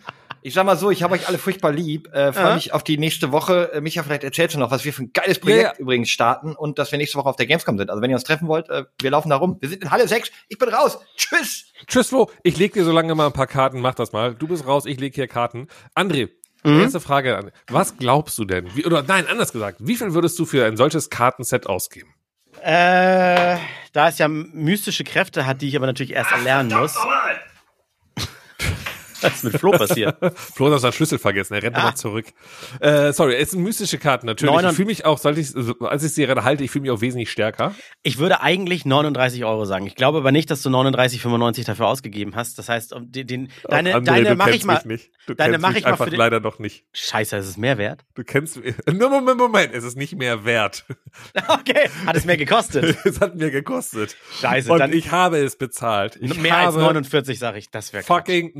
Ich 0.46 0.54
sag 0.54 0.64
mal 0.64 0.76
so, 0.76 0.92
ich 0.92 1.02
habe 1.02 1.14
euch 1.14 1.26
alle 1.26 1.38
furchtbar 1.38 1.72
lieb. 1.72 2.06
Äh, 2.14 2.32
Freue 2.32 2.50
Ja. 2.50 2.54
mich 2.54 2.72
auf 2.72 2.84
die 2.84 2.98
nächste 2.98 3.32
Woche. 3.32 3.72
Äh, 3.72 3.80
Micha, 3.80 4.04
vielleicht 4.04 4.22
erzählst 4.22 4.54
du 4.54 4.60
noch, 4.60 4.70
was 4.70 4.84
wir 4.84 4.92
für 4.92 5.02
ein 5.02 5.12
geiles 5.12 5.40
Projekt 5.40 5.62
Ja, 5.62 5.72
ja. 5.72 5.78
übrigens 5.78 6.08
starten 6.08 6.54
und 6.54 6.78
dass 6.78 6.92
wir 6.92 6.98
nächste 6.98 7.18
Woche 7.18 7.28
auf 7.28 7.34
der 7.34 7.46
Gamescom 7.46 7.76
sind. 7.78 7.90
Also 7.90 8.00
wenn 8.00 8.10
ihr 8.10 8.14
uns 8.16 8.22
treffen 8.22 8.46
wollt, 8.46 8.68
äh, 8.68 8.84
wir 9.02 9.10
laufen 9.10 9.28
da 9.30 9.36
rum. 9.36 9.56
Wir 9.58 9.68
sind 9.68 9.82
in 9.82 9.90
Halle 9.90 10.06
6. 10.06 10.30
Ich 10.46 10.56
bin 10.56 10.68
raus. 10.68 11.00
Tschüss. 11.16 11.72
Tschüss, 11.88 12.10
Flo. 12.10 12.30
Ich 12.44 12.56
leg 12.58 12.72
dir 12.74 12.84
so 12.84 12.92
lange 12.92 13.12
mal 13.16 13.26
ein 13.26 13.32
paar 13.32 13.48
Karten, 13.48 13.80
mach 13.80 13.96
das 13.96 14.12
mal. 14.12 14.36
Du 14.36 14.46
bist 14.46 14.64
raus, 14.68 14.86
ich 14.86 15.00
leg 15.00 15.16
hier 15.16 15.26
Karten. 15.26 15.66
André, 15.96 16.28
Mhm. 16.62 16.80
erste 16.80 17.00
Frage 17.00 17.36
an. 17.36 17.50
Was 17.68 17.96
glaubst 17.96 18.38
du 18.38 18.44
denn? 18.44 18.68
Wie, 18.76 18.86
oder 18.86 19.02
nein, 19.02 19.26
anders 19.26 19.52
gesagt, 19.52 19.78
wie 19.80 19.96
viel 19.96 20.14
würdest 20.14 20.38
du 20.38 20.44
für 20.46 20.64
ein 20.64 20.76
solches 20.76 21.10
Kartenset 21.10 21.66
ausgeben? 21.66 22.14
Äh, 22.62 23.56
da 23.92 24.08
es 24.08 24.18
ja 24.18 24.28
mystische 24.28 25.02
Kräfte 25.02 25.44
hat, 25.44 25.60
die 25.60 25.68
ich 25.68 25.76
aber 25.76 25.86
natürlich 25.86 26.12
erst 26.12 26.30
erlernen 26.30 26.72
muss. 26.78 26.94
Was 29.22 29.34
ist 29.36 29.44
mit 29.44 29.58
Flo 29.58 29.70
passiert? 29.72 30.16
Flo 30.38 30.72
hat 30.72 30.80
seinen 30.80 30.92
Schlüssel 30.92 31.18
vergessen, 31.18 31.54
er 31.54 31.62
rennt 31.62 31.76
Ah. 31.76 31.78
nochmal 31.78 31.96
zurück. 31.96 32.26
Äh, 32.80 33.12
sorry, 33.12 33.34
es 33.36 33.50
sind 33.52 33.62
mystische 33.62 33.98
Karten, 33.98 34.26
natürlich. 34.26 34.54
Ich 34.62 34.72
fühle 34.76 34.86
mich 34.86 35.04
auch, 35.04 35.18
sollte 35.18 35.40
ich, 35.40 35.54
also, 35.56 35.78
als 35.80 36.02
ich 36.04 36.12
sie 36.12 36.26
gerade 36.26 36.44
halte, 36.44 36.64
ich 36.64 36.70
fühle 36.70 36.82
mich 36.82 36.90
auch 36.90 37.00
wesentlich 37.00 37.30
stärker. 37.30 37.74
Ich 38.02 38.18
würde 38.18 38.40
eigentlich 38.40 38.84
39 38.84 39.44
Euro 39.44 39.64
sagen. 39.64 39.86
Ich 39.86 39.94
glaube 39.94 40.18
aber 40.18 40.32
nicht, 40.32 40.50
dass 40.50 40.62
du 40.62 40.68
39,95 40.70 41.64
dafür 41.66 41.86
ausgeben 41.86 42.34
hast. 42.36 42.58
Das 42.58 42.68
heißt, 42.68 42.94
den, 43.00 43.26
den, 43.26 43.48
deine, 43.68 43.94
André, 43.94 44.04
deine 44.04 44.34
mache 44.36 44.50
ich 44.52 44.64
mal. 44.64 44.80
Nicht. 44.84 45.10
Du 45.26 45.34
deine 45.34 45.52
kennst 45.52 45.62
mach 45.62 45.68
mich 45.70 45.78
ich 45.78 45.84
mal 45.84 45.90
einfach 45.92 46.08
den- 46.08 46.18
leider 46.18 46.40
noch 46.40 46.58
nicht. 46.58 46.84
Scheiße, 46.92 47.36
ist 47.36 47.48
es 47.48 47.56
mehr 47.56 47.78
wert? 47.78 48.04
Du 48.14 48.22
kennst 48.24 48.60
Moment, 48.86 49.38
Moment, 49.38 49.74
es 49.74 49.84
ist 49.84 49.96
nicht 49.96 50.16
mehr 50.16 50.44
wert. 50.44 50.84
Okay, 51.48 51.88
hat 52.06 52.16
es 52.16 52.24
mehr 52.24 52.36
gekostet. 52.36 52.96
Es 53.04 53.20
hat 53.20 53.34
mir 53.36 53.50
gekostet. 53.50 54.16
Scheiße, 54.40 54.70
Und 54.72 54.78
dann 54.78 54.92
ich 54.92 55.10
habe 55.10 55.38
es 55.38 55.56
bezahlt. 55.56 56.16
Ich 56.20 56.36
mehr 56.40 56.56
als 56.56 56.66
habe 56.74 56.80
49, 56.80 57.38
sage 57.38 57.58
ich. 57.58 57.70
Das 57.70 57.92
wäre 57.92 58.02
fucking 58.04 58.52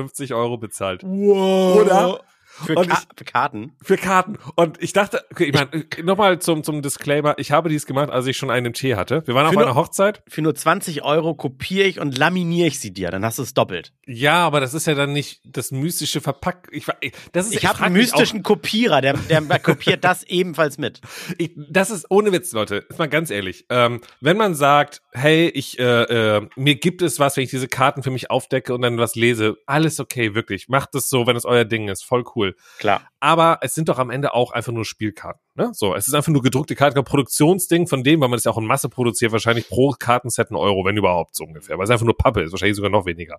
59 0.00 0.34
Euro 0.34 0.56
bezahlt. 0.58 1.02
Wow. 1.04 1.80
Oder? 1.80 2.20
Für, 2.64 2.74
Ka 2.74 2.82
ich- 2.82 3.16
für 3.18 3.24
Karten. 3.24 3.72
Für 3.82 3.96
Karten. 3.96 4.38
Und 4.56 4.82
ich 4.82 4.92
dachte, 4.92 5.24
okay, 5.32 5.44
ich 5.44 5.54
meine, 5.54 5.84
nochmal 6.02 6.38
zum, 6.40 6.62
zum 6.64 6.82
Disclaimer, 6.82 7.34
ich 7.38 7.52
habe 7.52 7.68
dies 7.68 7.86
gemacht, 7.86 8.10
als 8.10 8.26
ich 8.26 8.36
schon 8.36 8.50
einen 8.50 8.66
im 8.66 8.72
Tee 8.72 8.94
hatte. 8.96 9.22
Wir 9.26 9.34
waren 9.34 9.46
auf 9.46 9.52
Für 9.54 9.60
einer 9.60 9.74
Hochzeit. 9.74 10.22
Für 10.28 10.42
nur 10.42 10.54
20 10.54 11.02
Euro 11.02 11.34
kopiere 11.34 11.86
ich 11.86 12.00
und 12.00 12.16
laminiere 12.18 12.68
ich 12.68 12.80
sie 12.80 12.92
dir. 12.92 13.10
Dann 13.10 13.24
hast 13.24 13.38
du 13.38 13.42
es 13.42 13.54
doppelt. 13.54 13.92
Ja, 14.06 14.44
aber 14.46 14.60
das 14.60 14.74
ist 14.74 14.86
ja 14.86 14.94
dann 14.94 15.12
nicht 15.12 15.40
das 15.44 15.70
mystische 15.70 16.20
Verpack. 16.20 16.68
Ich, 16.72 16.86
ich- 17.00 17.12
das 17.32 17.46
ist, 17.46 17.54
Ich 17.54 17.66
habe 17.66 17.80
einen 17.82 17.94
mystischen 17.94 18.42
Kopierer, 18.42 19.00
der, 19.00 19.14
der 19.14 19.40
kopiert 19.60 20.04
das 20.04 20.22
ebenfalls 20.24 20.78
mit. 20.78 21.00
Ich, 21.38 21.52
das 21.56 21.90
ist 21.90 22.06
ohne 22.10 22.32
Witz, 22.32 22.52
Leute. 22.52 22.84
Ist 22.88 22.98
mal 22.98 23.08
ganz 23.08 23.30
ehrlich. 23.30 23.66
Ähm, 23.70 24.00
wenn 24.20 24.36
man 24.36 24.54
sagt, 24.54 25.02
hey, 25.12 25.48
ich 25.48 25.78
äh, 25.78 26.36
äh, 26.36 26.48
mir 26.56 26.74
gibt 26.76 27.02
es 27.02 27.18
was, 27.18 27.36
wenn 27.36 27.44
ich 27.44 27.50
diese 27.50 27.68
Karten 27.68 28.02
für 28.02 28.10
mich 28.10 28.30
aufdecke 28.30 28.74
und 28.74 28.82
dann 28.82 28.98
was 28.98 29.14
lese, 29.14 29.56
alles 29.66 30.00
okay, 30.00 30.34
wirklich. 30.34 30.68
Macht 30.68 30.94
es 30.94 31.08
so, 31.08 31.26
wenn 31.26 31.36
es 31.36 31.44
euer 31.44 31.64
Ding 31.64 31.88
ist, 31.88 32.04
voll 32.04 32.24
cool. 32.34 32.49
Klar. 32.78 33.02
Aber 33.20 33.58
es 33.62 33.74
sind 33.74 33.88
doch 33.88 33.98
am 33.98 34.10
Ende 34.10 34.34
auch 34.34 34.52
einfach 34.52 34.72
nur 34.72 34.84
Spielkarten. 34.84 35.40
Ne? 35.54 35.70
So, 35.74 35.94
es 35.94 36.08
ist 36.08 36.14
einfach 36.14 36.32
nur 36.32 36.42
gedruckte 36.42 36.74
Karten, 36.74 37.02
Produktionsding 37.04 37.86
von 37.86 38.02
dem, 38.02 38.20
weil 38.20 38.28
man 38.28 38.36
das 38.36 38.44
ja 38.44 38.52
auch 38.52 38.58
in 38.58 38.66
Masse 38.66 38.88
produziert, 38.88 39.32
wahrscheinlich 39.32 39.68
pro 39.68 39.90
Kartenset 39.98 40.50
einen 40.50 40.56
Euro, 40.56 40.84
wenn 40.84 40.96
überhaupt 40.96 41.36
so 41.36 41.44
ungefähr. 41.44 41.76
Weil 41.78 41.84
es 41.84 41.90
einfach 41.90 42.06
nur 42.06 42.16
Pappe 42.16 42.42
ist, 42.42 42.52
wahrscheinlich 42.52 42.76
sogar 42.76 42.90
noch 42.90 43.06
weniger. 43.06 43.38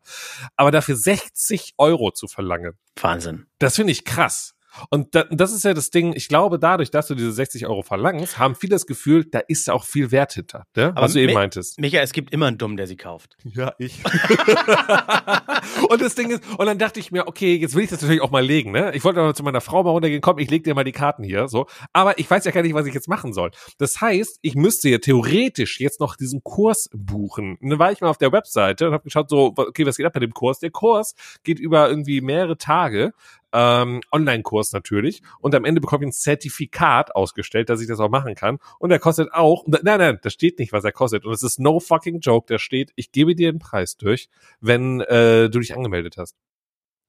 Aber 0.55 0.71
dafür 0.71 0.95
60 0.95 1.73
Euro 1.77 2.11
zu 2.11 2.27
verlangen, 2.27 2.77
Wahnsinn. 2.99 3.47
das 3.59 3.75
finde 3.75 3.91
ich 3.91 4.05
krass. 4.05 4.53
Und 4.89 5.15
da, 5.15 5.23
das 5.29 5.51
ist 5.53 5.63
ja 5.63 5.73
das 5.73 5.89
Ding, 5.89 6.13
ich 6.15 6.27
glaube, 6.27 6.59
dadurch, 6.59 6.91
dass 6.91 7.07
du 7.07 7.15
diese 7.15 7.31
60 7.31 7.67
Euro 7.67 7.81
verlangst, 7.81 8.37
haben 8.39 8.55
viele 8.55 8.71
das 8.75 8.85
Gefühl, 8.85 9.25
da 9.25 9.39
ist 9.39 9.69
auch 9.69 9.83
viel 9.83 10.11
Wert 10.11 10.33
hinter, 10.33 10.65
ne? 10.75 10.87
Aber 10.95 11.01
was 11.03 11.13
du 11.13 11.19
eben 11.19 11.29
mi- 11.31 11.33
meintest. 11.35 11.79
Micha, 11.79 11.99
es 11.99 12.13
gibt 12.13 12.33
immer 12.33 12.47
einen 12.47 12.57
Dumm, 12.57 12.77
der 12.77 12.87
sie 12.87 12.97
kauft. 12.97 13.35
Ja, 13.43 13.73
ich. 13.77 14.01
und 15.89 16.01
das 16.01 16.15
Ding 16.15 16.31
ist, 16.31 16.43
und 16.57 16.65
dann 16.65 16.77
dachte 16.77 16.99
ich 16.99 17.11
mir, 17.11 17.27
okay, 17.27 17.55
jetzt 17.55 17.75
will 17.75 17.83
ich 17.83 17.89
das 17.89 18.01
natürlich 18.01 18.21
auch 18.21 18.31
mal 18.31 18.43
legen, 18.45 18.71
ne? 18.71 18.91
Ich 18.95 19.03
wollte 19.03 19.19
aber 19.19 19.33
zu 19.33 19.43
meiner 19.43 19.61
Frau 19.61 19.83
mal 19.83 19.91
runtergehen, 19.91 20.21
komm, 20.21 20.37
ich 20.39 20.49
leg 20.49 20.63
dir 20.63 20.73
mal 20.73 20.83
die 20.83 20.91
Karten 20.91 21.23
hier, 21.23 21.47
so. 21.47 21.67
Aber 21.93 22.19
ich 22.19 22.29
weiß 22.29 22.45
ja 22.45 22.51
gar 22.51 22.61
nicht, 22.61 22.73
was 22.73 22.85
ich 22.85 22.93
jetzt 22.93 23.07
machen 23.07 23.33
soll. 23.33 23.51
Das 23.77 23.99
heißt, 24.01 24.39
ich 24.41 24.55
müsste 24.55 24.89
ja 24.89 24.97
theoretisch 24.99 25.79
jetzt 25.79 25.99
noch 25.99 26.15
diesen 26.15 26.43
Kurs 26.43 26.89
buchen. 26.93 27.57
Und 27.61 27.69
dann 27.69 27.79
war 27.79 27.91
ich 27.91 28.01
mal 28.01 28.09
auf 28.09 28.17
der 28.17 28.31
Webseite 28.31 28.87
und 28.87 28.93
habe 28.93 29.03
geschaut, 29.03 29.29
so, 29.29 29.53
okay, 29.55 29.85
was 29.85 29.97
geht 29.97 30.05
ab 30.05 30.13
bei 30.13 30.19
dem 30.19 30.33
Kurs? 30.33 30.59
Der 30.59 30.71
Kurs 30.71 31.13
geht 31.43 31.59
über 31.59 31.89
irgendwie 31.89 32.21
mehrere 32.21 32.57
Tage. 32.57 33.13
Ähm, 33.53 34.01
Online-Kurs 34.11 34.71
natürlich. 34.73 35.21
Und 35.39 35.53
am 35.55 35.65
Ende 35.65 35.81
bekomme 35.81 36.05
ich 36.05 36.09
ein 36.09 36.13
Zertifikat 36.13 37.15
ausgestellt, 37.15 37.69
dass 37.69 37.81
ich 37.81 37.87
das 37.87 37.99
auch 37.99 38.09
machen 38.09 38.35
kann. 38.35 38.59
Und 38.79 38.89
der 38.89 38.99
kostet 38.99 39.33
auch, 39.33 39.65
nein, 39.67 39.81
nein, 39.99 40.19
da 40.21 40.29
steht 40.29 40.57
nicht, 40.59 40.71
was 40.71 40.83
er 40.83 40.91
kostet. 40.91 41.25
Und 41.25 41.33
es 41.33 41.43
ist 41.43 41.59
no 41.59 41.79
fucking 41.79 42.19
joke. 42.21 42.45
Da 42.47 42.59
steht, 42.59 42.91
ich 42.95 43.11
gebe 43.11 43.35
dir 43.35 43.51
den 43.51 43.59
Preis 43.59 43.97
durch, 43.97 44.29
wenn 44.61 45.01
äh, 45.01 45.49
du 45.49 45.59
dich 45.59 45.75
angemeldet 45.75 46.15
hast. 46.17 46.35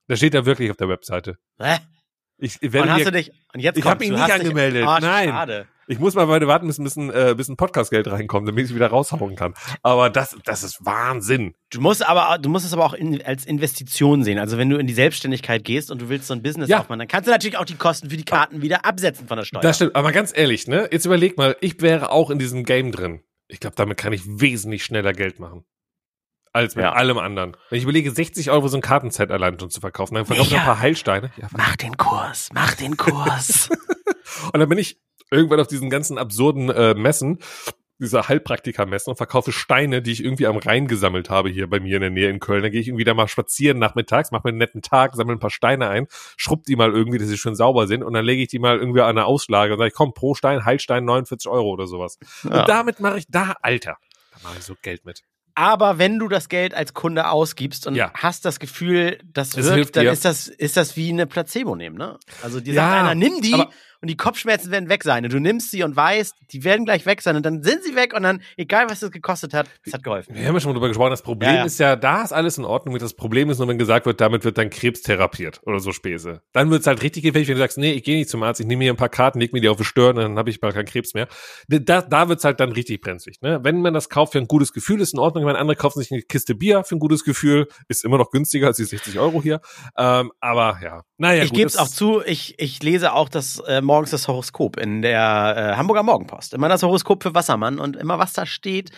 Da 0.08 0.16
steht 0.16 0.34
da 0.34 0.44
wirklich 0.46 0.70
auf 0.70 0.76
der 0.76 0.88
Webseite. 0.88 1.38
Hä? 1.60 1.78
Ich 2.38 2.60
Und 2.60 2.72
werde 2.72 2.92
hast 2.92 3.06
du 3.06 3.12
dich, 3.12 3.30
und 3.54 3.60
jetzt 3.60 3.78
Ich 3.78 3.84
hab 3.84 3.92
kommt's, 3.92 4.00
mich 4.00 4.08
du 4.08 4.14
nicht 4.14 4.22
hast 4.22 4.32
dich- 4.40 4.40
angemeldet. 4.48 4.84
Ah, 4.86 4.98
Nein. 5.00 5.28
Schade. 5.28 5.66
Ich 5.88 5.98
muss 5.98 6.14
mal 6.14 6.28
weiter 6.28 6.46
warten, 6.46 6.66
bis 6.66 6.78
ein 6.78 6.84
bisschen, 6.84 7.10
äh, 7.10 7.34
bis 7.36 7.48
ein 7.48 7.56
Podcastgeld 7.56 8.06
reinkommt, 8.08 8.46
damit 8.48 8.64
ich 8.64 8.70
es 8.70 8.74
wieder 8.76 8.88
raushauen 8.88 9.36
kann. 9.36 9.54
Aber 9.82 10.10
das, 10.10 10.36
das 10.44 10.62
ist 10.62 10.84
Wahnsinn. 10.84 11.54
Du 11.70 11.80
musst 11.80 12.06
aber, 12.06 12.38
du 12.38 12.48
musst 12.48 12.64
es 12.64 12.72
aber 12.72 12.84
auch 12.84 12.94
in, 12.94 13.22
als 13.24 13.44
Investition 13.44 14.24
sehen. 14.24 14.38
Also 14.38 14.58
wenn 14.58 14.70
du 14.70 14.76
in 14.76 14.86
die 14.86 14.94
Selbstständigkeit 14.94 15.64
gehst 15.64 15.90
und 15.90 16.00
du 16.02 16.08
willst 16.08 16.26
so 16.28 16.34
ein 16.34 16.42
Business 16.42 16.68
Ja. 16.68 16.80
aufmachen, 16.80 16.98
dann 17.00 17.08
kannst 17.08 17.26
du 17.26 17.32
natürlich 17.32 17.56
auch 17.58 17.64
die 17.64 17.74
Kosten 17.76 18.10
für 18.10 18.16
die 18.16 18.24
Karten 18.24 18.62
wieder 18.62 18.84
absetzen 18.84 19.26
von 19.28 19.36
der 19.38 19.44
Steuer. 19.44 19.60
Das 19.62 19.76
stimmt. 19.76 19.96
Aber 19.96 20.12
ganz 20.12 20.32
ehrlich, 20.36 20.66
ne? 20.68 20.88
Jetzt 20.92 21.04
überleg 21.06 21.36
mal, 21.36 21.56
ich 21.60 21.80
wäre 21.80 22.10
auch 22.10 22.30
in 22.30 22.38
diesem 22.38 22.64
Game 22.64 22.92
drin. 22.92 23.22
Ich 23.48 23.60
glaube, 23.60 23.76
damit 23.76 23.98
kann 23.98 24.12
ich 24.12 24.22
wesentlich 24.26 24.84
schneller 24.84 25.12
Geld 25.12 25.38
machen. 25.40 25.64
Als 26.54 26.76
mit 26.76 26.82
Ja. 26.84 26.92
allem 26.92 27.16
anderen. 27.18 27.56
Wenn 27.70 27.78
ich 27.78 27.84
überlege, 27.84 28.10
60 28.10 28.50
Euro 28.50 28.68
so 28.68 28.76
ein 28.76 28.82
Kartenset 28.82 29.30
allein 29.30 29.58
schon 29.58 29.70
zu 29.70 29.80
verkaufen, 29.80 30.14
dann 30.14 30.26
verkaufe 30.26 30.48
ich 30.48 30.52
noch 30.52 30.58
ein 30.60 30.66
Ja. 30.66 30.72
paar 30.74 30.80
Heilsteine. 30.80 31.30
Ja, 31.38 31.48
Mach 31.56 31.76
den 31.76 31.96
Kurs, 31.96 32.50
mach 32.52 32.74
den 32.74 32.96
Kurs. 32.98 33.70
Und 34.52 34.60
dann 34.60 34.68
bin 34.68 34.76
ich 34.78 35.00
irgendwann 35.32 35.60
auf 35.60 35.66
diesen 35.68 35.90
ganzen 35.90 36.18
absurden 36.18 36.68
äh, 36.70 36.94
Messen, 36.94 37.38
dieser 37.98 38.28
Heilpraktiker-Messen 38.28 39.10
und 39.10 39.16
verkaufe 39.16 39.52
Steine, 39.52 40.02
die 40.02 40.10
ich 40.10 40.24
irgendwie 40.24 40.48
am 40.48 40.56
Rhein 40.56 40.88
gesammelt 40.88 41.30
habe 41.30 41.50
hier 41.50 41.68
bei 41.70 41.78
mir 41.78 41.96
in 41.96 42.00
der 42.00 42.10
Nähe 42.10 42.28
in 42.30 42.40
Köln. 42.40 42.62
Dann 42.62 42.72
gehe 42.72 42.80
ich 42.80 42.88
irgendwie 42.88 43.04
da 43.04 43.14
mal 43.14 43.28
spazieren 43.28 43.78
nachmittags, 43.78 44.32
mache 44.32 44.42
mir 44.44 44.48
einen 44.50 44.58
netten 44.58 44.82
Tag, 44.82 45.14
sammle 45.14 45.34
ein 45.34 45.38
paar 45.38 45.50
Steine 45.50 45.88
ein, 45.88 46.08
schrubb 46.36 46.64
die 46.64 46.74
mal 46.74 46.90
irgendwie, 46.90 47.18
dass 47.18 47.28
sie 47.28 47.38
schön 47.38 47.54
sauber 47.54 47.86
sind 47.86 48.02
und 48.02 48.12
dann 48.12 48.24
lege 48.24 48.42
ich 48.42 48.48
die 48.48 48.58
mal 48.58 48.76
irgendwie 48.78 49.02
an 49.02 49.10
eine 49.10 49.26
Auslage 49.26 49.72
und 49.72 49.78
sage 49.78 49.88
ich, 49.88 49.94
komm, 49.94 50.14
pro 50.14 50.34
Stein, 50.34 50.64
Heilstein 50.64 51.04
49 51.04 51.48
Euro 51.48 51.68
oder 51.70 51.86
sowas. 51.86 52.18
Ja. 52.42 52.60
Und 52.60 52.68
damit 52.68 52.98
mache 52.98 53.18
ich 53.18 53.26
da, 53.28 53.54
Alter, 53.62 53.96
da 54.32 54.38
mache 54.42 54.58
ich 54.58 54.64
so 54.64 54.74
Geld 54.82 55.04
mit. 55.04 55.22
Aber 55.54 55.98
wenn 55.98 56.18
du 56.18 56.28
das 56.28 56.48
Geld 56.48 56.74
als 56.74 56.94
Kunde 56.94 57.28
ausgibst 57.28 57.86
und 57.86 57.94
Ja. 57.94 58.10
hast 58.14 58.46
das 58.46 58.58
Gefühl, 58.58 59.18
das 59.24 59.54
wirkt, 59.56 59.96
dann 59.96 60.06
dir. 60.06 60.10
ist 60.12 60.24
das, 60.24 60.48
ist 60.48 60.76
das 60.78 60.96
wie 60.96 61.10
eine 61.10 61.26
Placebo 61.26 61.76
nehmen, 61.76 61.98
ne? 61.98 62.18
Also 62.42 62.58
dir 62.60 62.72
Ja, 62.72 62.90
sagt 62.90 63.02
einer, 63.02 63.14
nimm 63.14 63.40
die 63.42 63.62
und 64.02 64.08
die 64.08 64.16
Kopfschmerzen 64.16 64.72
werden 64.72 64.88
weg 64.88 65.04
sein. 65.04 65.24
Und 65.24 65.32
du 65.32 65.38
nimmst 65.38 65.70
sie 65.70 65.84
und 65.84 65.94
weißt, 65.94 66.34
die 66.50 66.64
werden 66.64 66.84
gleich 66.84 67.06
weg 67.06 67.22
sein 67.22 67.36
und 67.36 67.46
dann 67.46 67.62
sind 67.62 67.84
sie 67.84 67.94
weg 67.94 68.14
und 68.14 68.24
dann, 68.24 68.42
egal 68.56 68.90
was 68.90 69.00
das 69.00 69.12
gekostet 69.12 69.54
hat, 69.54 69.68
es 69.84 69.94
hat 69.94 70.02
geholfen. 70.02 70.34
Wir 70.34 70.46
haben 70.46 70.54
ja 70.54 70.60
schon 70.60 70.70
mal 70.70 70.74
drüber 70.74 70.88
gesprochen. 70.88 71.10
Das 71.10 71.22
Problem 71.22 71.50
Ja, 71.50 71.56
ja. 71.58 71.64
ist 71.64 71.78
ja, 71.78 71.94
da 71.94 72.22
ist 72.22 72.32
alles 72.32 72.58
in 72.58 72.64
Ordnung. 72.64 72.98
Das 72.98 73.14
Problem 73.14 73.48
ist 73.48 73.58
nur, 73.58 73.68
wenn 73.68 73.78
gesagt 73.78 74.04
wird, 74.04 74.20
damit 74.20 74.44
wird 74.44 74.58
dein 74.58 74.70
Krebs 74.70 75.02
therapiert 75.02 75.60
oder 75.64 75.78
so 75.78 75.92
Späße. 75.92 76.42
Dann 76.52 76.70
wird's 76.70 76.86
halt 76.86 77.02
richtig 77.02 77.22
gefährlich, 77.22 77.48
wenn 77.48 77.54
du 77.54 77.60
sagst, 77.60 77.78
nee, 77.78 77.92
ich 77.92 78.02
gehe 78.02 78.18
nicht 78.18 78.28
zum 78.28 78.42
Arzt, 78.42 78.60
ich 78.60 78.66
nehme 78.66 78.80
mir 78.80 78.92
ein 78.92 78.96
paar 78.96 79.08
Karten, 79.08 79.38
leg 79.38 79.52
mir 79.52 79.60
die 79.60 79.68
auf 79.68 79.76
die 79.76 79.84
Stirn, 79.84 80.16
dann 80.16 80.36
habe 80.36 80.50
ich 80.50 80.60
bald 80.60 80.74
keinen 80.74 80.86
Krebs 80.86 81.14
mehr. 81.14 81.28
Da, 81.68 82.02
da 82.02 82.28
wird's 82.28 82.44
halt 82.44 82.58
dann 82.58 82.72
richtig 82.72 83.00
brenzlig. 83.00 83.40
Ne? 83.40 83.60
Wenn 83.62 83.82
man 83.82 83.94
das 83.94 84.08
kauft 84.08 84.32
für 84.32 84.38
ein 84.38 84.48
gutes 84.48 84.72
Gefühl, 84.72 85.00
ist 85.00 85.14
in 85.14 85.20
Ordnung. 85.20 85.46
Wenn 85.46 85.54
andere 85.54 85.76
kaufen 85.76 86.00
sich 86.00 86.10
eine 86.10 86.22
Kiste 86.22 86.56
Bier 86.56 86.82
für 86.82 86.96
ein 86.96 87.00
gutes 87.00 87.22
Gefühl, 87.22 87.68
ist 87.86 88.04
immer 88.04 88.18
noch 88.18 88.30
günstiger 88.30 88.66
als 88.66 88.78
die 88.78 88.84
60 88.84 89.20
Euro 89.20 89.40
hier. 89.40 89.60
Ähm, 89.96 90.32
aber 90.40 90.80
ja, 90.82 91.04
naja, 91.18 91.44
ich 91.44 91.52
gebe 91.52 91.68
es 91.68 91.76
auch 91.76 91.86
zu, 91.86 92.20
ich, 92.26 92.58
ich 92.58 92.82
lese 92.82 93.12
auch 93.12 93.28
das 93.28 93.62
äh, 93.68 93.80
morgens 93.92 94.10
das 94.10 94.26
Horoskop 94.26 94.78
in 94.78 95.02
der 95.02 95.54
äh, 95.54 95.76
Hamburger 95.76 96.02
Morgenpost. 96.02 96.54
Immer 96.54 96.70
das 96.70 96.82
Horoskop 96.82 97.22
für 97.22 97.34
Wassermann 97.34 97.78
und 97.78 97.94
immer 97.94 98.18
was 98.18 98.32
da 98.32 98.46
steht. 98.46 98.90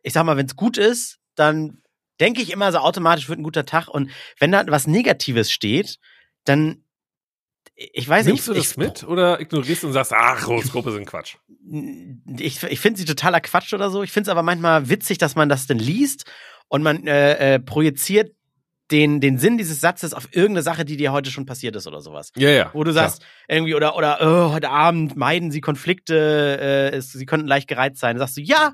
Ich 0.00 0.14
sag 0.14 0.24
mal, 0.24 0.38
wenn 0.38 0.46
es 0.46 0.56
gut 0.56 0.78
ist, 0.78 1.18
dann 1.34 1.82
denke 2.18 2.40
ich 2.40 2.50
immer 2.50 2.72
so 2.72 2.78
automatisch 2.78 3.28
wird 3.28 3.40
ein 3.40 3.42
guter 3.42 3.66
Tag. 3.66 3.88
Und 3.88 4.10
wenn 4.38 4.50
da 4.50 4.64
was 4.68 4.86
Negatives 4.86 5.50
steht, 5.50 5.98
dann 6.44 6.82
ich 7.74 8.08
weiß 8.08 8.24
Nimmst 8.24 8.48
nicht, 8.48 8.56
du 8.56 8.60
das 8.60 8.70
ich, 8.70 8.76
mit 8.78 9.04
oder 9.04 9.38
ignorierst 9.38 9.82
du 9.82 9.88
und 9.88 9.92
sagst, 9.92 10.14
ach, 10.14 10.46
Horoskope 10.46 10.92
sind 10.92 11.04
Quatsch? 11.04 11.36
ich, 12.38 12.62
ich 12.62 12.80
finde 12.80 12.98
sie 12.98 13.04
totaler 13.04 13.42
Quatsch 13.42 13.74
oder 13.74 13.90
so. 13.90 14.02
Ich 14.02 14.12
finde 14.12 14.28
es 14.28 14.32
aber 14.32 14.42
manchmal 14.42 14.88
witzig, 14.88 15.18
dass 15.18 15.36
man 15.36 15.50
das 15.50 15.66
denn 15.66 15.78
liest 15.78 16.24
und 16.68 16.82
man 16.82 17.06
äh, 17.06 17.56
äh, 17.56 17.58
projiziert 17.60 18.34
den, 18.90 19.20
den 19.20 19.38
Sinn 19.38 19.58
dieses 19.58 19.80
Satzes 19.80 20.14
auf 20.14 20.28
irgendeine 20.32 20.62
Sache, 20.62 20.84
die 20.84 20.96
dir 20.96 21.12
heute 21.12 21.30
schon 21.30 21.46
passiert 21.46 21.76
ist 21.76 21.86
oder 21.86 22.00
sowas. 22.00 22.32
Ja, 22.36 22.50
ja. 22.50 22.70
Wo 22.72 22.84
du 22.84 22.92
sagst, 22.92 23.22
irgendwie, 23.46 23.74
oder, 23.74 23.96
oder 23.96 24.18
oh, 24.20 24.52
heute 24.52 24.70
Abend 24.70 25.16
meiden 25.16 25.50
sie 25.50 25.60
Konflikte, 25.60 26.58
äh, 26.60 26.96
es, 26.96 27.12
sie 27.12 27.26
könnten 27.26 27.46
leicht 27.46 27.68
gereizt 27.68 27.98
sein. 27.98 28.16
Dann 28.16 28.26
sagst 28.26 28.36
du, 28.36 28.40
ja, 28.40 28.72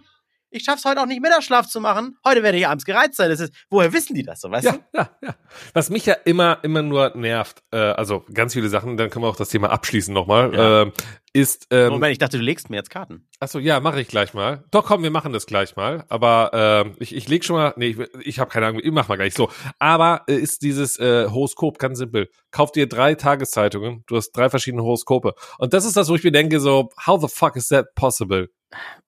ich 0.54 0.62
schaff's 0.64 0.84
heute 0.84 1.00
auch 1.00 1.06
nicht 1.06 1.20
Mittagsschlaf 1.20 1.66
zu 1.66 1.80
machen. 1.80 2.16
Heute 2.24 2.42
werde 2.42 2.56
ich 2.58 2.66
abends 2.68 2.84
gereizt 2.84 3.16
sein. 3.16 3.28
Das 3.28 3.40
ist, 3.40 3.52
woher 3.70 3.92
wissen 3.92 4.14
die 4.14 4.22
das 4.22 4.40
so, 4.40 4.50
weißt 4.50 4.64
Ja, 4.66 4.72
du? 4.72 4.78
ja, 4.98 5.10
ja. 5.22 5.34
Was 5.72 5.90
mich 5.90 6.06
ja 6.06 6.14
immer, 6.24 6.58
immer 6.62 6.82
nur 6.82 7.12
nervt, 7.16 7.62
äh, 7.72 7.76
also 7.78 8.24
ganz 8.32 8.52
viele 8.54 8.68
Sachen, 8.68 8.96
dann 8.96 9.10
können 9.10 9.24
wir 9.24 9.28
auch 9.28 9.36
das 9.36 9.48
Thema 9.48 9.70
abschließen 9.70 10.14
nochmal, 10.14 10.54
Ja. 10.54 10.82
ähm, 10.82 10.92
ist, 11.36 11.66
ähm, 11.72 11.88
Moment, 11.90 12.12
ich 12.12 12.18
dachte, 12.18 12.38
du 12.38 12.44
legst 12.44 12.70
mir 12.70 12.76
jetzt 12.76 12.90
Karten. 12.90 13.26
Achso, 13.40 13.58
ja, 13.58 13.80
mache 13.80 14.00
ich 14.00 14.06
gleich 14.06 14.34
mal. 14.34 14.62
Doch, 14.70 14.84
komm, 14.86 15.02
wir 15.02 15.10
machen 15.10 15.32
das 15.32 15.46
gleich 15.46 15.74
mal. 15.74 16.04
Aber 16.08 16.50
ähm, 16.54 16.94
ich, 17.00 17.12
ich 17.12 17.26
leg 17.28 17.44
schon 17.44 17.56
mal, 17.56 17.74
nee, 17.76 17.88
ich, 17.88 17.98
ich 18.20 18.38
habe 18.38 18.50
keine 18.50 18.66
Ahnung, 18.68 18.80
ich 18.84 18.92
mach 18.92 19.08
mal 19.08 19.16
gleich 19.16 19.34
so. 19.34 19.50
Aber 19.80 20.22
äh, 20.28 20.36
ist 20.36 20.62
dieses 20.62 20.96
äh, 21.00 21.26
Horoskop 21.28 21.80
ganz 21.80 21.98
simpel. 21.98 22.28
Kauf 22.52 22.70
dir 22.70 22.88
drei 22.88 23.16
Tageszeitungen, 23.16 24.04
du 24.06 24.16
hast 24.16 24.30
drei 24.30 24.48
verschiedene 24.48 24.84
Horoskope. 24.84 25.34
Und 25.58 25.74
das 25.74 25.84
ist 25.84 25.96
das, 25.96 26.08
wo 26.08 26.14
ich 26.14 26.22
mir 26.22 26.30
denke, 26.30 26.60
so, 26.60 26.90
how 27.04 27.20
the 27.20 27.26
fuck 27.28 27.56
is 27.56 27.66
that 27.66 27.86
possible? 27.96 28.48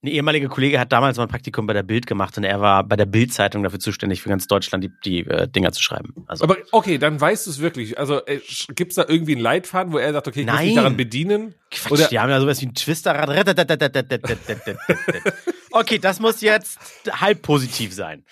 Ein 0.03 0.09
ehemaliger 0.09 0.49
Kollege 0.49 0.79
hat 0.79 0.93
damals 0.93 1.17
mal 1.17 1.25
ein 1.25 1.29
Praktikum 1.29 1.67
bei 1.67 1.73
der 1.73 1.83
Bild 1.83 2.07
gemacht 2.07 2.37
und 2.37 2.45
er 2.45 2.61
war 2.61 2.85
bei 2.85 2.97
der 2.97 3.07
Bild-Zeitung 3.07 3.63
dafür 3.63 3.81
zuständig, 3.81 4.23
für 4.23 4.29
ganz 4.29 4.47
Deutschland 4.47 4.85
die, 4.85 4.91
die 5.05 5.21
äh, 5.27 5.49
Dinger 5.49 5.73
zu 5.73 5.83
schreiben. 5.83 6.15
Also, 6.27 6.45
Aber 6.45 6.57
okay, 6.73 6.99
dann 6.99 7.21
weißt 7.21 7.47
du 7.47 7.51
es 7.51 7.61
wirklich. 7.61 7.99
Also 7.99 8.25
äh, 8.27 8.37
sch- 8.37 8.73
gibt's 8.75 8.95
da 8.97 9.05
irgendwie 9.09 9.33
einen 9.33 9.41
Leitfaden, 9.41 9.93
wo 9.93 9.99
er 9.99 10.13
sagt, 10.13 10.29
okay, 10.29 10.41
ich 10.41 10.47
muss 10.47 10.55
mich 10.61 10.67
Nein. 10.67 10.77
daran 10.77 10.97
bedienen? 10.97 11.55
Quatsch, 11.71 11.91
Oder, 11.93 12.09
die 12.09 12.19
haben 12.21 12.31
ja 12.31 12.41
sowas 12.41 12.61
wie 12.61 12.67
ein 12.67 12.75
Twisterrad. 12.75 13.29
Okay, 15.73 15.99
das 15.99 16.21
muss 16.21 16.41
jetzt 16.41 16.79
halb 17.11 17.43
positiv 17.43 17.93
sein. 17.93 18.25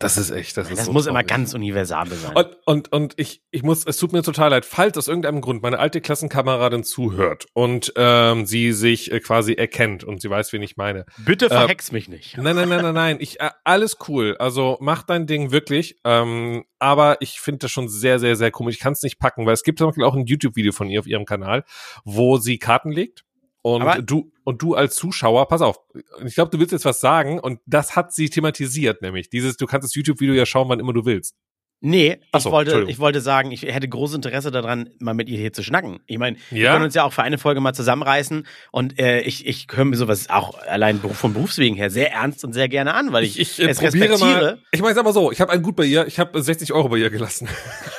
Das 0.00 0.16
ist 0.16 0.30
echt, 0.30 0.56
das 0.56 0.70
ist 0.70 0.78
Das 0.78 0.86
so 0.86 0.92
muss 0.92 1.06
immer 1.06 1.22
ganz 1.22 1.52
universabel 1.52 2.16
sein. 2.16 2.34
Und, 2.34 2.56
und, 2.64 2.90
und 2.90 3.12
ich, 3.18 3.42
ich 3.50 3.62
muss, 3.62 3.84
es 3.84 3.98
tut 3.98 4.12
mir 4.12 4.22
total 4.22 4.48
leid, 4.48 4.64
falls 4.64 4.96
aus 4.96 5.08
irgendeinem 5.08 5.42
Grund 5.42 5.62
meine 5.62 5.78
alte 5.78 6.00
Klassenkameradin 6.00 6.84
zuhört 6.84 7.46
und 7.52 7.92
ähm, 7.96 8.46
sie 8.46 8.72
sich 8.72 9.12
äh, 9.12 9.20
quasi 9.20 9.52
erkennt 9.52 10.02
und 10.02 10.22
sie 10.22 10.30
weiß, 10.30 10.54
wen 10.54 10.62
ich 10.62 10.78
meine. 10.78 11.04
Bitte 11.18 11.48
verhex 11.48 11.92
mich 11.92 12.08
nicht. 12.08 12.38
Nein, 12.38 12.56
nein, 12.56 12.70
nein, 12.70 12.80
nein, 12.80 12.94
nein. 12.94 13.16
Ich, 13.20 13.40
äh, 13.40 13.50
alles 13.62 13.98
cool. 14.08 14.36
Also 14.38 14.78
mach 14.80 15.02
dein 15.02 15.26
Ding 15.26 15.52
wirklich. 15.52 15.98
Ähm, 16.04 16.64
aber 16.78 17.18
ich 17.20 17.38
finde 17.38 17.58
das 17.58 17.70
schon 17.70 17.90
sehr, 17.90 18.18
sehr, 18.18 18.36
sehr 18.36 18.50
komisch. 18.50 18.76
Ich 18.76 18.80
kann 18.80 18.94
es 18.94 19.02
nicht 19.02 19.18
packen, 19.18 19.44
weil 19.44 19.52
es 19.52 19.62
gibt 19.62 19.78
zum 19.78 19.88
Beispiel 19.88 20.04
auch 20.04 20.14
ein 20.14 20.24
YouTube-Video 20.24 20.72
von 20.72 20.88
ihr 20.88 21.00
auf 21.00 21.06
ihrem 21.06 21.26
Kanal, 21.26 21.64
wo 22.04 22.38
sie 22.38 22.58
Karten 22.58 22.90
legt. 22.90 23.24
Und 23.62 23.82
Aber- 23.82 24.00
du, 24.00 24.32
und 24.44 24.62
du 24.62 24.74
als 24.74 24.94
Zuschauer, 24.96 25.46
pass 25.48 25.60
auf, 25.60 25.76
ich 26.24 26.34
glaube, 26.34 26.50
du 26.50 26.58
willst 26.58 26.72
jetzt 26.72 26.84
was 26.86 27.00
sagen 27.00 27.38
und 27.38 27.60
das 27.66 27.94
hat 27.96 28.12
sie 28.14 28.30
thematisiert, 28.30 29.02
nämlich 29.02 29.28
dieses, 29.28 29.56
du 29.58 29.66
kannst 29.66 29.84
das 29.86 29.94
YouTube-Video 29.94 30.34
ja 30.34 30.46
schauen, 30.46 30.68
wann 30.68 30.80
immer 30.80 30.92
du 30.94 31.04
willst. 31.04 31.34
Nee, 31.82 32.20
Ach 32.32 32.38
ich, 32.40 32.42
so, 32.44 32.50
wollte, 32.52 32.84
ich 32.88 32.98
wollte 32.98 33.22
sagen, 33.22 33.52
ich 33.52 33.62
hätte 33.62 33.88
großes 33.88 34.16
Interesse 34.16 34.50
daran, 34.50 34.90
mal 34.98 35.14
mit 35.14 35.30
ihr 35.30 35.38
hier 35.38 35.54
zu 35.54 35.62
schnacken. 35.62 36.00
Ich 36.06 36.18
meine, 36.18 36.36
wir 36.50 36.60
Ja? 36.64 36.72
können 36.72 36.84
uns 36.84 36.94
ja 36.94 37.04
auch 37.04 37.12
für 37.14 37.22
eine 37.22 37.38
Folge 37.38 37.60
mal 37.62 37.72
zusammenreißen 37.72 38.46
und 38.70 38.98
äh, 38.98 39.20
ich, 39.22 39.46
ich 39.46 39.66
höre 39.72 39.86
mir 39.86 39.96
sowas 39.96 40.28
auch 40.28 40.58
allein 40.66 41.00
vom 41.00 41.32
Berufswegen 41.32 41.76
her 41.76 41.88
sehr 41.88 42.12
ernst 42.12 42.44
und 42.44 42.52
sehr 42.52 42.68
gerne 42.68 42.92
an, 42.92 43.12
weil 43.14 43.24
ich, 43.24 43.38
Ich, 43.40 43.58
ich 43.58 43.66
äh, 43.66 43.70
es 43.70 43.80
respektiere. 43.80 44.18
mal. 44.18 44.58
Ich 44.72 44.82
meine, 44.82 44.94
sag 44.94 45.04
mal 45.04 45.14
so, 45.14 45.32
ich 45.32 45.40
habe 45.40 45.52
einen 45.52 45.62
gut 45.62 45.74
bei 45.76 45.84
ihr, 45.86 46.06
ich 46.06 46.18
habe 46.18 46.42
60 46.42 46.74
Euro 46.74 46.90
bei 46.90 46.98
ihr 46.98 47.08
gelassen. 47.08 47.48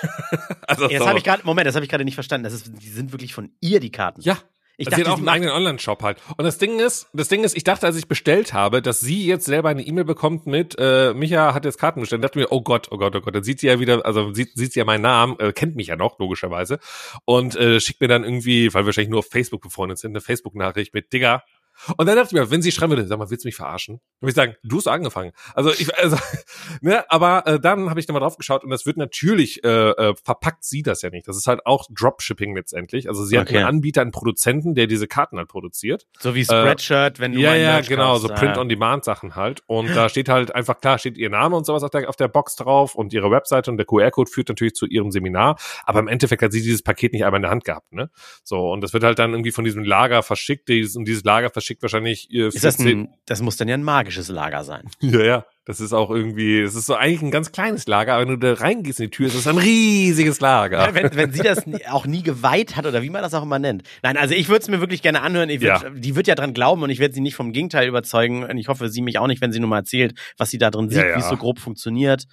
also, 0.67 0.87
so. 0.87 1.07
habe 1.07 1.17
ich 1.17 1.23
gerade, 1.23 1.43
Moment, 1.43 1.65
das 1.67 1.73
habe 1.73 1.83
ich 1.83 1.89
gerade 1.89 2.05
nicht 2.05 2.13
verstanden. 2.15 2.43
Das 2.43 2.53
ist, 2.53 2.71
die 2.83 2.89
sind 2.89 3.11
wirklich 3.11 3.33
von 3.33 3.49
ihr 3.61 3.79
die 3.79 3.91
Karten. 3.91 4.21
Ja. 4.21 4.37
Ich 4.77 4.85
sie 4.85 4.91
dachte, 4.91 5.05
hat 5.05 5.13
auch 5.13 5.17
einen 5.17 5.29
eigenen 5.29 5.53
Online-Shop 5.53 6.01
halt. 6.01 6.17
Und 6.37 6.43
das 6.43 6.57
Ding 6.57 6.79
ist, 6.79 7.07
das 7.13 7.27
Ding 7.27 7.43
ist, 7.43 7.55
ich 7.55 7.63
dachte, 7.63 7.85
als 7.85 7.95
ich 7.95 8.07
bestellt 8.07 8.53
habe, 8.53 8.81
dass 8.81 8.99
sie 8.99 9.25
jetzt 9.25 9.45
selber 9.45 9.69
eine 9.69 9.83
E-Mail 9.83 10.05
bekommt 10.05 10.47
mit, 10.47 10.75
äh, 10.79 11.13
Micha 11.13 11.53
hat 11.53 11.65
jetzt 11.65 11.77
Karten 11.77 12.01
bestellt. 12.01 12.23
dachte 12.23 12.39
mir, 12.39 12.51
oh 12.51 12.61
Gott, 12.61 12.87
oh 12.91 12.97
Gott, 12.97 13.15
oh 13.15 13.21
Gott, 13.21 13.35
dann 13.35 13.43
sieht 13.43 13.59
sie 13.59 13.67
ja 13.67 13.79
wieder, 13.79 14.05
also 14.05 14.33
sieht, 14.33 14.51
sieht 14.55 14.73
sie 14.73 14.79
ja 14.79 14.85
meinen 14.85 15.01
Namen, 15.01 15.39
äh, 15.39 15.53
kennt 15.53 15.75
mich 15.75 15.87
ja 15.87 15.95
noch, 15.95 16.19
logischerweise. 16.19 16.79
Und 17.25 17.55
äh, 17.55 17.79
schickt 17.79 18.01
mir 18.01 18.07
dann 18.07 18.23
irgendwie, 18.23 18.73
weil 18.73 18.83
wir 18.83 18.87
wahrscheinlich 18.87 19.11
nur 19.11 19.19
auf 19.19 19.29
Facebook 19.29 19.61
befreundet 19.61 19.99
sind, 19.99 20.11
eine 20.11 20.21
Facebook-Nachricht 20.21 20.93
mit, 20.93 21.13
Digga, 21.13 21.43
und 21.97 22.05
dann 22.07 22.15
dachte 22.15 22.27
ich 22.27 22.41
mir, 22.41 22.51
wenn 22.51 22.61
sie 22.61 22.71
schreiben 22.71 22.91
würde, 22.91 23.05
sag 23.07 23.17
mal, 23.19 23.29
willst 23.29 23.43
du 23.45 23.47
mich 23.47 23.55
verarschen? 23.55 23.95
Dann 24.19 24.27
würde 24.27 24.29
ich 24.31 24.35
sagen, 24.35 24.55
du 24.63 24.77
hast 24.77 24.87
angefangen. 24.87 25.31
Also 25.53 25.71
ich, 25.71 25.95
also, 25.99 26.17
ne, 26.81 27.03
aber 27.09 27.45
äh, 27.47 27.59
dann 27.59 27.89
habe 27.89 27.99
ich 27.99 28.05
da 28.05 28.13
mal 28.13 28.19
drauf 28.19 28.37
geschaut 28.37 28.63
und 28.63 28.69
das 28.69 28.85
wird 28.85 28.97
natürlich, 28.97 29.63
äh, 29.63 29.67
äh, 29.91 30.13
verpackt 30.23 30.63
sie 30.63 30.83
das 30.83 31.01
ja 31.01 31.09
nicht. 31.09 31.27
Das 31.27 31.37
ist 31.37 31.47
halt 31.47 31.65
auch 31.65 31.87
Dropshipping 31.91 32.55
letztendlich. 32.55 33.07
Also 33.07 33.23
sie 33.25 33.37
hat 33.37 33.41
Okay. 33.47 33.57
einen 33.57 33.65
Anbieter, 33.67 34.01
einen 34.01 34.11
Produzenten, 34.11 34.75
der 34.75 34.87
diese 34.87 35.07
Karten 35.07 35.37
halt 35.37 35.47
produziert. 35.47 36.05
So 36.19 36.35
wie 36.35 36.43
Spreadshirt, 36.43 37.19
wenn 37.19 37.33
du 37.33 37.39
Ja, 37.39 37.55
ja, 37.55 37.73
Merch 37.73 37.89
genau, 37.89 38.11
kaufst, 38.13 38.27
so 38.27 38.33
äh, 38.33 38.35
Print-on-Demand-Sachen 38.35 39.35
halt. 39.35 39.61
Und 39.67 39.95
da 39.95 40.09
steht 40.09 40.29
halt 40.29 40.53
einfach 40.53 40.79
klar, 40.79 40.97
steht 40.99 41.17
ihr 41.17 41.29
Name 41.29 41.55
und 41.55 41.65
sowas 41.65 41.83
auf 41.83 41.89
der, 41.89 42.07
auf 42.07 42.15
der 42.15 42.27
Box 42.27 42.55
drauf 42.55 42.95
und 42.95 43.13
ihre 43.13 43.31
Webseite 43.31 43.71
und 43.71 43.77
der 43.77 43.85
QR-Code 43.85 44.29
führt 44.29 44.49
natürlich 44.49 44.75
zu 44.75 44.85
ihrem 44.85 45.11
Seminar. 45.11 45.57
Aber 45.85 45.99
im 45.99 46.07
Endeffekt 46.07 46.41
hat 46.43 46.51
sie 46.51 46.61
dieses 46.61 46.83
Paket 46.83 47.13
nicht 47.13 47.25
einmal 47.25 47.39
in 47.39 47.43
der 47.43 47.51
Hand 47.51 47.65
gehabt, 47.65 47.91
ne? 47.93 48.09
So, 48.43 48.71
und 48.71 48.81
das 48.81 48.93
wird 48.93 49.03
halt 49.03 49.17
dann 49.19 49.31
irgendwie 49.31 49.51
von 49.51 49.63
diesem 49.63 49.83
Lager 49.83 50.21
verschickt. 50.23 50.67
Dieses, 50.67 50.95
und 50.95 51.05
dieses 51.05 51.23
Lager 51.23 51.49
verschickt 51.49 51.70
wahrscheinlich 51.79 52.31
äh, 52.31 52.47
Ist 52.47 52.63
das 52.63 52.77
14 52.77 52.87
ein, 52.87 53.13
das 53.25 53.41
muss 53.41 53.57
dann 53.57 53.67
ja 53.67 53.75
ein 53.75 53.83
magisches 53.83 54.27
Lager 54.29 54.63
sein. 54.63 54.89
Ja, 55.01 55.21
ja. 55.21 55.45
Das 55.65 55.79
ist 55.79 55.93
auch 55.93 56.09
irgendwie, 56.09 56.59
es 56.59 56.73
ist 56.73 56.87
so 56.87 56.95
eigentlich 56.95 57.21
ein 57.21 57.29
ganz 57.29 57.51
kleines 57.51 57.85
Lager, 57.85 58.15
aber 58.15 58.23
wenn 58.27 58.39
du 58.39 58.55
da 58.55 58.59
reingehst 58.59 58.99
in 58.99 59.05
die 59.05 59.11
Tür, 59.11 59.27
ist 59.27 59.35
es 59.35 59.47
ein 59.47 59.59
riesiges 59.59 60.39
Lager. 60.39 60.79
Ja, 60.79 60.95
wenn, 60.95 61.15
wenn 61.15 61.31
sie 61.31 61.43
das 61.43 61.63
auch 61.89 62.07
nie 62.07 62.23
geweiht 62.23 62.75
hat 62.75 62.87
oder 62.87 63.03
wie 63.03 63.11
man 63.11 63.21
das 63.21 63.35
auch 63.35 63.43
immer 63.43 63.59
nennt. 63.59 63.83
Nein, 64.01 64.17
also 64.17 64.33
ich 64.33 64.49
würde 64.49 64.63
es 64.63 64.69
mir 64.69 64.79
wirklich 64.79 65.03
gerne 65.03 65.21
anhören. 65.21 65.49
Würd, 65.49 65.61
Ja. 65.61 65.89
Die 65.89 66.15
wird 66.15 66.25
ja 66.25 66.33
dran 66.33 66.55
glauben 66.55 66.81
und 66.81 66.89
ich 66.89 66.97
werde 66.97 67.13
sie 67.13 67.21
nicht 67.21 67.35
vom 67.35 67.53
Gegenteil 67.53 67.87
überzeugen. 67.87 68.43
Und 68.43 68.57
ich 68.57 68.69
hoffe, 68.69 68.89
sie 68.89 69.01
mich 69.01 69.19
auch 69.19 69.27
nicht, 69.27 69.39
wenn 69.39 69.51
sie 69.51 69.59
nur 69.59 69.69
mal 69.69 69.77
erzählt, 69.77 70.17
was 70.37 70.49
sie 70.49 70.57
da 70.57 70.71
drin 70.71 70.89
sieht, 70.89 71.03
ja. 71.03 71.15
wie 71.15 71.19
es 71.19 71.29
so 71.29 71.37
grob 71.37 71.59
funktioniert. 71.59 72.25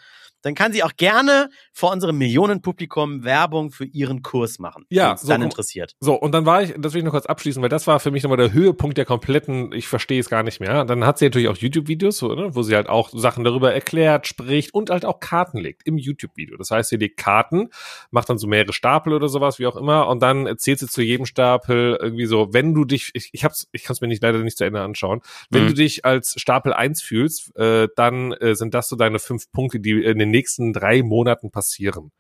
Dann 0.42 0.54
kann 0.54 0.72
sie 0.72 0.82
auch 0.82 0.96
gerne 0.96 1.50
vor 1.72 1.92
unserem 1.92 2.18
Millionenpublikum 2.18 3.24
Werbung 3.24 3.70
für 3.70 3.84
ihren 3.84 4.22
Kurs 4.22 4.58
machen. 4.58 4.84
Ja, 4.90 5.16
so 5.16 5.28
dann 5.28 5.42
interessiert. 5.42 5.94
So, 6.00 6.14
und 6.14 6.32
dann 6.32 6.46
war 6.46 6.62
ich, 6.62 6.74
das 6.78 6.92
will 6.92 7.00
ich 7.00 7.04
noch 7.04 7.12
kurz 7.12 7.26
abschließen, 7.26 7.62
weil 7.62 7.68
das 7.68 7.86
war 7.86 8.00
für 8.00 8.10
mich 8.10 8.22
nochmal 8.22 8.36
der 8.38 8.52
Höhepunkt 8.52 8.96
der 8.98 9.04
kompletten, 9.04 9.72
ich 9.72 9.88
verstehe 9.88 10.20
es 10.20 10.28
gar 10.28 10.42
nicht 10.42 10.60
mehr. 10.60 10.84
Dann 10.84 11.04
hat 11.04 11.18
sie 11.18 11.26
natürlich 11.26 11.48
auch 11.48 11.56
YouTube-Videos, 11.56 12.22
ne, 12.22 12.50
wo 12.54 12.62
sie 12.62 12.74
halt 12.74 12.88
auch 12.88 13.10
Sachen 13.12 13.44
darüber 13.44 13.72
erklärt, 13.72 14.26
spricht 14.26 14.74
und 14.74 14.90
halt 14.90 15.04
auch 15.04 15.20
Karten 15.20 15.58
legt 15.58 15.82
im 15.86 15.98
YouTube-Video. 15.98 16.56
Das 16.56 16.70
heißt, 16.70 16.90
sie 16.90 16.96
legt 16.96 17.16
Karten, 17.18 17.68
macht 18.10 18.28
dann 18.28 18.38
so 18.38 18.46
mehrere 18.46 18.72
Stapel 18.72 19.12
oder 19.12 19.28
sowas, 19.28 19.58
wie 19.58 19.66
auch 19.66 19.76
immer, 19.76 20.08
und 20.08 20.20
dann 20.22 20.46
erzählt 20.46 20.78
sie 20.78 20.86
zu 20.88 21.02
jedem 21.02 21.26
Stapel 21.26 21.98
irgendwie 22.00 22.26
so, 22.26 22.52
wenn 22.52 22.74
du 22.74 22.84
dich, 22.84 23.10
ich, 23.14 23.30
ich 23.32 23.44
hab's, 23.44 23.68
ich 23.72 23.84
kann 23.84 23.94
es 23.94 24.00
mir 24.00 24.08
nicht 24.08 24.22
leider 24.22 24.38
nicht 24.38 24.56
zu 24.58 24.64
Ende 24.64 24.80
anschauen, 24.80 25.20
wenn 25.50 25.64
Mhm. 25.64 25.68
du 25.68 25.74
dich 25.74 26.04
als 26.04 26.34
Stapel 26.38 26.72
1 26.72 27.02
fühlst, 27.02 27.54
äh, 27.56 27.88
dann 27.96 28.32
äh, 28.32 28.54
sind 28.54 28.74
das 28.74 28.88
so 28.88 28.96
deine 28.96 29.18
fünf 29.18 29.50
Punkte, 29.52 29.80
die 29.80 30.02
in 30.02 30.18
den 30.18 30.27
nächsten 30.30 30.72
drei 30.72 31.02
Monaten 31.02 31.50
passieren. 31.50 32.12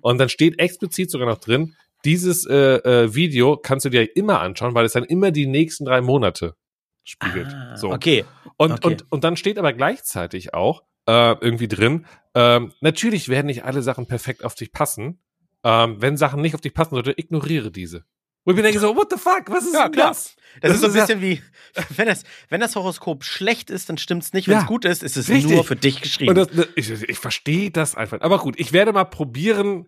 Und 0.00 0.18
dann 0.18 0.28
steht 0.28 0.58
explizit 0.58 1.10
sogar 1.10 1.28
noch 1.28 1.38
drin, 1.38 1.74
dieses 2.04 2.46
äh, 2.46 2.54
äh, 2.54 3.14
Video 3.14 3.56
kannst 3.56 3.84
du 3.84 3.90
dir 3.90 4.16
immer 4.16 4.40
anschauen, 4.40 4.74
weil 4.74 4.84
es 4.84 4.92
dann 4.92 5.04
immer 5.04 5.30
die 5.30 5.46
nächsten 5.46 5.84
drei 5.84 6.00
Monate 6.00 6.54
spiegelt. 7.02 7.48
Ah, 7.48 7.76
so. 7.76 7.90
Okay. 7.90 8.24
Und, 8.56 8.72
okay. 8.72 8.86
und, 8.86 9.06
und 9.10 9.24
dann 9.24 9.36
steht 9.36 9.58
aber 9.58 9.72
gleichzeitig 9.72 10.54
auch 10.54 10.82
äh, 11.06 11.34
irgendwie 11.40 11.68
drin, 11.68 12.06
ähm, 12.34 12.72
natürlich 12.80 13.28
werden 13.28 13.46
nicht 13.46 13.64
alle 13.64 13.82
Sachen 13.82 14.06
perfekt 14.06 14.44
auf 14.44 14.54
dich 14.54 14.72
passen. 14.72 15.20
Ähm, 15.64 16.00
wenn 16.00 16.16
Sachen 16.16 16.40
nicht 16.40 16.54
auf 16.54 16.60
dich 16.60 16.74
passen 16.74 16.94
sollte, 16.94 17.14
ignoriere 17.16 17.72
diese. 17.72 18.04
Wo 18.48 18.52
ich 18.52 18.56
mir 18.56 18.62
denke 18.62 18.80
so, 18.80 18.96
what 18.96 19.08
the 19.12 19.18
fuck, 19.18 19.42
was 19.48 19.66
ist 19.66 19.74
Ja, 19.74 19.90
klar. 19.90 20.08
das? 20.08 20.34
Das, 20.62 20.72
ist 20.76 20.80
so 20.80 20.86
ein 20.86 20.94
ja- 20.94 21.02
bisschen 21.04 21.20
wie, 21.20 21.42
wenn 21.98 22.06
das, 22.06 22.22
wenn 22.48 22.62
das 22.62 22.74
Horoskop 22.76 23.22
schlecht 23.22 23.68
ist, 23.68 23.90
dann 23.90 23.98
stimmt's 23.98 24.32
nicht. 24.32 24.48
Wenn 24.48 24.54
Ja, 24.54 24.60
es 24.62 24.66
gut 24.66 24.86
ist, 24.86 25.02
ist 25.02 25.18
es 25.18 25.28
richtig. 25.28 25.52
nur 25.52 25.64
für 25.64 25.76
dich 25.76 26.00
geschrieben. 26.00 26.34
Das, 26.34 26.48
das, 26.48 26.66
ich, 26.74 26.90
ich 26.90 27.18
verstehe 27.18 27.70
das 27.70 27.94
einfach. 27.94 28.22
Aber 28.22 28.38
gut, 28.38 28.58
ich 28.58 28.72
werde 28.72 28.94
mal 28.94 29.04
probieren, 29.04 29.84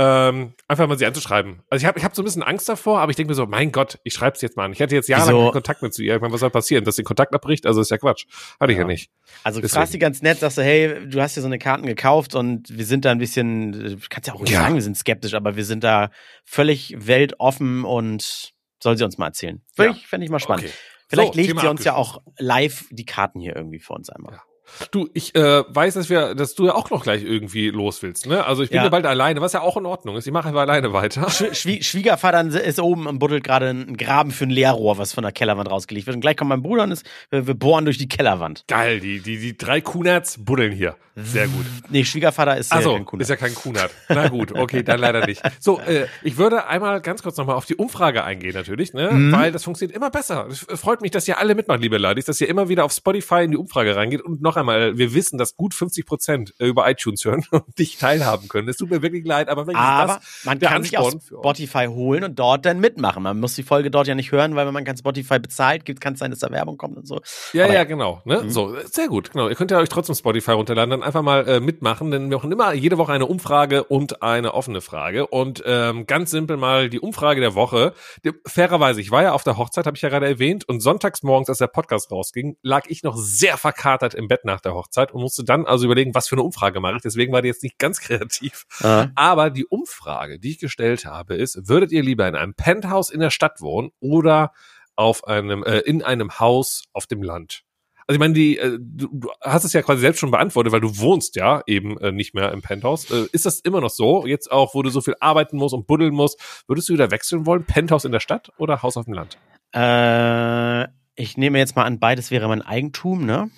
ähm, 0.00 0.54
einfach 0.68 0.86
mal 0.86 0.96
sie 0.96 1.06
anzuschreiben. 1.06 1.60
Also 1.70 1.82
ich 1.82 1.86
habe 1.86 1.98
ich 1.98 2.04
hab 2.04 2.14
so 2.14 2.22
ein 2.22 2.24
bisschen 2.24 2.44
Angst 2.44 2.68
davor, 2.68 3.00
aber 3.00 3.10
ich 3.10 3.16
denke 3.16 3.30
mir 3.32 3.34
so, 3.34 3.46
mein 3.46 3.72
Gott, 3.72 3.98
ich 4.04 4.12
schreibe 4.14 4.36
es 4.36 4.42
jetzt 4.42 4.56
mal 4.56 4.66
an. 4.66 4.72
Ich 4.72 4.80
hatte 4.80 4.94
jetzt 4.94 5.08
jahrelang 5.08 5.42
keinen 5.42 5.52
Kontakt 5.52 5.82
mit 5.82 5.92
zu 5.92 6.02
ihr. 6.04 6.14
Ich 6.14 6.20
meine, 6.20 6.32
was 6.32 6.38
soll 6.40 6.50
passieren? 6.50 6.84
Dass 6.84 6.94
den 6.96 7.04
Kontakt 7.04 7.34
abbricht? 7.34 7.66
Also 7.66 7.80
ist 7.80 7.90
ja 7.90 7.98
Quatsch. 7.98 8.26
Hatte 8.60 8.70
ich 8.72 8.78
ja 8.78 8.82
Ja. 8.84 8.86
nicht. 8.88 9.10
Also 9.42 9.60
Deswegen. 9.60 9.78
fragst 9.80 9.92
sie 9.92 9.98
ganz 9.98 10.22
nett, 10.22 10.38
sagst 10.38 10.58
du, 10.58 10.62
hey, 10.62 11.08
du 11.08 11.20
hast 11.20 11.36
dir 11.36 11.40
so 11.40 11.46
eine 11.48 11.58
Karten 11.58 11.84
gekauft 11.86 12.34
und 12.36 12.68
wir 12.76 12.84
sind 12.84 13.04
da 13.04 13.10
ein 13.10 13.18
bisschen, 13.18 14.00
kannst 14.08 14.28
ja 14.28 14.34
auch 14.34 14.40
ruhig 14.40 14.50
Ja. 14.50 14.60
sagen, 14.62 14.74
wir 14.76 14.82
sind 14.82 14.96
skeptisch, 14.96 15.34
aber 15.34 15.56
wir 15.56 15.64
sind 15.64 15.82
da 15.82 16.10
völlig 16.44 16.94
weltoffen 16.98 17.84
und 17.84 18.52
soll 18.80 18.96
sie 18.96 19.04
uns 19.04 19.18
mal 19.18 19.26
erzählen. 19.26 19.62
Fände 19.74 19.90
Ja. 19.92 19.96
ich, 19.96 20.06
fänd 20.06 20.22
ich 20.22 20.30
mal 20.30 20.38
spannend. 20.38 20.66
Okay. 20.66 20.74
Vielleicht 21.08 21.32
So, 21.32 21.36
legt 21.38 21.48
Thema 21.48 21.60
sie 21.62 21.68
uns 21.68 21.84
ja 21.84 21.94
auch 21.94 22.22
live 22.38 22.84
die 22.90 23.06
Karten 23.06 23.40
hier 23.40 23.56
irgendwie 23.56 23.78
vor 23.80 23.96
uns 23.96 24.10
einmal. 24.10 24.34
Ja. 24.34 24.42
Du, 24.90 25.08
ich 25.14 25.34
äh, 25.34 25.62
weiß, 25.68 25.94
dass 25.94 26.08
wir, 26.08 26.34
dass 26.34 26.54
du 26.54 26.66
ja 26.66 26.74
auch 26.74 26.90
noch 26.90 27.02
gleich 27.02 27.22
irgendwie 27.22 27.70
los 27.70 28.02
willst, 28.02 28.26
ne? 28.26 28.44
Also 28.44 28.62
ich 28.62 28.70
bin 28.70 28.76
Ja. 28.78 28.84
ja 28.84 28.88
bald 28.90 29.06
alleine, 29.06 29.40
was 29.40 29.52
ja 29.52 29.60
auch 29.60 29.76
in 29.76 29.86
Ordnung 29.86 30.16
ist. 30.16 30.26
Ich 30.26 30.32
mache 30.32 30.48
einfach 30.48 30.60
alleine 30.62 30.92
weiter. 30.92 31.26
Schwie- 31.28 31.54
Schwie 31.54 31.82
Schwiegervater 31.82 32.40
ist 32.62 32.80
oben 32.80 33.06
und 33.06 33.18
buddelt 33.18 33.44
gerade 33.44 33.68
einen 33.70 33.96
Graben 33.96 34.30
für 34.30 34.44
ein 34.44 34.50
Leerrohr, 34.50 34.98
was 34.98 35.12
von 35.12 35.22
der 35.22 35.32
Kellerwand 35.32 35.70
rausgelegt 35.70 36.06
wird. 36.06 36.14
Und 36.16 36.20
gleich 36.20 36.36
kommt 36.36 36.50
mein 36.50 36.62
Bruder 36.62 36.84
und 36.84 36.92
ist, 36.92 37.04
wir, 37.30 37.46
wir 37.46 37.54
bohren 37.54 37.84
durch 37.84 37.98
die 37.98 38.08
Kellerwand. 38.08 38.64
Geil, 38.68 39.00
die, 39.00 39.20
die, 39.20 39.38
die 39.38 39.56
drei 39.56 39.80
Kunats 39.80 40.36
buddeln 40.44 40.72
hier. 40.72 40.96
Sehr 41.20 41.48
gut. 41.48 41.66
Nee, 41.88 42.04
Schwiegervater 42.04 42.56
ist 42.56 42.70
äh, 42.70 42.76
Also 42.76 42.94
kein 42.94 43.04
Kunde. 43.04 43.24
ist 43.24 43.28
ja 43.28 43.34
kein 43.34 43.52
Kunat. 43.52 43.90
Na 44.08 44.28
gut, 44.28 44.52
okay, 44.52 44.84
dann 44.84 45.00
leider 45.00 45.26
nicht. 45.26 45.42
So, 45.58 45.80
äh, 45.80 46.06
ich 46.22 46.36
würde 46.36 46.68
einmal 46.68 47.00
ganz 47.00 47.24
kurz 47.24 47.36
nochmal 47.36 47.56
auf 47.56 47.66
die 47.66 47.74
Umfrage 47.74 48.22
eingehen 48.22 48.54
natürlich, 48.54 48.92
ne? 48.92 49.10
Mhm. 49.10 49.32
Weil 49.32 49.50
das 49.50 49.64
funktioniert 49.64 49.96
immer 49.96 50.10
besser. 50.10 50.46
Es 50.48 50.60
freut 50.80 51.00
mich, 51.00 51.10
dass 51.10 51.26
ihr 51.26 51.38
alle 51.38 51.56
mitmacht, 51.56 51.80
liebe 51.80 51.98
Ladies, 51.98 52.26
dass 52.26 52.40
ihr 52.40 52.48
immer 52.48 52.68
wieder 52.68 52.84
auf 52.84 52.92
Spotify 52.92 53.42
in 53.42 53.50
die 53.50 53.56
Umfrage 53.56 53.96
reingeht 53.96 54.22
und 54.22 54.42
noch 54.42 54.54
einmal, 54.58 54.98
wir 54.98 55.14
wissen, 55.14 55.38
dass 55.38 55.56
gut 55.56 55.74
50 55.74 56.06
Prozent 56.06 56.54
über 56.58 56.88
iTunes 56.90 57.24
hören 57.24 57.44
und 57.50 57.78
dich 57.78 57.98
teilhaben 57.98 58.48
können. 58.48 58.68
Es 58.68 58.76
tut 58.76 58.90
mir 58.90 59.02
wirklich 59.02 59.24
leid, 59.24 59.48
aber 59.48 59.66
Aber 59.76 60.20
man 60.44 60.58
kann 60.58 60.82
sich 60.82 60.98
auch 60.98 61.12
Ansporn 61.12 61.20
für 61.20 61.36
euch. 61.36 61.40
Spotify 61.40 61.86
holen 61.86 62.24
und 62.24 62.38
dort 62.38 62.66
dann 62.66 62.80
mitmachen. 62.80 63.22
Man 63.22 63.40
muss 63.40 63.54
die 63.54 63.62
Folge 63.62 63.90
dort 63.90 64.06
ja 64.06 64.14
nicht 64.14 64.32
hören, 64.32 64.56
weil 64.56 64.66
wenn 64.66 64.74
man 64.74 64.84
kein 64.84 64.96
Spotify 64.96 65.38
bezahlt, 65.38 65.84
gibt 65.84 66.00
kann 66.00 66.14
es 66.14 66.18
sein, 66.18 66.30
dass 66.30 66.40
da 66.40 66.50
Werbung 66.50 66.76
kommt 66.78 66.96
und 66.96 67.06
so. 67.06 67.20
Ja, 67.52 67.64
Aber 67.64 67.72
ja, 67.72 67.80
ja. 67.80 67.84
genau. 67.84 68.22
Ne? 68.24 68.42
Mhm. 68.42 68.50
So, 68.50 68.76
sehr 68.84 69.08
gut, 69.08 69.32
genau. 69.32 69.48
Ihr 69.48 69.54
könnt 69.54 69.70
ja 69.70 69.78
euch 69.78 69.88
trotzdem 69.88 70.14
Spotify 70.14 70.52
runterladen, 70.52 70.90
dann 70.90 71.02
einfach 71.02 71.22
mal 71.22 71.46
äh, 71.46 71.60
mitmachen, 71.60 72.10
denn 72.10 72.30
wir 72.30 72.36
machen 72.36 72.52
immer 72.52 72.72
jede 72.72 72.98
Woche 72.98 73.12
eine 73.12 73.26
Umfrage 73.26 73.84
und 73.84 74.22
eine 74.22 74.54
offene 74.54 74.80
Frage. 74.80 75.26
Und 75.26 75.62
ähm, 75.66 76.06
ganz 76.06 76.30
simpel 76.30 76.56
mal 76.56 76.88
die 76.88 77.00
Umfrage 77.00 77.40
der 77.40 77.54
Woche. 77.54 77.92
Die, 78.24 78.32
fairerweise, 78.46 79.00
ich 79.00 79.10
war 79.10 79.22
ja 79.22 79.32
auf 79.32 79.44
der 79.44 79.56
Hochzeit, 79.56 79.86
habe 79.86 79.96
ich 79.96 80.02
ja 80.02 80.08
gerade 80.08 80.26
erwähnt, 80.26 80.68
und 80.68 80.80
sonntags 80.80 81.22
morgens, 81.22 81.48
als 81.48 81.58
der 81.58 81.66
Podcast 81.66 82.10
rausging, 82.10 82.56
lag 82.62 82.86
ich 82.88 83.02
noch 83.02 83.16
sehr 83.16 83.56
verkatert 83.56 84.14
im 84.14 84.28
Bett 84.28 84.44
nach 84.48 84.60
der 84.60 84.74
Hochzeit 84.74 85.12
und 85.12 85.20
musste 85.20 85.44
dann 85.44 85.64
also 85.66 85.84
überlegen, 85.84 86.14
was 86.14 86.26
für 86.28 86.34
eine 86.34 86.42
Umfrage 86.42 86.80
mache 86.80 86.96
ich. 86.96 87.02
Deswegen 87.02 87.32
war 87.32 87.42
die 87.42 87.48
jetzt 87.48 87.62
nicht 87.62 87.78
ganz 87.78 88.00
kreativ. 88.06 88.66
Äh, 88.82 89.06
Aber 89.14 89.50
die 89.50 89.66
Umfrage, 89.66 90.40
die 90.40 90.50
ich 90.50 90.58
gestellt 90.58 91.04
habe, 91.04 91.36
ist, 91.36 91.68
würdet 91.68 91.92
ihr 91.92 92.02
lieber 92.02 92.26
in 92.26 92.34
einem 92.34 92.54
Penthouse 92.54 93.10
in 93.10 93.20
der 93.20 93.30
Stadt 93.30 93.60
wohnen 93.60 93.90
oder 94.00 94.52
auf 94.96 95.26
einem, 95.28 95.62
äh, 95.62 95.78
in 95.78 96.02
einem 96.02 96.40
Haus 96.40 96.84
auf 96.92 97.06
dem 97.06 97.22
Land? 97.22 97.62
Also 98.08 98.16
ich 98.16 98.20
meine, 98.20 98.32
die, 98.32 98.56
äh, 98.58 98.78
du, 98.80 99.08
du 99.12 99.30
hast 99.42 99.64
es 99.64 99.74
ja 99.74 99.82
quasi 99.82 100.00
selbst 100.00 100.18
schon 100.18 100.30
beantwortet, 100.30 100.72
weil 100.72 100.80
du 100.80 100.98
wohnst 100.98 101.36
ja 101.36 101.62
eben 101.66 101.98
äh, 101.98 102.10
nicht 102.10 102.34
mehr 102.34 102.52
im 102.52 102.62
Penthouse. 102.62 103.10
Äh, 103.10 103.26
ist 103.32 103.44
das 103.44 103.60
immer 103.60 103.82
noch 103.82 103.90
so? 103.90 104.26
Jetzt 104.26 104.50
auch, 104.50 104.74
wo 104.74 104.82
du 104.82 104.88
so 104.88 105.02
viel 105.02 105.14
arbeiten 105.20 105.58
musst 105.58 105.74
und 105.74 105.86
buddeln 105.86 106.14
musst, 106.14 106.40
würdest 106.66 106.88
du 106.88 106.94
wieder 106.94 107.10
wechseln 107.10 107.44
wollen? 107.44 107.64
Penthouse 107.64 108.06
in 108.06 108.12
der 108.12 108.20
Stadt 108.20 108.50
oder 108.56 108.82
Haus 108.82 108.96
auf 108.96 109.04
dem 109.04 109.12
Land? 109.14 109.36
äh, 109.74 110.88
ich 111.20 111.36
nehme 111.36 111.58
jetzt 111.58 111.76
mal 111.76 111.84
an, 111.84 111.98
beides 111.98 112.30
wäre 112.30 112.48
mein 112.48 112.62
Eigentum, 112.62 113.26
ne? 113.26 113.50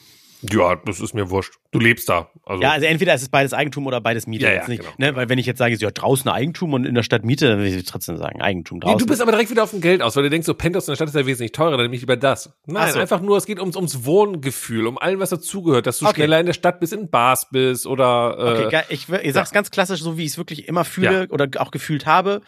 Ja, 0.43 0.77
das 0.77 1.01
ist 1.01 1.13
mir 1.15 1.29
wurscht. 1.31 1.55
Du 1.71 1.79
lebst 1.79 2.09
da. 2.09 2.31
Also, 2.45 2.63
Ja, 2.63 2.73
also 2.73 2.87
entweder 2.87 3.15
ist 3.15 3.23
es 3.23 3.29
beides 3.29 3.53
Eigentum 3.53 3.87
oder 3.87 4.01
beides 4.01 4.27
Miete. 4.27 4.47
Ja, 4.47 4.53
ja, 4.55 4.69
nicht, 4.69 4.81
genau, 4.81 4.93
ne? 4.97 5.15
Weil 5.15 5.29
wenn 5.29 5.39
ich 5.39 5.47
jetzt 5.47 5.59
sage, 5.59 5.75
ja, 5.75 5.91
draußen 5.91 6.31
Eigentum 6.31 6.73
und 6.73 6.87
in 6.87 6.95
der 6.95 7.03
Stadt 7.03 7.25
Miete, 7.25 7.49
dann 7.49 7.59
würde 7.59 7.69
ich 7.69 7.85
trotzdem 7.85 8.17
sagen, 8.17 8.41
Eigentum 8.41 8.79
Nee, 8.79 8.85
draußen. 8.85 8.99
du 8.99 9.07
bist 9.07 9.21
aber 9.21 9.33
direkt 9.33 9.51
wieder 9.51 9.63
auf 9.63 9.71
dem 9.71 9.81
Geld 9.81 10.01
aus, 10.03 10.17
weil 10.17 10.23
du 10.23 10.31
denkst, 10.31 10.47
so 10.47 10.55
Penthouse 10.55 10.89
in 10.89 10.93
der 10.93 10.97
Stadt 10.97 11.09
ist 11.09 11.15
ja 11.15 11.27
wesentlich 11.27 11.53
teurer, 11.53 11.73
dann 11.73 11.83
nehme 11.83 11.95
ich 11.95 12.01
lieber 12.01 12.17
das. 12.17 12.53
Nein, 12.67 12.93
so. 12.93 12.99
einfach 13.01 13.21
nur, 13.21 13.37
es 13.37 13.45
geht 13.47 13.61
ums, 13.61 13.77
ums 13.77 14.05
Wohngefühl, 14.05 14.87
um 14.87 14.97
allem, 14.99 15.21
was 15.21 15.31
dazugehört, 15.31 15.87
dass 15.87 15.99
du 15.99 16.07
Okay. 16.07 16.17
schneller 16.17 16.41
in 16.41 16.47
der 16.47 16.53
Stadt 16.55 16.81
bist, 16.81 16.93
in 16.93 17.11
Bars 17.11 17.49
bist 17.51 17.87
oder 17.87 18.37
äh, 18.39 18.65
Okay, 18.67 18.83
ich, 18.89 19.09
ich 19.09 19.33
sag's 19.35 19.53
ganz 19.53 19.71
klassisch, 19.71 20.01
so 20.01 20.17
wie 20.17 20.25
ich 20.25 20.31
es 20.33 20.39
wirklich 20.39 20.69
immer 20.69 20.85
fühle 20.85 21.29
oder 21.31 21.49
auch 21.61 21.71
gefühlt 21.71 22.07
habe. 22.07 22.41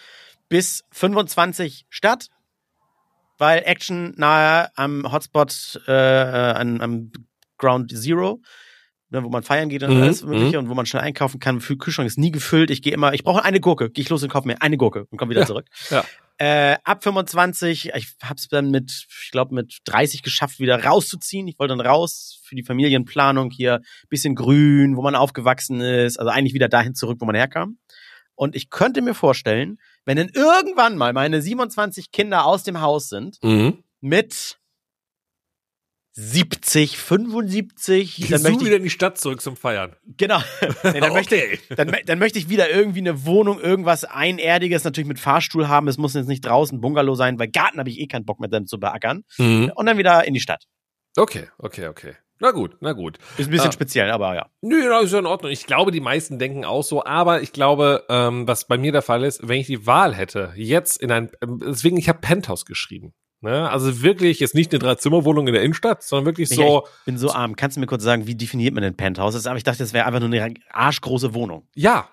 Bis 0.48 0.84
25 0.92 1.86
Stadt, 1.88 2.28
weil 3.38 3.62
Action 3.64 4.14
nahe 4.16 4.68
am 4.76 5.10
Hotspot, 5.10 5.80
äh, 5.88 5.92
äh, 5.92 6.52
an, 6.54 6.80
am 6.80 7.12
Ground 7.62 7.96
Zero, 7.96 8.40
ne, 9.10 9.22
wo 9.24 9.28
man 9.28 9.42
feiern 9.42 9.68
geht 9.68 9.82
und 9.82 9.94
Mhm, 9.96 10.02
alles 10.02 10.22
mögliche 10.24 10.58
und 10.58 10.68
wo 10.68 10.74
man 10.74 10.84
schnell 10.86 11.02
einkaufen 11.02 11.38
kann. 11.40 11.60
Für 11.60 11.76
Kühlschrank 11.76 12.06
ist 12.06 12.18
nie 12.18 12.30
gefüllt. 12.32 12.70
Ich 12.70 12.82
gehe 12.82 12.92
immer, 12.92 13.14
ich 13.14 13.22
brauche 13.24 13.44
eine 13.44 13.60
Gurke. 13.60 13.88
Gehe 13.90 14.02
ich 14.02 14.08
los 14.10 14.22
und 14.22 14.28
kaufe 14.30 14.46
mir 14.48 14.60
eine 14.60 14.76
Gurke 14.76 15.06
und 15.10 15.18
komme 15.18 15.30
wieder 15.30 15.42
Ja, 15.42 15.46
zurück. 15.46 15.66
ja. 15.90 16.04
Äh, 16.38 16.76
ab 16.82 17.04
25, 17.04 17.92
ich 17.94 18.14
hab's 18.22 18.48
dann 18.48 18.70
mit, 18.70 19.06
ich 19.24 19.30
glaube, 19.30 19.54
mit 19.54 19.78
30 19.84 20.22
geschafft, 20.22 20.58
wieder 20.58 20.82
rauszuziehen. 20.82 21.46
Ich 21.46 21.56
wollte 21.58 21.76
dann 21.76 21.86
raus 21.86 22.40
für 22.42 22.56
die 22.56 22.64
Familienplanung 22.64 23.50
hier, 23.50 23.80
bisschen 24.08 24.34
grün, 24.34 24.96
wo 24.96 25.02
man 25.02 25.14
aufgewachsen 25.14 25.80
ist, 25.80 26.18
also 26.18 26.30
eigentlich 26.32 26.54
wieder 26.54 26.68
dahin 26.68 26.94
zurück, 26.96 27.18
wo 27.20 27.26
man 27.26 27.36
herkam. 27.36 27.78
Und 28.34 28.56
ich 28.56 28.70
könnte 28.70 29.02
mir 29.02 29.14
vorstellen, 29.14 29.78
wenn 30.04 30.16
dann 30.16 30.30
irgendwann 30.30 30.96
mal 30.96 31.12
meine 31.12 31.40
27 31.42 32.10
Kinder 32.10 32.44
aus 32.44 32.64
dem 32.64 32.80
Haus 32.80 33.08
sind, 33.08 33.38
mhm. 33.44 33.84
mit 34.00 34.58
70, 36.14 36.98
75, 36.98 38.16
dann 38.16 38.28
Gehst 38.28 38.30
du 38.44 38.48
möchte 38.48 38.62
ich 38.62 38.66
wieder 38.66 38.76
in 38.76 38.82
die 38.82 38.90
Stadt 38.90 39.18
zurück 39.18 39.40
zum 39.40 39.56
Feiern. 39.56 39.96
Genau. 40.16 40.40
Nee, 40.84 41.00
dann, 41.00 41.12
möchte, 41.12 41.36
Okay. 41.36 41.58
dann, 41.76 41.90
mö- 41.90 42.04
dann 42.04 42.18
möchte 42.18 42.38
ich 42.38 42.48
wieder 42.48 42.68
irgendwie 42.70 42.98
eine 43.00 43.24
Wohnung, 43.24 43.60
irgendwas 43.60 44.04
Einerdiges, 44.04 44.84
natürlich 44.84 45.08
mit 45.08 45.18
Fahrstuhl 45.18 45.68
haben. 45.68 45.88
Es 45.88 45.96
muss 45.98 46.14
jetzt 46.14 46.28
nicht 46.28 46.44
draußen 46.44 46.80
Bungalow 46.80 47.14
sein, 47.14 47.38
weil 47.38 47.48
Garten 47.48 47.78
habe 47.78 47.88
ich 47.88 47.98
eh 47.98 48.06
keinen 48.06 48.24
Bock 48.26 48.40
mehr 48.40 48.48
dann 48.50 48.66
zu 48.66 48.78
beackern. 48.78 49.24
Mhm. 49.38 49.72
Und 49.74 49.86
dann 49.86 49.96
wieder 49.98 50.24
in 50.26 50.34
die 50.34 50.40
Stadt. 50.40 50.64
Okay, 51.16 51.48
okay, 51.58 51.86
okay. 51.88 52.14
Na 52.40 52.50
gut, 52.50 52.76
na 52.80 52.92
gut. 52.92 53.18
Ist 53.38 53.46
ein 53.48 53.50
bisschen 53.52 53.68
Ah. 53.68 53.72
speziell, 53.72 54.10
aber 54.10 54.34
ja. 54.34 54.46
Nö, 54.62 54.88
das 54.88 55.04
ist 55.04 55.12
ja 55.12 55.20
in 55.20 55.26
Ordnung. 55.26 55.52
Ich 55.52 55.64
glaube, 55.66 55.92
die 55.92 56.00
meisten 56.00 56.38
denken 56.40 56.64
auch 56.64 56.82
so, 56.82 57.04
aber 57.04 57.40
ich 57.40 57.52
glaube, 57.52 58.04
ähm, 58.08 58.48
was 58.48 58.66
bei 58.66 58.76
mir 58.78 58.90
der 58.92 59.02
Fall 59.02 59.22
ist, 59.24 59.46
wenn 59.48 59.60
ich 59.60 59.66
die 59.68 59.86
Wahl 59.86 60.14
hätte, 60.14 60.52
jetzt 60.56 61.00
in 61.00 61.12
ein, 61.12 61.30
ähm, 61.40 61.60
deswegen, 61.64 61.96
ich 61.96 62.08
habe 62.08 62.18
Penthouse 62.20 62.64
geschrieben. 62.66 63.12
Ne? 63.42 63.68
Also 63.68 64.02
wirklich, 64.02 64.40
jetzt 64.40 64.54
nicht 64.54 64.72
eine 64.72 64.78
Drei-Zimmer-Wohnung 64.78 65.48
in 65.48 65.52
der 65.54 65.62
Innenstadt, 65.62 66.02
sondern 66.02 66.26
wirklich 66.26 66.48
Michael, 66.50 66.68
so, 66.68 66.86
Ich 67.00 67.04
bin 67.04 67.18
so 67.18 67.32
arm. 67.32 67.56
Kannst 67.56 67.76
du 67.76 67.80
mir 67.80 67.86
kurz 67.86 68.02
sagen, 68.02 68.26
wie 68.26 68.34
definiert 68.36 68.72
man 68.74 68.82
denn 68.82 68.96
Penthouse? 68.96 69.46
Aber 69.46 69.56
ich 69.56 69.64
dachte, 69.64 69.78
das 69.78 69.92
wäre 69.92 70.06
einfach 70.06 70.20
nur 70.20 70.28
eine 70.28 70.54
arschgroße 70.70 71.34
Wohnung. 71.34 71.66
ja, 71.74 72.08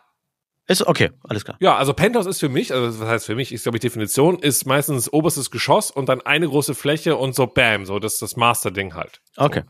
Ist 0.67 0.85
okay, 0.85 1.09
alles 1.23 1.45
klar. 1.45 1.57
Ja, 1.59 1.77
also 1.77 1.93
Penthouse 1.93 2.27
ist 2.27 2.39
für 2.39 2.49
mich, 2.49 2.73
also 2.73 2.99
was 2.99 3.07
heißt 3.07 3.25
für 3.25 3.35
mich, 3.35 3.51
ist 3.51 3.63
glaube 3.63 3.77
ich 3.77 3.81
Definition, 3.81 4.37
ist 4.39 4.65
meistens 4.65 5.11
oberstes 5.11 5.49
Geschoss 5.49 5.89
und 5.89 6.09
dann 6.09 6.21
eine 6.21 6.47
große 6.47 6.75
Fläche 6.75 7.15
und 7.15 7.33
so 7.33 7.47
bam, 7.47 7.85
so 7.85 7.97
das 7.99 8.13
ist 8.13 8.21
das 8.21 8.35
Master-Ding 8.35 8.93
halt. 8.93 9.21
Okay. 9.37 9.63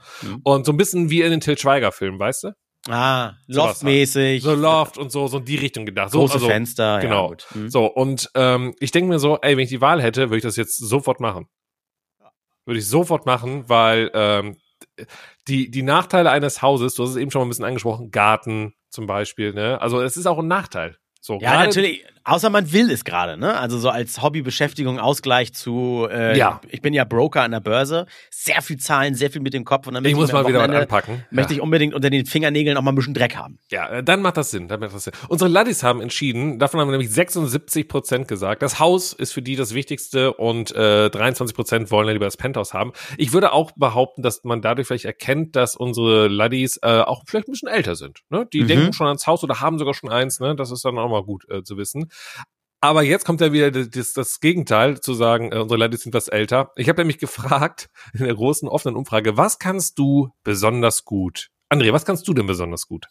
Und 0.43 0.65
so 0.65 0.73
ein 0.73 0.77
bisschen 0.77 1.09
wie 1.09 1.21
in 1.21 1.31
den 1.31 1.39
Till 1.39 1.57
Schweiger-Filmen, 1.57 2.19
weißt 2.19 2.43
du? 2.43 2.51
Ah, 2.89 3.35
Sowas 3.47 3.81
loftmäßig. 3.81 4.43
So 4.43 4.55
Loft 4.55 4.97
und 4.97 5.11
so, 5.11 5.27
so 5.27 5.37
in 5.37 5.45
die 5.45 5.55
Richtung 5.55 5.85
gedacht. 5.85 6.11
So, 6.11 6.19
große 6.19 6.35
also, 6.35 6.47
Fenster. 6.47 6.99
Genau. 6.99 7.23
Ja, 7.23 7.27
gut. 7.29 7.47
Hm. 7.51 7.69
So, 7.69 7.85
und 7.85 8.29
ähm, 8.35 8.75
ich 8.79 8.91
denke 8.91 9.09
mir 9.09 9.19
so, 9.19 9.37
ey, 9.41 9.55
wenn 9.55 9.63
ich 9.63 9.69
die 9.69 9.81
Wahl 9.81 10.01
hätte, 10.01 10.29
würde 10.29 10.37
ich 10.37 10.43
das 10.43 10.55
jetzt 10.55 10.77
sofort 10.77 11.19
machen. 11.19 11.47
Würde 12.65 12.79
ich 12.79 12.87
sofort 12.87 13.25
machen, 13.25 13.67
weil 13.67 14.11
ähm, 14.13 14.57
die, 15.47 15.71
die 15.71 15.83
Nachteile 15.83 16.31
eines 16.31 16.61
Hauses, 16.61 16.95
du 16.95 17.03
hast 17.03 17.11
es 17.11 17.15
eben 17.15 17.31
schon 17.31 17.41
mal 17.41 17.45
ein 17.45 17.49
bisschen 17.49 17.65
angesprochen, 17.65 18.11
Garten 18.11 18.73
zum 18.89 19.07
Beispiel, 19.07 19.53
ne? 19.53 19.79
Also 19.81 20.01
es 20.01 20.17
ist 20.17 20.25
auch 20.25 20.39
ein 20.39 20.47
Nachteil. 20.47 20.97
So, 21.21 21.39
Ja, 21.39 21.63
natürlich. 21.65 22.05
Außer 22.29 22.49
man 22.51 22.71
will 22.71 22.91
es 22.91 23.03
gerade, 23.03 23.37
ne? 23.37 23.57
Also 23.57 23.79
so 23.79 23.89
als 23.89 24.21
Hobbybeschäftigung, 24.21 24.99
Ausgleich 24.99 25.53
zu, 25.53 26.07
äh, 26.11 26.37
Ja. 26.37 26.61
ich 26.69 26.81
bin 26.81 26.93
ja 26.93 27.03
Broker 27.03 27.41
an 27.41 27.51
der 27.51 27.59
Börse, 27.59 28.05
sehr 28.29 28.61
viel 28.61 28.77
Zahlen, 28.77 29.15
sehr 29.15 29.31
viel 29.31 29.41
mit 29.41 29.53
dem 29.53 29.65
Kopf 29.65 29.87
und 29.87 29.95
dann 29.95 30.05
Ich 30.05 30.13
muss 30.15 30.31
mir 30.31 30.43
mal 30.43 30.47
wieder 30.47 30.59
was 30.59 30.69
anpacken. 30.69 31.25
Möchte 31.31 31.53
ich 31.53 31.61
unbedingt 31.61 31.93
unter 31.95 32.09
den 32.09 32.25
Fingernägeln 32.27 32.77
auch 32.77 32.81
mal 32.83 32.91
ein 32.91 32.95
bisschen 32.95 33.13
Dreck 33.15 33.35
haben. 33.35 33.57
Ja, 33.71 33.87
äh, 33.89 34.03
dann 34.03 34.21
macht 34.21 34.37
das 34.37 34.51
Sinn. 34.51 34.67
Dann 34.67 34.79
macht 34.79 34.93
das 34.93 35.05
Sinn. 35.05 35.13
Unsere 35.27 35.49
Laddies 35.49 35.81
haben 35.83 36.01
entschieden, 36.01 36.59
davon 36.59 36.79
haben 36.79 36.87
wir 36.89 36.91
nämlich 36.91 37.11
76 37.11 37.87
Prozent 37.87 38.27
gesagt. 38.27 38.61
Das 38.61 38.79
Haus 38.79 39.13
ist 39.13 39.33
für 39.33 39.41
die 39.41 39.55
das 39.55 39.73
Wichtigste 39.73 40.33
und 40.33 40.71
äh, 40.75 41.09
23 41.09 41.55
Prozent 41.55 41.89
wollen 41.91 42.07
ja 42.07 42.13
lieber 42.13 42.25
das 42.25 42.37
Penthouse 42.37 42.73
haben. 42.73 42.93
Ich 43.17 43.33
würde 43.33 43.53
auch 43.53 43.71
behaupten, 43.75 44.21
dass 44.21 44.43
man 44.43 44.61
dadurch 44.61 44.87
vielleicht 44.87 45.05
erkennt, 45.05 45.55
dass 45.55 45.75
unsere 45.75 46.27
Laddies 46.27 46.77
äh, 46.83 47.01
auch 47.01 47.23
vielleicht 47.25 47.47
ein 47.47 47.51
bisschen 47.53 47.69
älter 47.69 47.95
sind. 47.95 48.19
Ne? 48.29 48.47
Die 48.53 48.61
Mhm. 48.61 48.67
denken 48.67 48.93
schon 48.93 49.07
ans 49.07 49.25
Haus 49.25 49.43
oder 49.43 49.61
haben 49.61 49.79
sogar 49.79 49.93
schon 49.93 50.11
eins. 50.11 50.39
Ne? 50.39 50.55
Das 50.55 50.69
ist 50.71 50.85
dann 50.85 50.97
auch 50.99 51.09
mal 51.09 51.23
gut 51.23 51.49
äh, 51.49 51.63
zu 51.63 51.77
wissen. 51.77 52.11
Aber 52.81 53.03
jetzt 53.03 53.25
kommt 53.25 53.41
ja 53.41 53.51
wieder 53.51 53.71
das, 53.71 54.13
das 54.13 54.39
Gegenteil, 54.39 55.01
zu 55.01 55.13
sagen, 55.13 55.51
äh, 55.51 55.57
unsere 55.57 55.77
Laddies 55.77 56.01
sind 56.03 56.13
was 56.13 56.29
älter. 56.29 56.71
Ich 56.75 56.87
habe 56.87 57.01
nämlich 57.01 57.17
gefragt 57.17 57.89
in 58.13 58.23
der 58.23 58.35
großen 58.35 58.69
offenen 58.69 58.95
Umfrage, 58.95 59.37
was 59.37 59.59
kannst 59.59 59.99
du 59.99 60.29
besonders 60.43 61.03
gut? 61.03 61.49
André, 61.69 61.91
was 61.91 62.05
kannst 62.05 62.27
du 62.27 62.33
denn 62.33 62.47
besonders 62.47 62.87
gut? 62.87 63.07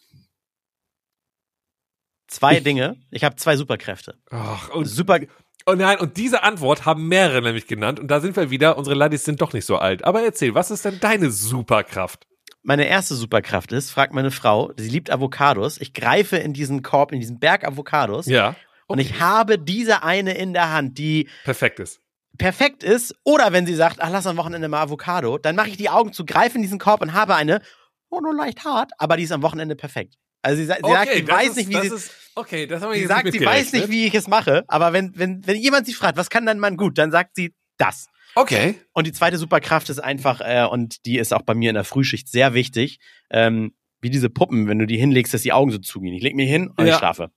Zwei 2.27 2.59
Dinge. 2.59 2.97
Ich 3.09 3.23
habe 3.23 3.35
zwei 3.37 3.57
Superkräfte. 3.57 4.15
Ach, 4.29 4.69
und 4.69 4.85
Super. 4.85 5.19
Oh 5.65 5.73
nein, 5.73 5.99
und 5.99 6.17
diese 6.17 6.43
Antwort 6.43 6.85
haben 6.85 7.07
mehrere 7.07 7.41
nämlich 7.41 7.67
genannt. 7.67 7.99
Und 7.99 8.09
da 8.09 8.21
sind 8.21 8.35
wir 8.35 8.49
wieder, 8.49 8.77
unsere 8.77 8.95
Laddies 8.95 9.23
sind 9.23 9.41
doch 9.41 9.53
nicht 9.53 9.65
so 9.65 9.77
alt. 9.77 10.03
Aber 10.03 10.21
erzähl, 10.23 10.55
was 10.55 10.71
ist 10.71 10.85
denn 10.85 10.99
deine 10.99 11.31
Superkraft? 11.31 12.27
Meine 12.63 12.87
erste 12.87 13.15
Superkraft 13.15 13.71
ist, 13.71 13.91
fragt 13.91 14.13
meine 14.13 14.31
Frau, 14.31 14.71
sie 14.77 14.89
liebt 14.89 15.11
Avocados. 15.11 15.79
Ich 15.79 15.93
greife 15.93 16.37
in 16.37 16.53
diesen 16.53 16.81
Korb, 16.81 17.11
in 17.11 17.19
diesen 17.19 17.39
Berg 17.39 17.65
Avocados 17.65 18.25
Ja. 18.25 18.55
Und 18.89 18.99
ich 18.99 19.19
habe 19.19 19.57
diese 19.57 20.03
eine 20.03 20.33
in 20.33 20.53
der 20.53 20.73
Hand, 20.73 20.97
die 20.97 21.29
Perfekt 21.45 21.79
ist. 21.79 22.01
perfekt 22.37 22.83
ist. 22.83 23.15
Oder 23.23 23.53
wenn 23.53 23.65
sie 23.65 23.75
sagt, 23.75 24.01
ach, 24.01 24.09
lass 24.11 24.27
am 24.27 24.35
Wochenende 24.37 24.67
mal 24.67 24.81
Avocado, 24.81 25.37
dann 25.37 25.55
mache 25.55 25.69
ich 25.69 25.77
die 25.77 25.89
Augen 25.89 26.11
zu, 26.11 26.25
greife 26.25 26.57
in 26.57 26.61
diesen 26.61 26.79
Korb 26.79 27.01
und 27.01 27.13
habe 27.13 27.35
eine, 27.35 27.61
oh, 28.09 28.19
nur 28.19 28.35
leicht 28.35 28.65
hart, 28.65 28.91
aber 28.97 29.15
die 29.15 29.23
ist 29.23 29.31
am 29.31 29.41
Wochenende 29.43 29.75
perfekt. 29.75 30.15
Also 30.41 30.57
sie, 30.57 30.63
sie 30.63 30.67
sagt, 30.67 31.13
sie 31.13 31.27
weiß 31.27 31.49
ist, 31.49 31.55
nicht, 31.57 31.69
wie 31.69 31.89
sie, 31.89 31.95
ist, 31.95 32.11
okay, 32.35 32.65
das 32.65 32.81
haben 32.81 32.89
wir 32.91 32.95
sie 32.95 33.01
jetzt 33.01 33.09
sagt, 33.09 33.31
sie 33.31 33.45
weiß 33.45 33.73
nicht, 33.73 33.89
wie 33.89 34.05
ich 34.07 34.15
es 34.15 34.27
mache, 34.27 34.63
aber 34.67 34.93
wenn, 34.93 35.11
wenn, 35.15 35.45
wenn 35.45 35.57
jemand 35.57 35.85
sie 35.85 35.93
fragt, 35.93 36.17
was 36.17 36.29
kann 36.29 36.45
dein 36.45 36.59
Mann 36.59 36.77
gut, 36.77 36.97
dann 36.97 37.11
sagt 37.11 37.35
sie 37.35 37.53
das. 37.77 38.07
Okay. 38.35 38.75
Und 38.93 39.05
die 39.05 39.11
zweite 39.11 39.37
Superkraft 39.37 39.89
ist 39.89 39.99
einfach, 39.99 40.39
äh, 40.39 40.65
und 40.65 41.05
die 41.05 41.17
ist 41.17 41.33
auch 41.33 41.41
bei 41.41 41.55
mir 41.55 41.69
in 41.69 41.75
der 41.75 41.83
Frühschicht 41.83 42.29
sehr 42.29 42.53
wichtig, 42.53 42.99
ähm, 43.31 43.73
wie 44.01 44.09
diese 44.09 44.29
Puppen, 44.29 44.67
wenn 44.67 44.79
du 44.79 44.85
die 44.85 44.97
hinlegst, 44.97 45.33
dass 45.33 45.41
die 45.41 45.51
Augen 45.51 45.71
so 45.71 45.77
zugehen. 45.79 46.13
Ich 46.13 46.23
leg 46.23 46.35
mir 46.35 46.45
hin 46.45 46.69
und 46.77 46.85
Ja. 46.85 46.93
ich 46.93 46.99
schlafe. 46.99 47.31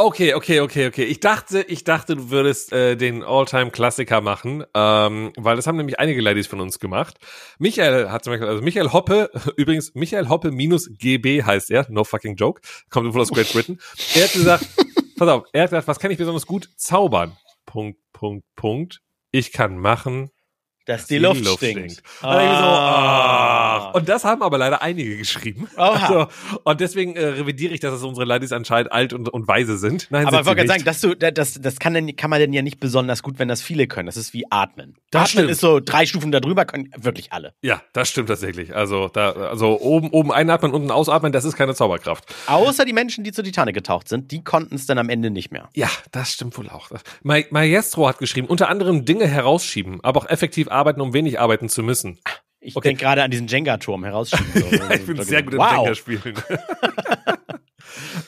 Okay, 0.00 0.34
okay, 0.34 0.60
okay, 0.60 0.86
okay. 0.86 1.02
Ich 1.02 1.18
dachte, 1.18 1.62
ich 1.62 1.82
dachte, 1.82 2.14
du 2.14 2.30
würdest 2.30 2.72
äh, 2.72 2.94
den 2.94 3.24
All-Time-Klassiker 3.24 4.20
machen, 4.20 4.62
ähm, 4.72 5.32
weil 5.36 5.56
das 5.56 5.66
haben 5.66 5.76
nämlich 5.76 5.98
einige 5.98 6.20
Ladies 6.20 6.46
von 6.46 6.60
uns 6.60 6.78
gemacht. 6.78 7.16
Michael 7.58 8.08
hat 8.08 8.22
zum 8.22 8.32
Beispiel, 8.32 8.46
also 8.46 8.62
Michael 8.62 8.92
Hoppe, 8.92 9.28
übrigens 9.56 9.96
Michael 9.96 10.28
Hoppe 10.28 10.52
minus 10.52 10.88
GB 10.88 11.42
heißt 11.42 11.72
er, 11.72 11.84
no 11.90 12.04
fucking 12.04 12.36
joke, 12.36 12.60
kommt 12.90 13.12
wohl 13.12 13.22
aus 13.22 13.30
Great 13.30 13.52
Britain. 13.52 13.80
Er 14.14 14.22
hat 14.22 14.32
gesagt, 14.34 14.68
pass 15.16 15.28
auf, 15.28 15.46
er 15.52 15.62
hat 15.64 15.70
gesagt, 15.70 15.88
was 15.88 15.98
kann 15.98 16.12
ich 16.12 16.18
besonders 16.18 16.46
gut? 16.46 16.68
Zaubern. 16.76 17.36
Punkt, 17.66 17.98
Punkt, 18.12 18.46
Punkt. 18.54 19.00
Ich 19.32 19.50
kann 19.50 19.78
machen, 19.78 20.30
Dass 20.88 21.06
die 21.06 21.18
Luft 21.18 21.46
stinkt. 21.46 21.58
Und, 21.58 21.60
dann 21.60 22.38
denk 22.38 22.50
ich 22.52 22.58
so, 22.58 22.64
Ah. 22.64 23.90
und 23.92 24.08
das 24.08 24.24
haben 24.24 24.42
aber 24.42 24.56
leider 24.56 24.80
einige 24.80 25.16
geschrieben. 25.18 25.68
Also, 25.76 26.28
und 26.64 26.80
deswegen 26.80 27.14
äh, 27.14 27.26
revidiere 27.26 27.74
ich, 27.74 27.80
dass 27.80 27.92
es 27.92 28.02
unsere 28.02 28.24
Ladies 28.24 28.52
anscheinend 28.52 28.90
alt 28.90 29.12
und, 29.12 29.28
und 29.28 29.46
weise 29.46 29.76
sind. 29.76 30.06
Nein, 30.10 30.26
Aber 30.26 30.40
ich 30.40 30.46
wollte 30.46 30.56
gerade 30.64 30.68
sagen, 30.68 30.84
dass 30.84 31.00
du, 31.02 31.14
das, 31.14 31.60
das 31.60 31.78
kann, 31.78 31.92
denn, 31.92 32.16
kann 32.16 32.30
man 32.30 32.40
denn 32.40 32.54
ja 32.54 32.62
nicht 32.62 32.80
besonders 32.80 33.22
gut, 33.22 33.38
wenn 33.38 33.48
das 33.48 33.60
viele 33.60 33.86
können. 33.86 34.06
Das 34.06 34.16
ist 34.16 34.32
wie 34.32 34.50
Atmen. 34.50 34.96
Das 35.10 35.24
Atmen 35.24 35.28
stimmt. 35.30 35.50
ist 35.50 35.60
so 35.60 35.78
drei 35.80 36.06
Stufen 36.06 36.32
darüber, 36.32 36.64
können 36.64 36.90
wirklich 36.96 37.32
alle. 37.32 37.52
Ja, 37.60 37.82
das 37.92 38.08
stimmt 38.08 38.28
tatsächlich. 38.30 38.74
Also 38.74 39.08
da, 39.08 39.32
also 39.32 39.78
oben, 39.80 40.08
oben 40.10 40.32
einatmen, 40.32 40.72
unten 40.72 40.90
ausatmen, 40.90 41.32
das 41.32 41.44
ist 41.44 41.54
keine 41.56 41.74
Zauberkraft. 41.74 42.34
Außer 42.46 42.86
die 42.86 42.94
Menschen, 42.94 43.24
die 43.24 43.32
zur 43.32 43.44
Titanic 43.44 43.74
getaucht 43.74 44.08
sind, 44.08 44.30
die 44.32 44.42
konnten 44.42 44.74
es 44.74 44.86
dann 44.86 44.96
am 44.96 45.10
Ende 45.10 45.30
nicht 45.30 45.52
mehr. 45.52 45.68
Ja, 45.74 45.90
das 46.12 46.32
stimmt 46.32 46.56
wohl 46.56 46.70
auch. 46.70 46.88
Ma 47.22 47.38
Maestro 47.50 48.08
hat 48.08 48.18
geschrieben, 48.18 48.46
unter 48.48 48.68
anderem 48.70 49.04
Dinge 49.04 49.26
herausschieben, 49.26 50.00
aber 50.02 50.20
auch 50.20 50.28
effektiv 50.28 50.68
arbeiten, 50.78 51.00
um 51.00 51.12
wenig 51.12 51.40
arbeiten 51.40 51.68
zu 51.68 51.82
müssen. 51.82 52.18
Ich 52.60 52.76
Okay. 52.76 52.88
denke 52.88 53.04
gerade 53.04 53.22
an 53.22 53.30
diesen 53.30 53.46
Jenga-Turm 53.46 54.04
herausschieben. 54.04 54.46
So. 54.54 54.66
Ja, 54.76 54.90
ich 54.94 55.06
bin 55.06 55.22
sehr 55.22 55.42
gut 55.42 55.54
im 55.54 55.60
wow. 55.60 55.72
Jenga-Spielen. 55.72 56.34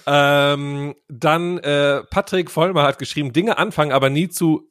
ähm, 0.06 0.94
dann 1.08 1.58
äh, 1.58 2.02
Patrick 2.10 2.50
Vollmer 2.50 2.84
hat 2.84 2.98
geschrieben, 2.98 3.32
Dinge 3.32 3.58
anfangen, 3.58 3.92
aber 3.92 4.10
nie 4.10 4.28
zu 4.28 4.70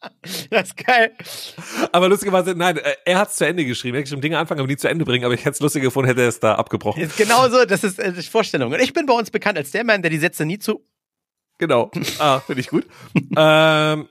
Das 0.50 0.68
ist 0.68 0.76
geil. 0.76 1.12
Aber 1.92 2.08
lustigerweise, 2.08 2.54
nein, 2.54 2.76
äh, 2.78 2.94
er 3.04 3.18
hat 3.18 3.30
es 3.30 3.36
zu 3.36 3.46
Ende 3.46 3.64
geschrieben. 3.64 3.96
Er 3.96 4.00
hat 4.00 4.04
geschrieben, 4.04 4.22
Dinge 4.22 4.38
anfangen, 4.38 4.60
aber 4.60 4.68
nie 4.68 4.76
zu 4.76 4.88
Ende 4.88 5.04
bringen. 5.04 5.24
Aber 5.24 5.34
ich 5.34 5.40
hätte 5.40 5.52
es 5.52 5.60
lustiger 5.60 5.84
gefunden, 5.84 6.08
hätte 6.08 6.22
er 6.22 6.28
es 6.28 6.40
da 6.40 6.54
abgebrochen. 6.54 7.02
Ist 7.02 7.16
genau 7.16 7.48
so, 7.48 7.64
das 7.64 7.84
ist 7.84 7.98
äh, 7.98 8.12
die 8.12 8.22
Vorstellung. 8.22 8.72
Und 8.72 8.80
ich 8.80 8.92
bin 8.92 9.06
bei 9.06 9.14
uns 9.14 9.30
bekannt 9.30 9.58
als 9.58 9.70
der 9.70 9.84
Mann, 9.84 10.02
der 10.02 10.10
die 10.10 10.18
Sätze 10.18 10.44
nie 10.44 10.58
zu. 10.58 10.86
Genau. 11.58 11.90
Ah, 12.18 12.40
finde 12.46 12.60
ich 12.60 12.68
gut. 12.68 12.86
ähm, 13.36 14.08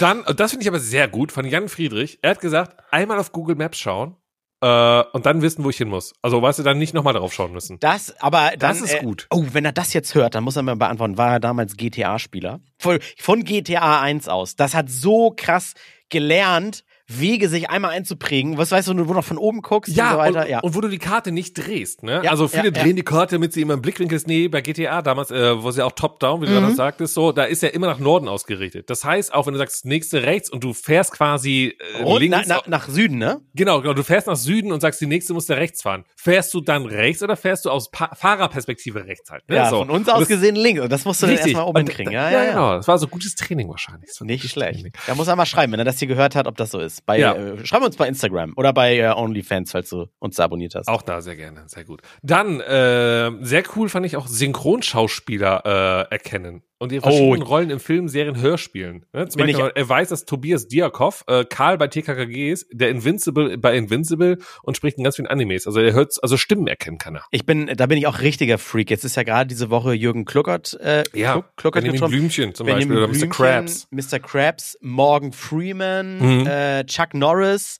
dann, 0.00 0.24
das 0.36 0.50
finde 0.50 0.62
ich 0.62 0.68
aber 0.68 0.80
sehr 0.80 1.08
gut, 1.08 1.30
von 1.32 1.44
Jan 1.44 1.68
Friedrich. 1.68 2.18
Er 2.22 2.30
hat 2.30 2.40
gesagt, 2.40 2.76
einmal 2.90 3.18
auf 3.18 3.32
Google 3.32 3.54
Maps 3.56 3.78
schauen 3.78 4.16
äh, 4.60 5.02
und 5.12 5.26
dann 5.26 5.42
wissen, 5.42 5.64
wo 5.64 5.70
ich 5.70 5.76
hin 5.76 5.88
muss. 5.88 6.12
Also, 6.22 6.42
weißt 6.42 6.58
du, 6.58 6.62
dann 6.62 6.78
nicht 6.78 6.92
nochmal 6.92 7.14
drauf 7.14 7.32
schauen 7.32 7.52
müssen. 7.52 7.78
Das, 7.78 8.14
aber 8.20 8.50
dann, 8.50 8.58
Das 8.58 8.80
ist 8.80 8.94
äh, 8.94 9.00
gut. 9.00 9.26
Oh, 9.30 9.44
wenn 9.52 9.64
er 9.64 9.72
das 9.72 9.92
jetzt 9.92 10.14
hört, 10.14 10.34
dann 10.34 10.44
muss 10.44 10.56
er 10.56 10.62
mir 10.62 10.76
beantworten, 10.76 11.16
war 11.16 11.32
er 11.32 11.40
damals 11.40 11.76
GTA-Spieler? 11.76 12.60
Von, 12.78 12.98
von 13.18 13.44
GTA 13.44 14.00
1 14.00 14.28
aus. 14.28 14.56
Das 14.56 14.74
hat 14.74 14.90
so 14.90 15.32
krass 15.36 15.74
gelernt, 16.08 16.84
Wege 17.18 17.48
sich 17.48 17.70
einmal 17.70 17.90
einzuprägen. 17.92 18.56
Was 18.58 18.70
weißt 18.70 18.88
du, 18.88 18.92
wo 18.98 19.04
du 19.04 19.14
noch 19.14 19.24
von 19.24 19.38
oben 19.38 19.62
guckst 19.62 19.94
Ja, 19.94 20.06
und 20.06 20.12
so 20.12 20.18
weiter? 20.18 20.40
und, 20.42 20.48
ja. 20.50 20.60
und 20.60 20.74
wo 20.74 20.80
du 20.80 20.88
die 20.88 20.98
Karte 20.98 21.32
nicht 21.32 21.54
drehst, 21.54 22.02
ne? 22.02 22.20
Ja, 22.24 22.30
also 22.30 22.46
viele 22.48 22.66
ja, 22.66 22.70
drehen 22.70 22.96
die 22.96 23.02
Karte, 23.02 23.36
damit 23.36 23.52
sie 23.52 23.62
immer 23.62 23.74
im 23.74 23.82
Blickwinkel 23.82 24.16
ist. 24.16 24.26
Nee, 24.26 24.48
bei 24.48 24.60
GTA 24.60 25.02
damals, 25.02 25.30
äh, 25.30 25.62
wo 25.62 25.70
sie 25.70 25.84
auch 25.84 25.92
top-down, 25.92 26.40
wie 26.42 26.46
du 26.46 26.52
Mhm. 26.52 26.60
gerade 26.60 26.74
sagtest, 26.74 27.14
so, 27.14 27.32
da 27.32 27.44
ist 27.44 27.62
ja 27.62 27.70
immer 27.70 27.86
nach 27.86 27.98
Norden 27.98 28.28
ausgerichtet. 28.28 28.88
Das 28.90 29.04
heißt, 29.04 29.34
auch 29.34 29.46
wenn 29.46 29.54
du 29.54 29.58
sagst, 29.58 29.84
nächste 29.84 30.22
rechts 30.22 30.50
und 30.50 30.62
du 30.64 30.72
fährst 30.72 31.12
quasi 31.12 31.76
äh, 31.98 32.02
Rund 32.02 32.20
links, 32.20 32.38
na, 32.46 32.56
na, 32.56 32.62
nach 32.66 32.88
Süden, 32.88 33.18
ne? 33.18 33.40
genau, 33.54 33.80
genau, 33.80 33.94
du 33.94 34.02
fährst 34.04 34.26
nach 34.26 34.36
Süden 34.36 34.72
und 34.72 34.80
sagst, 34.80 35.00
die 35.00 35.06
nächste 35.06 35.32
muss 35.34 35.46
da 35.46 35.54
rechts 35.54 35.82
fahren. 35.82 36.04
Fährst 36.16 36.52
du 36.54 36.60
dann 36.60 36.86
rechts 36.86 37.22
oder 37.22 37.36
fährst 37.36 37.64
du 37.64 37.70
aus 37.70 37.90
pa 37.90 38.14
Fahrerperspektive 38.14 39.06
rechts 39.06 39.30
halt? 39.30 39.48
Ne? 39.48 39.56
Ja, 39.56 39.70
so. 39.70 39.78
von 39.78 39.90
uns 39.90 40.08
Und 40.08 40.14
aus 40.14 40.20
das- 40.20 40.28
gesehen 40.28 40.54
links. 40.56 40.80
Und 40.82 40.90
das 40.90 41.04
musst 41.04 41.22
du 41.22 41.26
dann 41.26 41.34
Richtig. 41.34 41.52
erstmal 41.52 41.66
oben 41.68 41.78
Und 41.80 41.98
da- 41.98 42.02
Ja, 42.10 42.30
ja, 42.30 42.44
ja. 42.44 42.50
genau. 42.50 42.74
Das 42.76 42.88
war 42.88 42.98
so 42.98 43.08
gutes 43.08 43.34
Training 43.34 43.68
wahrscheinlich. 43.68 44.10
So 44.12 44.24
Nicht 44.24 44.48
schlecht. 44.48 44.74
Training. 44.74 44.92
Da 45.06 45.14
muss 45.14 45.28
er 45.28 45.36
mal 45.36 45.46
schreiben, 45.46 45.72
wenn 45.72 45.78
er 45.80 45.84
das 45.84 45.98
hier 45.98 46.08
gehört 46.08 46.34
hat, 46.34 46.46
ob 46.46 46.56
das 46.56 46.70
so 46.70 46.78
ist. 46.80 46.99
Bei, 47.06 47.18
Ja. 47.18 47.34
äh, 47.34 47.64
schreib 47.66 47.82
uns 47.82 47.96
bei 47.96 48.06
Instagram 48.08 48.52
oder 48.56 48.72
bei 48.72 48.96
äh, 48.98 49.08
OnlyFans, 49.14 49.72
falls 49.72 49.88
du 49.90 50.06
uns 50.18 50.36
da 50.36 50.44
abonniert 50.44 50.74
hast. 50.74 50.88
Auch 50.88 51.02
da 51.02 51.20
sehr 51.20 51.36
gerne, 51.36 51.62
sehr 51.66 51.84
gut. 51.84 52.02
Dann, 52.22 52.60
äh, 52.60 53.30
sehr 53.44 53.62
cool 53.76 53.88
fand 53.88 54.06
ich 54.06 54.16
auch 54.16 54.26
Synchronschauspieler 54.26 56.06
äh, 56.10 56.12
erkennen 56.14 56.62
und 56.80 56.90
ihre 56.90 57.02
verschiedenen 57.02 57.42
Oh. 57.42 57.46
Rollen 57.46 57.70
im 57.70 57.78
Film, 57.78 58.08
Serien, 58.08 58.40
Hörspielen. 58.40 59.04
Ne? 59.12 59.28
Zum 59.28 59.38
Bin 59.38 59.46
Beispiel, 59.54 59.70
er 59.74 59.88
weiß, 59.88 60.08
dass 60.08 60.24
Tobias 60.24 60.66
Diakov, 60.66 61.22
äh, 61.28 61.44
Karl 61.44 61.78
bei 61.78 61.86
TKKG 61.86 62.50
ist, 62.50 62.66
der 62.72 62.88
Invincible 62.90 63.56
bei 63.58 63.76
Invincible 63.76 64.38
und 64.62 64.76
spricht 64.76 64.98
in 64.98 65.04
ganz 65.04 65.16
vielen 65.16 65.28
Animes. 65.28 65.66
Also 65.66 65.78
er 65.80 65.92
hört, 65.92 66.14
also 66.22 66.36
Stimmen 66.36 66.66
erkennen 66.66 66.98
kann 66.98 67.14
er. 67.16 67.24
Ich 67.30 67.46
bin, 67.46 67.70
da 67.76 67.86
bin 67.86 67.98
ich 67.98 68.06
auch 68.06 68.20
richtiger 68.22 68.58
Freak. 68.58 68.90
Jetzt 68.90 69.04
ist 69.04 69.16
ja 69.16 69.22
gerade 69.22 69.46
diese 69.46 69.70
Woche 69.70 69.92
Jürgen 69.92 70.24
Kluckert, 70.24 70.74
äh, 70.80 71.04
Kluck- 71.12 71.44
Kluckert 71.56 71.82
Benjamin 71.82 71.92
getroffen. 71.92 72.10
Blümchen 72.12 72.54
zum 72.54 72.66
Benjamin 72.66 72.88
Beispiel 72.88 72.96
oder 72.96 73.06
Mr. 73.08 73.10
Blümchen, 73.12 73.30
Krabs. 73.30 73.88
Mr. 73.90 74.18
Krabs, 74.18 74.78
Morgan 74.80 75.32
Freeman, 75.32 76.18
Mhm. 76.40 76.46
äh, 76.46 76.84
Chuck 76.86 77.12
Norris. 77.14 77.78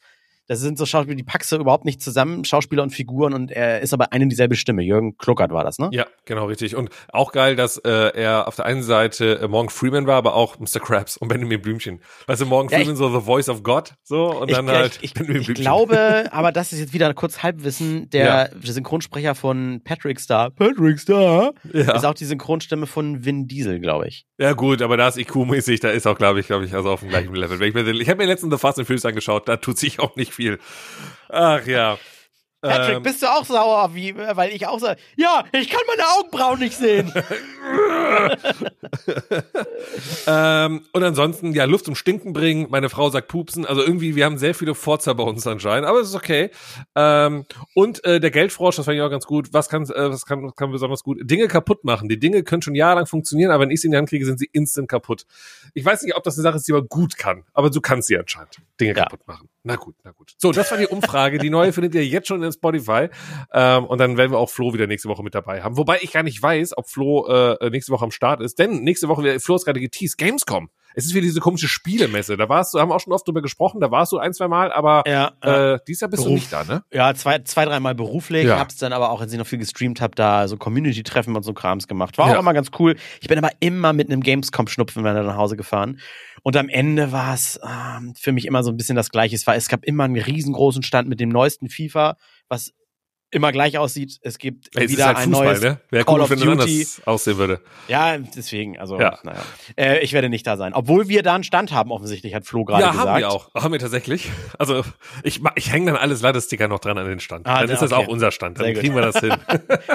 Das 0.51 0.59
sind 0.59 0.79
so 0.79 0.85
Schauspieler, 0.85 1.15
die 1.15 1.23
packst 1.23 1.53
du 1.53 1.59
überhaupt 1.59 1.85
nicht 1.85 2.03
zusammen, 2.03 2.45
Schauspieler 2.45 2.83
und 2.83 2.91
Figuren 2.91 3.35
und 3.35 3.53
er 3.53 3.83
ist 3.83 3.95
aber 3.95 4.13
eine 4.13 4.27
dieselbe 4.27 4.57
Stimme. 4.57 4.83
Jürgen 4.83 5.17
Kluckert 5.17 5.53
war 5.53 5.63
das, 5.63 5.79
ne? 5.79 5.91
Ja, 5.93 6.07
genau, 6.25 6.47
richtig. 6.47 6.75
Und 6.75 6.91
auch 7.13 7.31
geil, 7.31 7.55
dass 7.55 7.77
äh, 7.77 7.89
er 7.89 8.49
auf 8.49 8.57
der 8.57 8.65
einen 8.65 8.83
Seite 8.83 9.39
äh, 9.39 9.47
Morgan 9.47 9.69
Freeman 9.71 10.09
war, 10.09 10.17
aber 10.17 10.35
auch 10.35 10.59
Mr. 10.59 10.81
Krabs 10.81 11.17
und 11.17 11.29
Benjamin 11.29 11.63
Blümchen. 11.63 12.01
Weißt 12.27 12.43
du, 12.43 12.47
Morgan 12.47 12.69
Ja, 12.73 12.79
ich- 12.79 12.83
Freeman 12.83 12.97
so 12.97 13.17
The 13.17 13.25
Voice 13.25 13.49
of 13.49 13.63
God, 13.63 13.95
so, 14.03 14.41
und 14.41 14.51
Ich, 14.51 14.57
dann 14.57 14.69
halt 14.69 14.97
ich, 14.97 15.05
ich, 15.05 15.15
Benjamin 15.15 15.41
ich 15.43 15.47
Blümchen. 15.47 15.63
glaube, 15.63 16.25
aber 16.33 16.51
das 16.51 16.73
ist 16.73 16.81
jetzt 16.81 16.93
wieder 16.95 17.15
kurz 17.15 17.45
Halbwissen, 17.45 18.11
der 18.11 18.51
Synchronsprecher 18.61 19.37
von 19.37 19.83
Patrick 19.85 20.19
Star, 20.19 20.51
Patrick 20.51 20.99
Star, 20.99 21.53
ja. 21.73 21.95
ist 21.95 22.05
auch 22.05 22.15
die 22.15 22.25
Synchronstimme 22.25 22.89
von 22.89 23.25
Vin 23.25 23.47
Diesel, 23.47 23.79
glaube 23.79 24.09
ich. 24.09 24.27
Ja 24.37 24.55
gut, 24.55 24.83
aber 24.83 24.97
da 24.97 25.07
ist 25.07 25.17
IQ-mäßig, 25.17 25.79
da 25.79 25.91
ist 25.91 26.09
auch, 26.09 26.19
glaube 26.19 26.41
ich, 26.41 26.49
glaube 26.49 26.65
ich, 26.65 26.75
also 26.75 26.91
auf 26.91 27.01
dem 27.01 27.11
gleichen 27.11 27.35
Level. 27.37 27.63
Ich 27.63 28.01
ich 28.01 28.09
habe 28.09 28.19
mir 28.19 28.27
letztens 28.27 28.53
The 28.53 28.59
Fast 28.59 28.79
and 28.79 28.89
Furious 28.89 29.05
angeschaut, 29.05 29.47
da 29.49 29.57
tut 29.57 29.79
sich 29.79 30.01
auch 30.01 30.17
nicht 30.17 30.33
viel. 30.33 30.40
Ach 31.29 31.67
ja. 31.67 31.99
Patrick, 32.63 32.97
Ähm, 32.97 33.03
bist 33.03 33.23
du 33.23 33.27
auch 33.27 33.47
sauer, 33.47 33.95
wie, 33.95 34.15
weil 34.15 34.53
ich 34.53 34.67
auch 34.67 34.79
so, 34.79 34.89
ja, 35.17 35.45
ich 35.53 35.71
kann 35.71 35.81
meine 35.87 36.07
Augenbrauen 36.11 36.59
nicht 36.59 36.77
sehen. 36.77 37.11
ähm, 40.27 40.83
und 40.93 41.03
ansonsten, 41.03 41.55
ja, 41.55 41.65
Luft 41.65 41.87
zum 41.87 41.95
Stinken 41.95 42.35
bringen. 42.35 42.67
Meine 42.69 42.91
Frau 42.91 43.09
sagt 43.09 43.29
pupsen. 43.29 43.65
Also 43.65 43.83
irgendwie, 43.83 44.15
wir 44.15 44.27
haben 44.27 44.37
sehr 44.37 44.55
viele 44.55 44.75
Forza 44.75 45.15
bei 45.15 45.23
uns 45.23 45.47
anscheinend, 45.47 45.89
aber 45.89 46.01
es 46.01 46.09
ist 46.09 46.15
okay. 46.15 46.51
Ähm, 46.95 47.47
und 47.75 48.05
äh, 48.05 48.21
der 48.21 48.31
Geldfrosch, 48.31 48.77
das 48.77 48.85
fand 48.85 48.97
ich 48.97 49.03
auch 49.03 49.11
ganz 49.11 49.27
gut. 49.27 49.49
Was 49.53 49.69
kann, 49.71 49.85
äh, 49.85 50.11
was 50.11 50.27
kann, 50.27 50.45
was 50.45 50.55
kann 50.55 50.71
besonders 50.71 51.03
gut? 51.03 51.19
Dinge 51.23 51.49
kaputt 51.49 51.85
machen. 51.85 52.09
Die 52.09 52.19
Dinge 52.19 52.43
können 52.43 52.63
schon 52.63 52.75
jahrelang 52.75 53.07
funktionieren, 53.07 53.51
aber 53.53 53.63
wenn 53.63 53.71
ich 53.71 53.81
sie 53.81 53.87
in 53.89 53.93
die 53.93 53.99
Hand 53.99 54.11
kriege, 54.11 54.27
sind 54.27 54.39
sie 54.39 54.51
instant 54.53 54.89
kaputt. 54.89 55.25
Ich 55.75 55.85
weiß 55.85 56.03
nicht, 56.03 56.15
ob 56.15 56.25
das 56.25 56.37
eine 56.37 56.43
Sache 56.43 56.57
ist, 56.57 56.69
die 56.69 56.73
man 56.73 56.87
gut 56.89 57.17
kann, 57.17 57.45
aber 57.55 57.71
du 57.71 57.81
kannst 57.81 58.09
sie 58.09 58.19
anscheinend. 58.19 58.59
Dinge 58.79 58.95
Ja. 58.95 59.05
kaputt 59.05 59.27
machen. 59.27 59.49
Na 59.63 59.77
gut, 59.77 59.95
na 60.05 60.13
gut. 60.13 60.33
So, 60.39 60.53
das 60.53 60.71
war 60.71 60.79
die 60.79 60.87
Umfrage. 60.87 61.39
Die 61.39 61.51
neue 61.51 61.73
findet 61.73 61.95
ihr 61.95 62.07
jetzt 62.07 62.29
schon 62.29 62.43
in 62.43 62.51
Spotify. 62.51 63.09
Ähm, 63.53 63.85
und 63.85 63.99
dann 63.99 64.17
werden 64.17 64.33
wir 64.33 64.39
auch 64.39 64.49
Flo 64.49 64.73
wieder 64.73 64.87
nächste 64.87 65.09
Woche 65.09 65.23
mit 65.23 65.35
dabei 65.35 65.63
haben. 65.63 65.77
Wobei 65.77 65.99
ich 66.01 66.13
gar 66.13 66.23
nicht 66.23 66.43
weiß, 66.43 66.79
ob 66.79 66.89
Flo 66.89 67.27
äh, 67.29 67.69
nächste 67.69 67.93
Woche 67.93 68.05
am 68.05 68.11
Start 68.11 68.41
ist. 68.41 68.59
Denn 68.59 68.83
nächste 68.83 69.09
Woche, 69.09 69.39
Flo 69.39 69.57
ist 69.57 69.67
gerade 69.67 69.81
geteased, 69.81 70.17
Gamescom. 70.17 70.71
Es 70.95 71.05
ist 71.05 71.15
wieder 71.15 71.23
diese 71.23 71.41
komische 71.41 71.69
Spielemesse. 71.69 72.37
Da 72.37 72.49
warst 72.49 72.75
du, 72.75 72.81
haben 72.81 72.89
wir 72.91 72.95
auch 72.97 73.01
schon 73.01 73.13
oft 73.13 73.27
drüber 73.27 73.43
gesprochen, 73.43 73.81
da 73.81 73.91
warst 73.91 74.13
du 74.13 74.19
ein, 74.19 74.33
zwei 74.33 74.49
Mal, 74.49 74.73
aber 74.73 75.03
Ja, 75.07 75.33
äh, 75.41 75.79
dieses 75.87 76.01
Jahr 76.01 76.11
bist 76.11 76.23
du 76.25 76.29
Beruf. 76.29 76.41
nicht 76.41 76.53
da, 76.53 76.65
ne? 76.65 76.83
Ja, 76.93 77.15
zwei, 77.15 77.39
zwei 77.41 77.65
dreimal 77.65 77.95
beruflich. 77.95 78.47
Ja. 78.47 78.59
Hab's 78.59 78.77
dann 78.77 78.93
aber 78.93 79.11
auch, 79.11 79.21
als 79.21 79.33
ich 79.33 79.39
noch 79.39 79.47
viel 79.47 79.59
gestreamt 79.59 80.01
habe, 80.01 80.15
da 80.15 80.49
so 80.49 80.57
Community-Treffen 80.57 81.37
und 81.37 81.43
so 81.43 81.53
Krams 81.53 81.87
gemacht. 81.89 82.19
War 82.19 82.29
Ja. 82.31 82.37
auch 82.37 82.41
immer 82.41 82.55
ganz 82.55 82.71
cool. 82.79 82.97
Ich 83.21 83.29
bin 83.29 83.39
aber 83.39 83.51
immer 83.61 83.93
mit 83.93 84.11
einem 84.11 84.23
Gamescom-Schnupfen 84.23 85.03
nach 85.03 85.37
Hause 85.37 85.57
gefahren. 85.57 86.01
Und 86.43 86.57
am 86.57 86.69
Ende 86.69 87.13
war 87.13 87.35
es 87.35 87.61
ähm, 87.63 88.15
für 88.19 88.33
mich 88.33 88.47
immer 88.47 88.63
so 88.63 88.71
ein 88.71 88.77
bisschen 88.77 88.97
das 88.97 89.11
Gleiche. 89.11 89.37
Es 89.37 89.47
war, 89.47 89.55
es 89.57 89.69
gab 89.69 89.85
immer 89.85 90.05
einen 90.05 90.17
riesengroßen 90.17 90.83
Stand 90.83 91.09
mit 91.09 91.21
dem 91.21 91.29
neuesten 91.29 91.69
FIFA, 91.69 92.17
was 92.49 92.73
immer 93.31 93.53
gleich 93.53 93.79
aussieht. 93.79 94.19
Es 94.23 94.39
gibt 94.39 94.69
es 94.77 94.91
wieder 94.91 95.07
halt 95.07 95.19
ein 95.19 95.31
Fußball, 95.31 95.47
neues 95.47 95.61
ne? 95.61 95.81
Wäre 95.91 96.05
Call 96.05 96.15
cool, 96.17 96.21
of 96.23 96.31
wenn 96.31 96.39
es 96.39 96.45
Duty. 96.45 96.63
anders 96.63 97.03
aussehen 97.07 97.37
würde. 97.39 97.61
Ja, 97.89 98.19
deswegen, 98.19 98.79
also, 98.79 98.99
Ja. 98.99 99.19
naja. 99.23 99.41
Äh, 99.77 100.01
ich 100.01 100.13
werde 100.13 100.29
nicht 100.29 100.47
da 100.47 100.57
sein. 100.57 100.73
Obwohl 100.75 101.09
wir 101.09 101.23
da 101.23 101.35
einen 101.35 101.45
Stand 101.45 101.73
haben, 101.73 101.93
offensichtlich, 101.93 102.35
hat 102.35 102.47
Flo 102.47 102.65
gerade 102.65 102.83
Ja, 102.83 102.91
gesagt. 102.91 103.09
haben 103.09 103.19
wir 103.19 103.31
auch. 103.31 103.55
Haben 103.55 103.73
wir 103.73 103.79
tatsächlich. 103.79 104.31
Also 104.59 104.83
ich, 105.23 105.41
ich 105.55 105.73
hänge 105.73 105.87
dann 105.87 105.97
alles 105.97 106.23
Ladesticker 106.23 106.69
noch 106.69 106.81
dran 106.81 106.99
an 106.99 107.07
den 107.07 107.21
Stand. 107.21 107.47
Ah, 107.47 107.61
dann 107.61 107.69
ja, 107.69 107.75
ist 107.75 107.81
das 107.83 107.93
okay. 107.93 108.05
auch 108.05 108.09
unser 108.09 108.31
Stand. 108.31 108.59
Dann 108.59 108.65
Sehr 108.67 108.75
gut. 108.75 108.83
kriegen 108.83 108.95
wir 108.95 109.03
das 109.03 109.21
hin. 109.21 109.35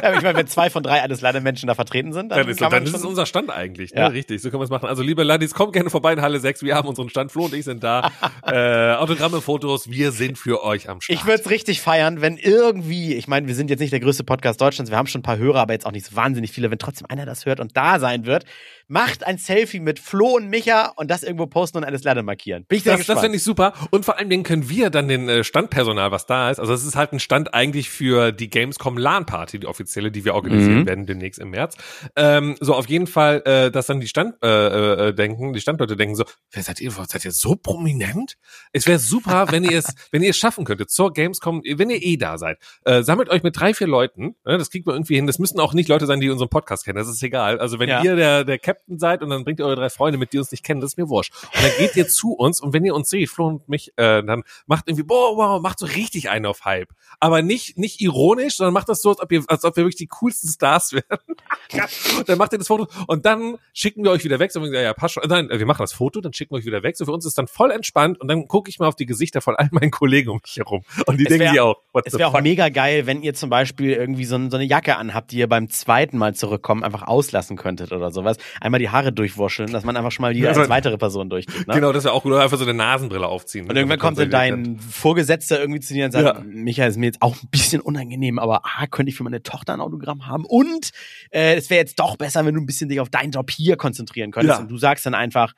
Ja, 0.01 0.13
ich 0.13 0.21
meine, 0.21 0.37
wenn 0.37 0.47
zwei 0.47 0.69
von 0.69 0.83
drei 0.83 1.01
alles 1.01 1.21
Menschen 1.41 1.67
da 1.67 1.75
vertreten 1.75 2.13
sind, 2.13 2.29
dann, 2.29 2.39
Dann 2.39 2.49
ist, 2.49 2.61
dann 2.61 2.83
ist 2.83 2.95
es 2.95 3.05
unser 3.05 3.25
Stand 3.25 3.49
eigentlich. 3.49 3.93
Ne? 3.93 4.01
Ja. 4.01 4.07
Richtig, 4.07 4.41
so 4.41 4.49
können 4.49 4.59
wir 4.61 4.65
es 4.65 4.69
machen. 4.69 4.87
Also 4.87 5.01
liebe 5.03 5.23
Ladis, 5.23 5.53
kommt 5.53 5.73
gerne 5.73 5.89
vorbei 5.89 6.13
in 6.13 6.21
Halle 6.21 6.39
6. 6.39 6.63
Wir 6.63 6.75
haben 6.75 6.87
unseren 6.87 7.09
Stand. 7.09 7.31
Flo 7.31 7.45
und 7.45 7.53
ich 7.53 7.65
sind 7.65 7.83
da. 7.83 8.11
äh, 8.45 8.93
Autogramme, 8.95 9.41
Fotos, 9.41 9.89
wir 9.89 10.11
sind 10.11 10.37
für 10.37 10.63
euch 10.63 10.89
am 10.89 11.01
Start. 11.01 11.19
Ich 11.19 11.25
würde 11.25 11.41
es 11.41 11.49
richtig 11.49 11.81
feiern, 11.81 12.21
wenn 12.21 12.37
irgendwie, 12.37 13.15
ich 13.15 13.24
meine, 13.27 13.47
wir 13.47 13.55
sind 13.55 13.69
jetzt 13.69 13.79
nicht 13.79 13.93
der 13.93 13.99
größte 13.99 14.23
Podcast 14.23 14.59
Deutschlands, 14.61 14.91
wir 14.91 14.97
haben 14.97 15.07
schon 15.07 15.19
ein 15.19 15.23
paar 15.23 15.37
Hörer, 15.37 15.59
aber 15.61 15.73
jetzt 15.73 15.85
auch 15.85 15.91
nicht 15.91 16.05
so 16.05 16.15
wahnsinnig 16.15 16.51
viele, 16.51 16.71
wenn 16.71 16.79
trotzdem 16.79 17.07
einer 17.09 17.25
das 17.25 17.45
hört 17.45 17.59
und 17.59 17.75
da 17.77 17.99
sein 17.99 18.25
wird, 18.25 18.45
macht 18.87 19.25
ein 19.25 19.37
Selfie 19.37 19.79
mit 19.79 19.99
Flo 19.99 20.35
und 20.35 20.49
Micha 20.49 20.91
und 20.95 21.09
das 21.09 21.23
irgendwo 21.23 21.47
posten 21.47 21.77
und 21.79 21.83
alles 21.83 22.03
Lade 22.03 22.23
markieren. 22.23 22.65
Bin 22.67 22.77
ich 22.77 22.83
Das, 22.83 23.05
das 23.05 23.19
finde 23.19 23.37
ich 23.37 23.43
super. 23.43 23.73
Und 23.91 24.05
vor 24.05 24.17
allen 24.19 24.29
Dingen 24.29 24.43
können 24.43 24.69
wir 24.69 24.89
dann 24.89 25.07
den 25.07 25.27
äh, 25.29 25.43
Standpersonal, 25.43 26.11
was 26.11 26.25
da 26.25 26.49
ist, 26.51 26.59
also 26.59 26.73
es 26.73 26.85
ist 26.85 26.95
halt 26.95 27.13
ein 27.13 27.19
Stand 27.19 27.53
eigentlich 27.53 27.89
für 27.89 28.31
die 28.31 28.49
Gamescom 28.49 28.97
LAN 28.97 29.25
Party, 29.25 29.59
die 29.59 29.67
offizielle, 29.67 30.11
die 30.11 30.25
wir 30.25 30.33
organisieren 30.35 30.81
Mhm. 30.81 30.85
werden 30.85 31.05
demnächst 31.05 31.39
im 31.39 31.49
März. 31.51 31.75
Ähm, 32.15 32.55
so 32.59 32.73
auf 32.75 32.87
jeden 32.89 33.07
Fall, 33.07 33.41
äh, 33.45 33.71
dass 33.71 33.87
dann 33.87 33.99
die 33.99 34.07
Stand 34.07 34.35
äh, 34.43 35.07
äh, 35.09 35.13
denken, 35.13 35.53
die 35.53 35.61
Standleute 35.61 35.95
denken 35.95 36.15
so, 36.15 36.25
wer 36.51 36.63
seid 36.63 36.79
ihr? 36.81 36.91
Seid 36.91 37.25
ihr 37.25 37.31
so 37.31 37.55
prominent? 37.55 38.35
Es 38.71 38.87
wäre 38.87 38.99
super, 38.99 39.47
wenn 39.51 39.63
ihr 39.63 39.77
es, 39.79 39.93
wenn 40.11 40.23
ihr 40.23 40.31
es 40.31 40.37
schaffen 40.37 40.65
könntet 40.65 40.89
zur 40.89 41.13
Gamescom, 41.13 41.61
wenn 41.65 41.89
ihr 41.89 42.01
eh 42.01 42.17
da 42.17 42.37
seid, 42.37 42.57
äh, 42.85 43.03
sammelt 43.15 43.29
euch 43.29 43.43
mit 43.43 43.57
drei, 43.57 43.73
vier 43.73 43.87
Leuten, 43.87 44.35
ne, 44.45 44.57
das 44.57 44.69
kriegt 44.69 44.85
man 44.85 44.95
irgendwie 44.95 45.15
hin. 45.15 45.25
Das 45.25 45.39
müssen 45.39 45.59
auch 45.61 45.73
nicht 45.73 45.87
Leute 45.87 46.05
sein, 46.05 46.19
die 46.19 46.29
unseren 46.29 46.49
Podcast 46.49 46.83
kennen, 46.83 46.97
das 46.97 47.07
ist 47.07 47.23
egal. 47.23 47.59
Also 47.59 47.79
wenn 47.79 47.87
Ja. 47.87 48.03
ihr 48.03 48.15
der, 48.17 48.43
der 48.43 48.59
Captain 48.59 48.99
seid 48.99 49.21
und 49.23 49.29
dann 49.29 49.45
bringt 49.45 49.59
ihr 49.59 49.65
eure 49.65 49.77
drei 49.77 49.89
Freunde 49.89 50.17
mit, 50.17 50.33
die 50.33 50.37
uns 50.37 50.51
nicht 50.51 50.63
kennen, 50.65 50.81
das 50.81 50.91
ist 50.91 50.97
mir 50.97 51.07
wurscht. 51.07 51.33
Und 51.55 51.63
dann 51.63 51.71
geht 51.77 51.95
ihr 51.95 52.07
zu 52.09 52.33
uns 52.33 52.59
und 52.61 52.73
wenn 52.73 52.83
ihr 52.83 52.93
uns 52.93 53.09
seht, 53.09 53.29
Flo 53.29 53.47
und 53.47 53.69
mich, 53.69 53.93
äh, 53.97 54.21
dann 54.23 54.43
macht 54.65 54.87
irgendwie, 54.87 55.03
boah, 55.03 55.37
wow, 55.37 55.61
macht 55.61 55.79
so 55.79 55.85
richtig 55.85 56.29
einen 56.29 56.45
auf 56.45 56.65
Hype. 56.65 56.89
Aber 57.21 57.41
nicht, 57.41 57.77
nicht 57.77 58.01
ironisch, 58.01 58.57
sondern 58.57 58.73
macht 58.73 58.89
das 58.89 59.01
so, 59.01 59.09
als 59.11 59.21
ob, 59.21 59.31
ihr, 59.31 59.43
als 59.47 59.63
ob 59.63 59.75
wir 59.77 59.83
wirklich 59.83 59.95
die 59.95 60.07
coolsten 60.07 60.49
Stars 60.49 60.91
wären. 61.71 61.85
Dann 62.27 62.37
macht 62.37 62.51
ihr 62.53 62.57
das 62.57 62.67
Foto 62.67 62.87
und 63.07 63.25
dann 63.25 63.57
schicken 63.73 64.03
wir 64.03 64.11
euch 64.11 64.23
wieder 64.23 64.39
weg. 64.39 64.51
So, 64.51 64.63
ja, 64.65 64.81
ja, 64.81 64.93
passt 64.93 65.15
schon. 65.15 65.23
Nein, 65.27 65.49
wir 65.49 65.65
machen 65.65 65.81
das 65.83 65.93
Foto, 65.93 66.21
dann 66.21 66.33
schicken 66.33 66.53
wir 66.53 66.59
euch 66.59 66.65
wieder 66.65 66.83
weg. 66.83 66.97
So 66.97 67.05
für 67.05 67.11
uns 67.11 67.25
ist 67.25 67.37
dann 67.37 67.47
voll 67.47 67.71
entspannt 67.71 68.19
und 68.19 68.27
dann 68.27 68.47
gucke 68.47 68.69
ich 68.69 68.79
mal 68.79 68.87
auf 68.87 68.95
die 68.95 69.05
Gesichter 69.05 69.41
von 69.41 69.55
all 69.55 69.69
meinen 69.71 69.91
Kollegen 69.91 70.29
um 70.29 70.39
mich 70.43 70.57
herum. 70.57 70.83
Und 71.05 71.17
die 71.19 71.23
Es 71.23 71.29
denken 71.29 71.43
wär- 71.45 71.51
sich 71.51 71.59
auch, 71.61 71.77
what 71.93 72.03
Es 72.05 72.17
wäre 72.17 72.29
auch 72.29 72.41
mega 72.41 72.69
geil, 72.69 73.04
wenn 73.05 73.21
ihr 73.21 73.33
zum 73.33 73.49
Beispiel 73.49 73.91
irgendwie 73.91 74.25
so, 74.25 74.37
so 74.49 74.57
eine 74.57 74.65
Jacke 74.65 74.97
anhabt, 74.97 75.31
die 75.31 75.37
ihr 75.37 75.47
beim 75.47 75.69
zweiten 75.69 76.17
Mal 76.17 76.35
zurückkommen 76.35 76.83
einfach 76.83 77.03
auslassen 77.03 77.57
könntet 77.57 77.91
oder 77.91 78.11
sowas. 78.11 78.37
Einmal 78.61 78.79
die 78.79 78.89
Haare 78.89 79.11
durchwurscheln, 79.11 79.71
dass 79.71 79.83
man 79.83 79.97
einfach 79.97 80.11
schon 80.11 80.23
mal 80.23 80.33
die 80.33 80.41
Ja, 80.41 80.51
als 80.51 80.69
weitere 80.69 80.97
Person 80.97 81.29
durchgeht. 81.29 81.67
Ne? 81.67 81.73
Genau, 81.73 81.91
das 81.91 82.03
wäre 82.03 82.13
auch 82.13 82.23
gut. 82.23 82.31
Oder 82.31 82.43
einfach 82.43 82.57
so 82.57 82.63
eine 82.63 82.73
Nasenbrille 82.73 83.27
aufziehen. 83.27 83.69
Und 83.69 83.75
irgendwann 83.75 83.99
kommt 83.99 84.17
dann 84.17 84.29
dein 84.29 84.79
Vorgesetzter 84.79 85.59
irgendwie 85.59 85.79
zu 85.79 85.93
dir 85.93 86.05
und 86.05 86.11
sagt, 86.11 86.25
Ja. 86.25 86.43
Michael, 86.45 86.89
ist 86.89 86.97
mir 86.97 87.07
jetzt 87.07 87.21
auch 87.21 87.35
ein 87.35 87.49
bisschen 87.49 87.81
unangenehm, 87.81 88.39
aber 88.39 88.61
ah, 88.63 88.87
könnte 88.87 89.09
ich 89.09 89.15
für 89.15 89.23
meine 89.23 89.43
Tochter 89.43 89.73
ein 89.73 89.81
Autogramm 89.81 90.27
haben? 90.27 90.45
Und 90.45 90.91
äh, 91.31 91.55
es 91.55 91.69
wäre 91.69 91.79
jetzt 91.79 91.99
doch 91.99 92.17
besser, 92.17 92.45
wenn 92.45 92.55
du 92.55 92.61
ein 92.61 92.65
bisschen 92.65 92.89
dich 92.89 92.99
auf 92.99 93.09
deinen 93.09 93.31
Job 93.31 93.49
hier 93.51 93.77
konzentrieren 93.77 94.31
könntest. 94.31 94.59
Ja. 94.59 94.63
Und 94.63 94.69
du 94.69 94.77
sagst 94.77 95.05
dann 95.05 95.13
einfach, 95.13 95.53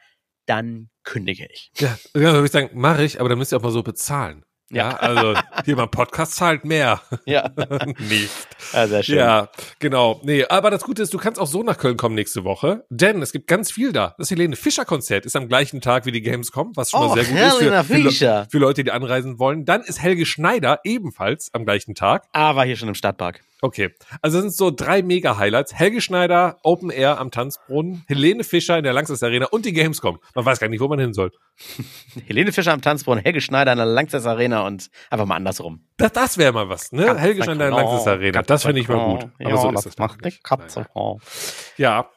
dann 0.48 0.89
kündige 1.04 1.48
ich. 1.52 1.72
Ja, 1.78 1.98
ja 2.16 2.34
würde 2.34 2.45
ich 2.45 2.52
sagen, 2.52 2.70
mache 2.74 3.04
ich, 3.04 3.20
aber 3.20 3.30
dann 3.30 3.38
müsst 3.38 3.54
ihr 3.54 3.58
auch 3.58 3.64
mal 3.64 3.72
so 3.72 3.84
bezahlen. 3.84 4.43
Ja, 4.70 4.97
also 4.97 5.34
hier 5.63 5.78
beim 5.78 5.89
Podcast 5.89 6.36
zahlt 6.36 6.65
mehr. 6.65 7.01
Ja, 7.26 7.49
Nicht. 8.09 8.30
ja 8.74 8.88
sehr 8.88 9.01
schön. 9.03 9.18
Ja, 9.18 9.49
genau. 9.80 10.20
Nee, 10.24 10.45
aber 10.49 10.70
das 10.72 10.84
Gute 10.84 11.03
ist, 11.03 11.13
du 11.13 11.18
kannst 11.18 11.39
auch 11.39 11.47
so 11.47 11.63
nach 11.63 11.78
Köln 11.78 11.95
kommen 11.95 12.15
nächste 12.15 12.43
Woche, 12.43 12.84
denn 12.89 13.22
es 13.22 13.32
gibt 13.32 13.47
ganz 13.47 13.72
viel 13.72 13.93
da. 13.93 14.13
Das 14.18 14.30
Helene 14.30 14.57
Fischer 14.57 14.84
Konzert 14.84 15.26
ist 15.26 15.36
am 15.38 15.47
gleichen 15.47 15.80
Tag 15.80 16.05
wie 16.05 16.11
die 16.11 16.22
Gamescom, 16.22 16.74
was 16.76 16.91
schon 16.91 17.01
Oh, 17.01 17.07
mal 17.07 17.13
sehr 17.13 17.24
gut 17.24 17.34
Helena 17.38 17.80
ist 17.82 17.88
für, 17.88 17.93
für, 17.95 18.01
Fischer. 18.09 18.47
für 18.51 18.57
Leute, 18.57 18.84
die 18.84 18.91
anreisen 18.91 19.39
wollen. 19.39 19.63
Dann 19.63 19.82
ist 19.84 20.01
Helge 20.01 20.26
Schneider 20.26 20.82
ebenfalls 20.84 21.49
am 21.53 21.63
gleichen 21.63 21.95
Tag. 21.95 22.26
Ah, 22.34 22.55
war 22.57 22.65
hier 22.65 22.76
schon 22.76 22.89
im 22.89 22.95
Stadtpark. 22.95 23.41
Okay, 23.62 23.89
also 24.22 24.38
das 24.38 24.43
sind 24.43 24.53
so 24.55 24.70
drei 24.70 25.01
Mega-Highlights. 25.01 25.74
Helge 25.74 25.99
Schneider, 25.99 26.58
Open 26.62 26.91
Air 26.91 27.18
am 27.20 27.32
Tanzbrunnen, 27.32 28.03
Helene 28.08 28.43
Fischer 28.43 28.78
in 28.78 28.84
der 28.84 28.93
Langsess 28.93 29.24
Arena 29.24 29.47
und 29.47 29.66
die 29.66 29.74
Gamescom. 29.74 30.20
Man 30.36 30.45
weiß 30.45 30.60
gar 30.60 30.68
nicht, 30.70 30.80
wo 30.80 30.88
man 30.88 30.99
hin 30.99 31.14
soll. 31.14 31.32
Helene 32.28 32.51
Fischer 32.51 32.72
am 32.74 32.82
Tanzbrunnen, 32.82 33.24
Helge 33.24 33.41
Schneider 33.41 33.72
in 33.72 33.78
der 33.80 33.88
Langzeit 33.88 34.24
Arena 34.26 34.68
und 34.68 34.89
einfach 35.10 35.26
mal 35.26 35.36
andersrum. 35.36 35.84
Das, 35.97 36.12
das 36.12 36.38
wäre 36.38 36.53
mal 36.53 36.70
was, 36.70 36.91
ne? 36.91 37.18
Helge 37.18 37.41
Schneider 37.43 37.53
in 37.53 37.60
der 37.60 37.84
Langsess 37.84 38.08
Arena. 38.08 38.41
Das 38.43 38.64
finde 38.64 38.82
ich 38.82 38.88
mal 38.88 39.05
gut. 39.22 39.30
Aber 39.39 39.49
ja, 39.49 39.58
so 39.58 39.72
das 39.72 39.86
ist 39.88 39.93
es 39.93 39.97
macht 39.97 40.18
natürlich. 40.18 40.38
die 40.38 40.43
Katze. 40.43 40.86
Ja, 41.78 42.10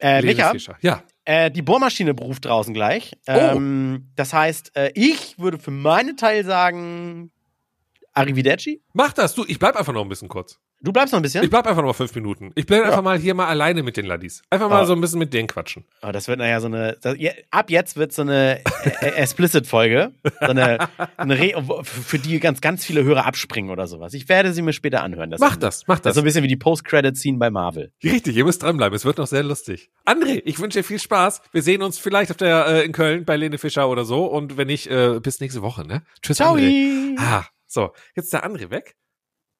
Äh, 0.00 0.22
Micha. 0.22 0.52
Ja. 0.80 1.02
äh, 1.24 1.50
die 1.50 1.60
Bohrmaschine 1.62 2.14
beruft 2.14 2.44
draußen 2.46 2.72
gleich. 2.72 3.12
Oh. 3.28 3.32
Ähm, 3.32 4.12
das 4.16 4.32
heißt, 4.32 4.76
äh, 4.76 4.92
ich 4.94 5.38
würde 5.38 5.58
für 5.58 5.72
meinen 5.72 6.16
Teil 6.16 6.44
sagen, 6.44 7.32
Arrivederci. 8.18 8.82
Mach 8.92 9.12
das, 9.12 9.34
du. 9.34 9.44
Ich 9.46 9.58
bleib 9.58 9.76
einfach 9.76 9.92
noch 9.92 10.02
ein 10.02 10.08
bisschen 10.08 10.28
kurz. 10.28 10.58
Du 10.80 10.92
bleibst 10.92 11.12
noch 11.12 11.18
ein 11.18 11.22
bisschen. 11.22 11.42
Ich 11.42 11.50
bleib 11.50 11.66
einfach 11.66 11.82
noch 11.82 11.88
mal 11.88 11.92
fünf 11.92 12.14
Minuten. 12.14 12.52
Ich 12.54 12.64
bin 12.66 12.80
einfach 12.82 13.02
mal 13.02 13.18
hier 13.18 13.34
mal 13.34 13.46
alleine 13.48 13.82
mit 13.82 13.96
den 13.96 14.06
Laddies. 14.06 14.42
Einfach 14.50 14.68
mal 14.70 14.82
Ah. 14.82 14.86
so 14.86 14.92
ein 14.92 15.00
bisschen 15.00 15.18
mit 15.18 15.34
denen 15.34 15.48
quatschen. 15.48 15.84
Oh, 16.02 16.12
das 16.12 16.28
wird 16.28 16.38
naja 16.38 16.60
so 16.60 16.68
eine. 16.68 16.96
Das, 17.00 17.16
ab 17.50 17.70
jetzt 17.70 17.96
wird 17.96 18.12
so 18.12 18.22
eine 18.22 18.60
äh, 19.00 19.06
Explicit-Folge. 19.06 20.12
So 20.40 20.46
eine, 20.46 20.78
eine 21.16 21.36
für 21.82 22.18
die 22.18 22.38
ganz, 22.38 22.60
ganz 22.60 22.84
viele 22.84 23.02
Hörer 23.02 23.26
abspringen 23.26 23.70
oder 23.72 23.86
sowas. 23.88 24.14
Ich 24.14 24.28
werde 24.28 24.52
sie 24.52 24.62
mir 24.62 24.72
später 24.72 25.02
anhören. 25.02 25.30
Das 25.30 25.40
Mach 25.40 25.56
das, 25.56 25.84
mach 25.88 25.96
Das 25.96 26.02
das. 26.02 26.10
ist 26.12 26.14
so 26.16 26.20
ein 26.20 26.24
bisschen 26.24 26.42
wie 26.44 26.48
die 26.48 26.56
Post-Credit-Scene 26.56 27.38
bei 27.38 27.50
Marvel. 27.50 27.92
Richtig, 28.04 28.36
ihr 28.36 28.44
müsst 28.44 28.62
dranbleiben. 28.62 28.94
Es 28.94 29.04
wird 29.04 29.18
noch 29.18 29.26
sehr 29.26 29.42
lustig. 29.42 29.90
André, 30.06 30.42
ich 30.44 30.60
wünsche 30.60 30.78
dir 30.78 30.84
viel 30.84 31.00
Spaß. 31.00 31.42
Wir 31.52 31.62
sehen 31.62 31.82
uns 31.82 31.98
vielleicht 31.98 32.30
auf 32.30 32.36
der 32.36 32.66
äh, 32.66 32.84
in 32.84 32.92
Köln 32.92 33.24
bei 33.24 33.36
Lene 33.36 33.58
Fischer 33.58 33.88
oder 33.88 34.04
so. 34.04 34.26
Und 34.26 34.56
wenn 34.56 34.68
nicht, 34.68 34.86
äh, 34.86 35.18
bis 35.20 35.40
nächste 35.40 35.62
Woche, 35.62 35.84
ne? 35.86 36.02
Tschüss, 36.22 36.36
Ciao. 36.36 36.54
André. 36.54 37.16
Ah, 37.18 37.44
so, 37.68 37.92
jetzt 38.16 38.24
ist 38.24 38.32
der 38.32 38.44
André 38.44 38.70
weg. 38.70 38.96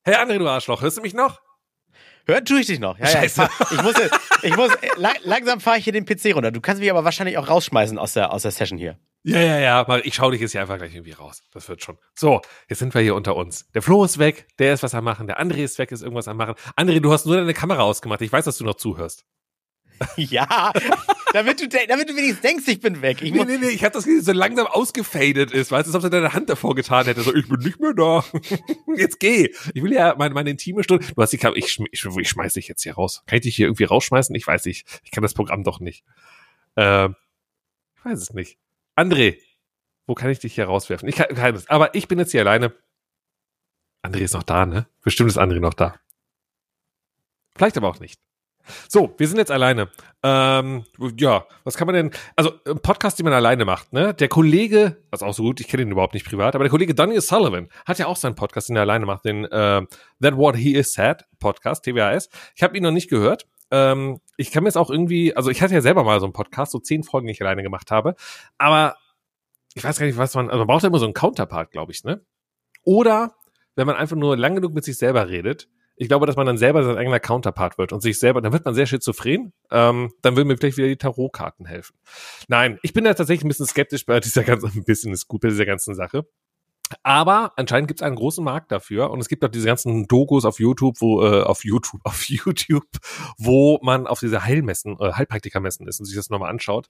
Hey 0.03 0.17
André, 0.17 0.39
du 0.39 0.49
Arschloch, 0.49 0.83
hörst 0.83 0.97
du 0.97 1.03
mich 1.03 1.15
noch? 1.15 1.41
Hören 2.27 2.45
tue 2.45 2.61
ich 2.61 2.67
dich 2.67 2.79
noch. 2.79 2.99
Ja, 2.99 3.05
ja, 3.05 3.11
ich, 3.11 3.33
Scheiße. 3.33 3.49
fahr, 3.49 3.51
ich 3.73 3.83
muss, 3.83 3.95
ich 4.43 4.57
muss 4.57 4.75
äh, 4.75 4.89
la 4.97 5.13
langsam 5.23 5.61
fahre 5.61 5.79
ich 5.79 5.85
hier 5.85 5.93
den 5.93 6.05
PC 6.05 6.35
runter. 6.35 6.51
Du 6.51 6.61
kannst 6.61 6.81
mich 6.81 6.91
aber 6.91 7.05
wahrscheinlich 7.05 7.39
auch 7.39 7.49
rausschmeißen 7.49 7.99
aus 7.99 8.13
der, 8.13 8.33
aus 8.33 8.43
der 8.43 8.51
Session 8.51 8.79
hier. 8.79 8.99
Ja, 9.25 9.41
ja, 9.41 9.59
ja. 9.59 9.85
Mal, 9.89 10.03
ich 10.05 10.15
schau 10.15 10.31
dich 10.31 10.41
jetzt 10.41 10.53
hier 10.53 10.61
einfach 10.61 10.77
gleich 10.77 10.95
irgendwie 10.95 11.13
raus. 11.13 11.43
Das 11.53 11.69
wird 11.69 11.83
schon. 11.83 11.99
So, 12.15 12.41
jetzt 12.69 12.79
sind 12.79 12.95
wir 12.95 13.01
hier 13.01 13.15
unter 13.15 13.35
uns. 13.35 13.71
Der 13.73 13.83
Flo 13.83 14.05
ist 14.05 14.19
weg, 14.19 14.47
der 14.59 14.75
ist 14.75 14.83
was 14.83 14.95
am 14.95 15.05
machen, 15.05 15.27
der 15.27 15.41
André 15.41 15.65
ist 15.65 15.79
weg, 15.79 15.91
ist 15.91 16.03
irgendwas 16.03 16.29
am 16.29 16.37
machen. 16.37 16.55
André, 16.77 17.01
du 17.01 17.13
hast 17.13 17.27
nur 17.27 17.37
deine 17.37 17.55
Kamera 17.55 17.83
ausgemacht. 17.83 18.21
Ich 18.21 18.33
weiß, 18.33 18.45
dass 18.45 18.59
du 18.59 18.65
noch 18.65 18.77
zuhörst. 18.77 19.25
Ja, 20.17 20.73
damit 21.33 21.61
du, 21.61 21.69
damit 21.69 22.09
du 22.09 22.17
wenigstens 22.17 22.41
denkst, 22.41 22.65
ich 22.67 22.81
bin 22.81 23.03
weg. 23.03 23.23
Ich 23.23 23.33
Nee, 23.33 23.45
nee, 23.45 23.59
nee, 23.59 23.69
ich 23.69 23.85
hab 23.85 23.93
das 23.93 24.05
Gefühl, 24.05 24.23
so 24.23 24.33
langsam 24.33 24.67
ausgefadet 24.67 25.53
ist. 25.53 25.71
Weißt 25.71 25.87
du, 25.87 25.91
als 25.91 25.95
ob 25.95 26.03
du 26.03 26.11
deine 26.11 26.33
Hand 26.33 26.49
davor 26.49 26.75
getan 26.75 27.07
hätte. 27.07 27.23
So, 27.23 27.35
ich 27.35 27.49
bin 27.49 27.61
nicht 27.61 27.81
mehr 27.81 27.95
da. 27.95 28.25
Jetzt 28.97 29.21
geh. 29.21 29.53
Ich 29.75 29.83
will 29.83 29.93
ja 29.93 30.15
meine, 30.17 30.35
meine 30.35 30.51
intime 30.51 30.83
Stunde. 30.83 31.07
Du 31.07 31.23
hast 31.23 31.33
die 31.33 31.39
Kamera, 31.39 31.59
ich, 31.59 31.79
ich, 31.93 32.05
ich 32.05 32.29
schmeiß 32.29 32.55
dich 32.55 32.69
jetzt 32.69 32.83
hier 32.83 32.95
raus. 32.95 33.23
Kann 33.27 33.39
ich 33.39 33.43
dich 33.43 33.57
hier 33.57 33.67
irgendwie 33.67 33.85
rausschmeißen? 33.85 34.35
Ich 34.35 34.47
weiß 34.47 34.65
nicht. 34.67 34.87
Ich 35.05 35.11
kann 35.11 35.23
das 35.23 35.35
Programm 35.35 35.65
doch 35.65 35.81
nicht. 35.81 36.05
Ähm, 36.77 37.17
ich 37.97 38.05
weiß 38.05 38.21
es 38.21 38.33
nicht. 38.33 38.59
André, 38.97 39.39
wo 40.07 40.15
kann 40.15 40.31
ich 40.31 40.39
dich 40.39 40.55
hier 40.55 40.67
rauswerfen? 40.67 41.09
Ich 41.09 41.17
kann, 41.17 41.29
kann 41.35 41.55
es. 41.55 41.69
Aber 41.69 41.95
ich 41.95 42.09
bin 42.09 42.19
jetzt 42.19 42.33
hier 42.33 42.41
alleine. 42.41 42.73
André 44.03 44.21
ist 44.21 44.35
noch 44.35 44.43
da, 44.43 44.67
ne? 44.67 44.87
Bestimmt 45.03 45.31
ist 45.31 45.39
André 45.39 45.61
noch 45.61 45.75
da. 45.75 46.01
Vielleicht 47.55 47.77
aber 47.77 47.89
auch 47.89 48.01
nicht. 48.01 48.21
So, 48.89 49.15
wir 49.17 49.29
sind 49.29 49.39
jetzt 49.39 49.51
alleine. 49.51 49.89
Ähm, 50.23 50.85
ja, 51.19 51.47
was 51.65 51.77
kann 51.77 51.87
man 51.87 51.95
denn? 51.95 52.11
Also 52.37 52.53
ein 52.67 52.81
Podcast, 52.81 53.19
den 53.19 53.25
man 53.25 53.33
alleine 53.33 53.65
macht, 53.65 53.93
ne? 53.93 54.15
Der 54.15 54.29
Kollege, 54.29 54.97
ist 55.13 55.23
auch 55.23 55.35
so 55.35 55.43
gut, 55.43 55.61
ich 55.61 55.69
kenne 55.69 55.83
ihn 55.85 55.91
überhaupt 55.91 56.15
nicht 56.15 56.27
privat, 56.27 56.55
aber 56.55 56.65
der 56.65 56.71
Kollege 56.71 56.95
Donny 56.95 57.21
Sullivan 57.21 57.69
hat 57.87 57.99
ja 57.99 58.07
auch 58.07 58.17
seinen 58.17 58.35
Podcast, 58.35 58.69
den 58.69 58.77
er 58.77 58.83
alleine 58.83 59.07
macht, 59.07 59.25
den 59.25 59.45
äh, 59.45 59.87
That 60.21 60.37
What 60.37 60.57
He 60.57 60.75
Is 60.75 60.93
Sad 60.93 61.25
Podcast, 61.39 61.85
TWAS. 61.85 62.29
Ich 62.57 62.63
habe 62.63 62.77
ihn 62.77 62.83
noch 62.83 62.91
nicht 62.91 63.09
gehört. 63.09 63.47
Ähm, 63.71 64.21
ich 64.37 64.51
kann 64.51 64.63
mir 64.63 64.69
jetzt 64.69 64.79
auch 64.79 64.91
irgendwie, 64.91 65.37
also 65.37 65.51
ich 65.51 65.63
hatte 65.63 65.75
ja 65.75 65.81
selber 65.81 66.03
mal 66.05 66.21
so 66.21 66.27
einen 66.27 66.33
Podcast, 66.33 66.73
so 66.73 66.79
zehn 66.79 67.03
Folgen, 67.03 67.27
die 67.27 67.33
ich 67.33 67.43
alleine 67.43 67.63
gemacht 67.63 67.91
habe, 67.91 68.15
aber 68.57 68.97
ich 69.75 69.85
weiß 69.85 69.99
gar 69.99 70.07
nicht, 70.07 70.19
was 70.19 70.35
man, 70.35 70.49
also 70.49 70.59
man 70.59 70.67
braucht 70.67 70.83
ja 70.83 70.89
immer 70.89 70.99
so 70.99 71.05
einen 71.05 71.15
Counterpart, 71.15 71.71
glaube 71.71 71.93
ich, 71.93 72.03
ne? 72.03 72.25
Oder 72.85 73.35
wenn 73.77 73.87
man 73.87 73.97
einfach 73.97 74.17
nur 74.17 74.37
lang 74.37 74.57
genug 74.57 74.75
mit 74.75 74.85
sich 74.85 74.99
selber 74.99 75.29
redet, 75.29 75.69
ich 75.99 76.09
glaube, 76.09 76.27
dass 76.27 76.37
man 76.37 76.47
dann 76.47 76.59
selber 76.59 76.85
sein 76.85 76.97
eigener 76.97 77.21
Counterpart 77.21 77.77
wird 77.77 77.93
und 77.93 78.01
sich 78.01 78.19
selber, 78.19 78.41
dann 78.41 78.53
wird 78.53 78.65
man 78.65 78.75
sehr 78.75 78.87
schizophren. 78.87 79.53
Ähm, 79.71 80.13
dann 80.23 80.37
will 80.37 80.45
mir 80.45 80.57
vielleicht 80.57 80.77
wieder 80.77 80.89
die 80.89 80.97
Tarotkarten 80.97 81.67
helfen. 81.67 81.97
Nein, 82.47 82.79
ich 82.83 82.93
bin 82.93 83.05
da 83.05 83.15
tatsächlich 83.15 83.45
ein 83.45 83.49
bisschen 83.49 83.67
skeptisch 83.67 84.07
bei 84.07 84.21
dieser 84.21 84.45
ganzen, 84.45 84.71
ein 84.75 84.85
bisschen 84.85 85.13
ist 85.13 85.27
gut 85.27 85.41
bei 85.41 85.49
dieser 85.49 85.67
ganzen 85.67 85.95
Sache. 85.95 86.25
Aber 87.03 87.53
anscheinend 87.57 87.89
gibt 87.89 88.01
es 88.01 88.07
einen 88.07 88.17
großen 88.17 88.43
Markt 88.43 88.73
dafür 88.73 89.11
und 89.11 89.21
es 89.21 89.29
gibt 89.29 89.45
auch 89.45 89.49
diese 89.49 89.67
ganzen 89.67 90.07
Dokus 90.07 90.45
auf 90.45 90.59
YouTube, 90.59 91.01
wo 91.01 91.23
äh, 91.23 91.43
auf 91.43 91.65
YouTube, 91.65 92.01
auf 92.05 92.25
YouTube, 92.29 92.87
wo 93.37 93.79
man 93.83 94.07
auf 94.07 94.21
diese 94.21 94.45
Heilmessen, 94.45 94.97
äh, 95.01 95.13
Heilpraktikermessen 95.13 95.87
ist 95.87 96.01
und 96.01 96.07
sich 96.07 96.17
das 96.17 96.31
nochmal 96.31 96.51
anschaut. 96.51 96.89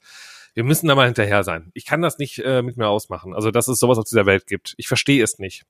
Wir 0.54 0.64
müssen 0.64 0.86
da 0.86 0.94
mal 0.94 1.06
hinterher 1.06 1.44
sein. 1.44 1.70
Ich 1.74 1.86
kann 1.86 2.02
das 2.02 2.18
nicht 2.18 2.38
äh, 2.40 2.62
mit 2.62 2.76
mir 2.76 2.88
ausmachen. 2.88 3.34
Also, 3.34 3.50
dass 3.50 3.68
es 3.68 3.78
sowas 3.78 3.98
auf 3.98 4.04
dieser 4.04 4.26
Welt 4.26 4.46
gibt. 4.46 4.74
Ich 4.76 4.86
verstehe 4.86 5.22
es 5.22 5.38
nicht. 5.38 5.64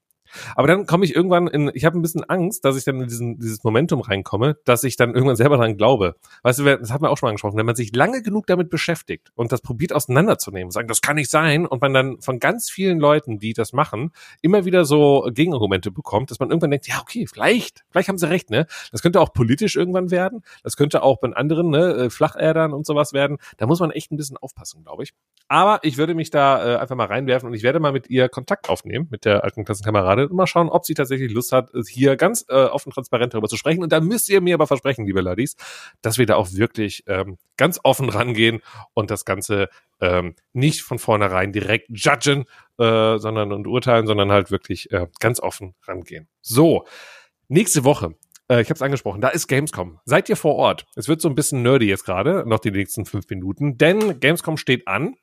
Aber 0.56 0.68
dann 0.68 0.86
komme 0.86 1.04
ich 1.04 1.14
irgendwann 1.14 1.46
in, 1.46 1.70
ich 1.74 1.84
habe 1.84 1.98
ein 1.98 2.02
bisschen 2.02 2.24
Angst, 2.24 2.64
dass 2.64 2.76
ich 2.76 2.84
dann 2.84 3.00
in 3.00 3.08
diesen, 3.08 3.38
dieses 3.38 3.62
Momentum 3.64 4.00
reinkomme, 4.00 4.56
dass 4.64 4.84
ich 4.84 4.96
dann 4.96 5.14
irgendwann 5.14 5.36
selber 5.36 5.56
dran 5.56 5.76
glaube. 5.76 6.16
Weißt 6.42 6.58
du, 6.58 6.64
das 6.64 6.92
hat 6.92 7.00
man 7.00 7.10
auch 7.10 7.18
schon 7.18 7.28
mal 7.28 7.30
angesprochen, 7.30 7.56
wenn 7.56 7.66
man 7.66 7.76
sich 7.76 7.94
lange 7.94 8.22
genug 8.22 8.46
damit 8.46 8.70
beschäftigt 8.70 9.30
und 9.34 9.52
das 9.52 9.60
probiert 9.60 9.92
auseinanderzunehmen, 9.92 10.70
sagen, 10.70 10.88
das 10.88 11.00
kann 11.00 11.16
nicht 11.16 11.30
sein, 11.30 11.66
und 11.66 11.80
man 11.80 11.94
dann 11.94 12.20
von 12.20 12.38
ganz 12.38 12.70
vielen 12.70 12.98
Leuten, 12.98 13.38
die 13.38 13.52
das 13.52 13.72
machen, 13.72 14.12
immer 14.42 14.64
wieder 14.64 14.84
so 14.84 15.28
Gegenargumente 15.32 15.90
bekommt, 15.90 16.30
dass 16.30 16.40
man 16.40 16.50
irgendwann 16.50 16.70
denkt, 16.70 16.88
ja, 16.88 17.00
okay, 17.00 17.26
vielleicht, 17.26 17.84
vielleicht 17.90 18.08
haben 18.08 18.18
sie 18.18 18.28
recht, 18.28 18.50
ne? 18.50 18.66
Das 18.92 19.02
könnte 19.02 19.20
auch 19.20 19.32
politisch 19.32 19.76
irgendwann 19.76 20.10
werden, 20.10 20.42
das 20.62 20.76
könnte 20.76 21.02
auch 21.02 21.18
bei 21.20 21.28
anderen, 21.32 21.70
ne, 21.70 21.94
äh, 21.94 22.10
Flacherdern 22.10 22.72
und 22.72 22.86
sowas 22.86 23.12
werden. 23.12 23.38
Da 23.56 23.66
muss 23.66 23.80
man 23.80 23.90
echt 23.90 24.10
ein 24.10 24.16
bisschen 24.16 24.36
aufpassen, 24.36 24.82
glaube 24.82 25.02
ich. 25.02 25.12
Aber 25.48 25.80
ich 25.82 25.96
würde 25.96 26.14
mich 26.14 26.30
da 26.30 26.74
äh, 26.74 26.76
einfach 26.78 26.96
mal 26.96 27.06
reinwerfen 27.06 27.48
und 27.48 27.54
ich 27.54 27.62
werde 27.62 27.80
mal 27.80 27.92
mit 27.92 28.10
ihr 28.10 28.28
Kontakt 28.28 28.68
aufnehmen, 28.68 29.08
mit 29.10 29.24
der 29.24 29.44
alten 29.44 29.64
Klassenkameradin, 29.64 30.17
und 30.26 30.36
mal 30.36 30.46
schauen, 30.46 30.68
ob 30.68 30.84
sie 30.84 30.94
tatsächlich 30.94 31.32
Lust 31.32 31.52
hat, 31.52 31.70
hier 31.88 32.16
ganz 32.16 32.44
äh, 32.48 32.64
offen 32.64 32.92
transparent 32.92 33.34
darüber 33.34 33.48
zu 33.48 33.56
sprechen. 33.56 33.82
Und 33.82 33.92
da 33.92 34.00
müsst 34.00 34.28
ihr 34.28 34.40
mir 34.40 34.54
aber 34.54 34.66
versprechen, 34.66 35.06
liebe 35.06 35.20
Ladies, 35.20 35.56
dass 36.02 36.18
wir 36.18 36.26
da 36.26 36.36
auch 36.36 36.52
wirklich 36.52 37.04
ähm, 37.06 37.38
ganz 37.56 37.80
offen 37.82 38.08
rangehen 38.08 38.60
und 38.94 39.10
das 39.10 39.24
Ganze 39.24 39.68
ähm, 40.00 40.34
nicht 40.52 40.82
von 40.82 40.98
vornherein 40.98 41.52
direkt 41.52 41.88
judgen, 41.90 42.44
äh, 42.78 43.18
sondern 43.18 43.52
und 43.52 43.66
urteilen, 43.66 44.06
sondern 44.06 44.30
halt 44.30 44.50
wirklich 44.50 44.90
äh, 44.92 45.06
ganz 45.20 45.40
offen 45.40 45.74
rangehen. 45.86 46.28
So, 46.40 46.86
nächste 47.48 47.84
Woche. 47.84 48.14
Äh, 48.48 48.62
ich 48.62 48.68
habe 48.68 48.76
es 48.76 48.82
angesprochen, 48.82 49.20
da 49.20 49.28
ist 49.28 49.46
Gamescom. 49.46 50.00
Seid 50.04 50.28
ihr 50.28 50.36
vor 50.36 50.56
Ort? 50.56 50.86
Es 50.96 51.08
wird 51.08 51.20
so 51.20 51.28
ein 51.28 51.34
bisschen 51.34 51.62
nerdy 51.62 51.86
jetzt 51.86 52.04
gerade, 52.04 52.44
noch 52.46 52.58
die 52.58 52.70
nächsten 52.70 53.04
fünf 53.04 53.28
Minuten, 53.28 53.78
denn 53.78 54.20
Gamescom 54.20 54.56
steht 54.56 54.88
an. 54.88 55.16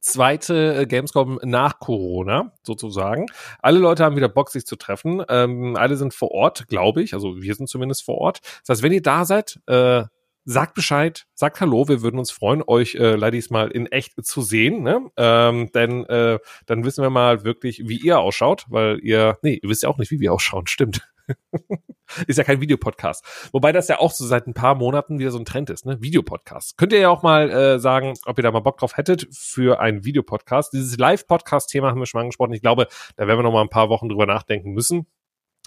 Zweite 0.00 0.74
äh, 0.74 0.86
Gamescom 0.86 1.38
nach 1.42 1.78
Corona 1.78 2.52
sozusagen. 2.62 3.26
Alle 3.60 3.78
Leute 3.78 4.04
haben 4.04 4.16
wieder 4.16 4.28
Bock, 4.28 4.50
sich 4.50 4.66
zu 4.66 4.76
treffen. 4.76 5.22
Ähm, 5.28 5.76
alle 5.76 5.96
sind 5.96 6.14
vor 6.14 6.30
Ort, 6.30 6.68
glaube 6.68 7.02
ich. 7.02 7.14
Also 7.14 7.40
wir 7.40 7.54
sind 7.54 7.68
zumindest 7.68 8.04
vor 8.04 8.18
Ort. 8.18 8.40
Das 8.60 8.76
heißt, 8.76 8.82
wenn 8.82 8.92
ihr 8.92 9.02
da 9.02 9.24
seid, 9.24 9.60
äh, 9.66 10.04
sagt 10.44 10.74
Bescheid, 10.74 11.26
sagt 11.34 11.60
Hallo, 11.60 11.88
wir 11.88 12.00
würden 12.00 12.18
uns 12.18 12.30
freuen, 12.30 12.62
euch 12.66 12.94
äh, 12.94 13.16
Ladies 13.16 13.50
mal 13.50 13.70
in 13.70 13.86
echt 13.86 14.24
zu 14.24 14.40
sehen, 14.40 14.82
ne? 14.82 15.10
Ähm, 15.16 15.70
denn 15.72 16.06
äh, 16.06 16.38
dann 16.64 16.84
wissen 16.84 17.02
wir 17.02 17.10
mal 17.10 17.44
wirklich, 17.44 17.82
wie 17.86 17.98
ihr 17.98 18.18
ausschaut, 18.18 18.64
weil 18.68 18.98
ihr, 19.02 19.36
nee, 19.42 19.60
ihr 19.62 19.68
wisst 19.68 19.82
ja 19.82 19.90
auch 19.90 19.98
nicht, 19.98 20.10
wie 20.10 20.20
wir 20.20 20.32
ausschauen, 20.32 20.66
stimmt. 20.66 21.02
Ist 22.26 22.36
ja 22.36 22.44
kein 22.44 22.60
Videopodcast. 22.60 23.50
Wobei 23.52 23.72
das 23.72 23.88
ja 23.88 23.98
auch 23.98 24.12
so 24.12 24.26
seit 24.26 24.46
ein 24.46 24.54
paar 24.54 24.74
Monaten 24.74 25.18
wieder 25.18 25.30
so 25.30 25.38
ein 25.38 25.44
Trend 25.44 25.70
ist, 25.70 25.86
ne? 25.86 26.00
Videopodcast. 26.00 26.78
Könnt 26.78 26.92
ihr 26.92 27.00
ja 27.00 27.08
auch 27.08 27.22
mal 27.22 27.50
äh, 27.50 27.78
sagen, 27.78 28.14
ob 28.24 28.38
ihr 28.38 28.42
da 28.42 28.50
mal 28.50 28.60
Bock 28.60 28.78
drauf 28.78 28.96
hättet 28.96 29.28
für 29.32 29.80
einen 29.80 30.04
Videopodcast. 30.04 30.72
Dieses 30.72 30.96
Live-Podcast-Thema 30.96 31.90
haben 31.90 31.98
wir 31.98 32.06
schon 32.06 32.20
angesprochen. 32.20 32.52
Ich 32.52 32.62
glaube, 32.62 32.88
da 33.16 33.26
werden 33.26 33.38
wir 33.38 33.42
noch 33.42 33.52
mal 33.52 33.62
ein 33.62 33.68
paar 33.68 33.88
Wochen 33.88 34.08
drüber 34.08 34.26
nachdenken 34.26 34.72
müssen. 34.72 35.06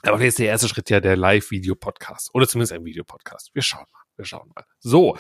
Aber 0.04 0.18
das 0.18 0.28
ist 0.28 0.40
der 0.40 0.48
erste 0.48 0.68
Schritt 0.68 0.90
ja 0.90 1.00
der 1.00 1.16
Live-Video-Podcast. 1.16 2.34
Oder 2.34 2.48
zumindest 2.48 2.74
ein 2.74 2.86
Videopodcast. 2.86 3.54
Wir 3.54 3.62
schauen 3.62 3.86
mal. 3.92 4.02
Wir 4.16 4.26
schauen 4.26 4.52
mal. 4.56 4.66
So. 4.80 5.18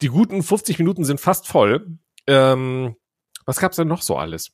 Die 0.00 0.08
guten 0.08 0.42
50 0.42 0.78
Minuten 0.78 1.04
sind 1.04 1.20
fast 1.20 1.46
voll. 1.46 1.98
Ähm, 2.26 2.96
was 3.44 3.58
gab's 3.58 3.76
denn 3.76 3.88
noch 3.88 4.02
so 4.02 4.16
alles? 4.16 4.52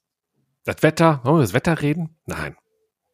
Das 0.65 0.83
Wetter? 0.83 1.21
Wollen 1.25 1.37
wir 1.37 1.43
das 1.43 1.53
Wetter 1.53 1.83
reden? 1.83 2.17
Nein. 2.27 2.57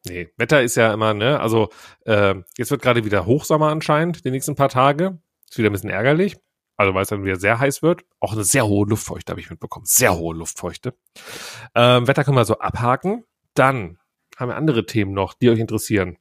Nee, 0.06 0.28
Wetter 0.36 0.62
ist 0.62 0.76
ja 0.76 0.92
immer, 0.92 1.12
ne, 1.12 1.40
also 1.40 1.68
äh, 2.06 2.34
jetzt 2.56 2.70
wird 2.70 2.82
gerade 2.82 3.04
wieder 3.04 3.26
Hochsommer 3.26 3.68
anscheinend, 3.68 4.24
die 4.24 4.30
nächsten 4.30 4.54
paar 4.54 4.70
Tage. 4.70 5.18
Ist 5.48 5.58
wieder 5.58 5.68
ein 5.68 5.72
bisschen 5.72 5.90
ärgerlich. 5.90 6.36
Also 6.76 6.94
weil 6.94 7.02
es 7.02 7.08
dann 7.08 7.24
wieder 7.24 7.36
sehr 7.36 7.58
heiß 7.58 7.82
wird. 7.82 8.04
Auch 8.20 8.32
eine 8.32 8.42
sehr 8.42 8.66
hohe 8.66 8.86
Luftfeuchte 8.88 9.32
habe 9.32 9.40
ich 9.40 9.50
mitbekommen. 9.50 9.84
Sehr 9.84 10.16
hohe 10.16 10.34
Luftfeuchte. 10.34 10.94
Ähm, 11.74 12.08
Wetter 12.08 12.24
können 12.24 12.38
wir 12.38 12.46
so 12.46 12.58
abhaken. 12.58 13.24
Dann 13.52 13.98
haben 14.38 14.48
wir 14.48 14.56
andere 14.56 14.86
Themen 14.86 15.12
noch, 15.12 15.34
die 15.34 15.50
euch 15.50 15.58
interessieren. 15.58 16.16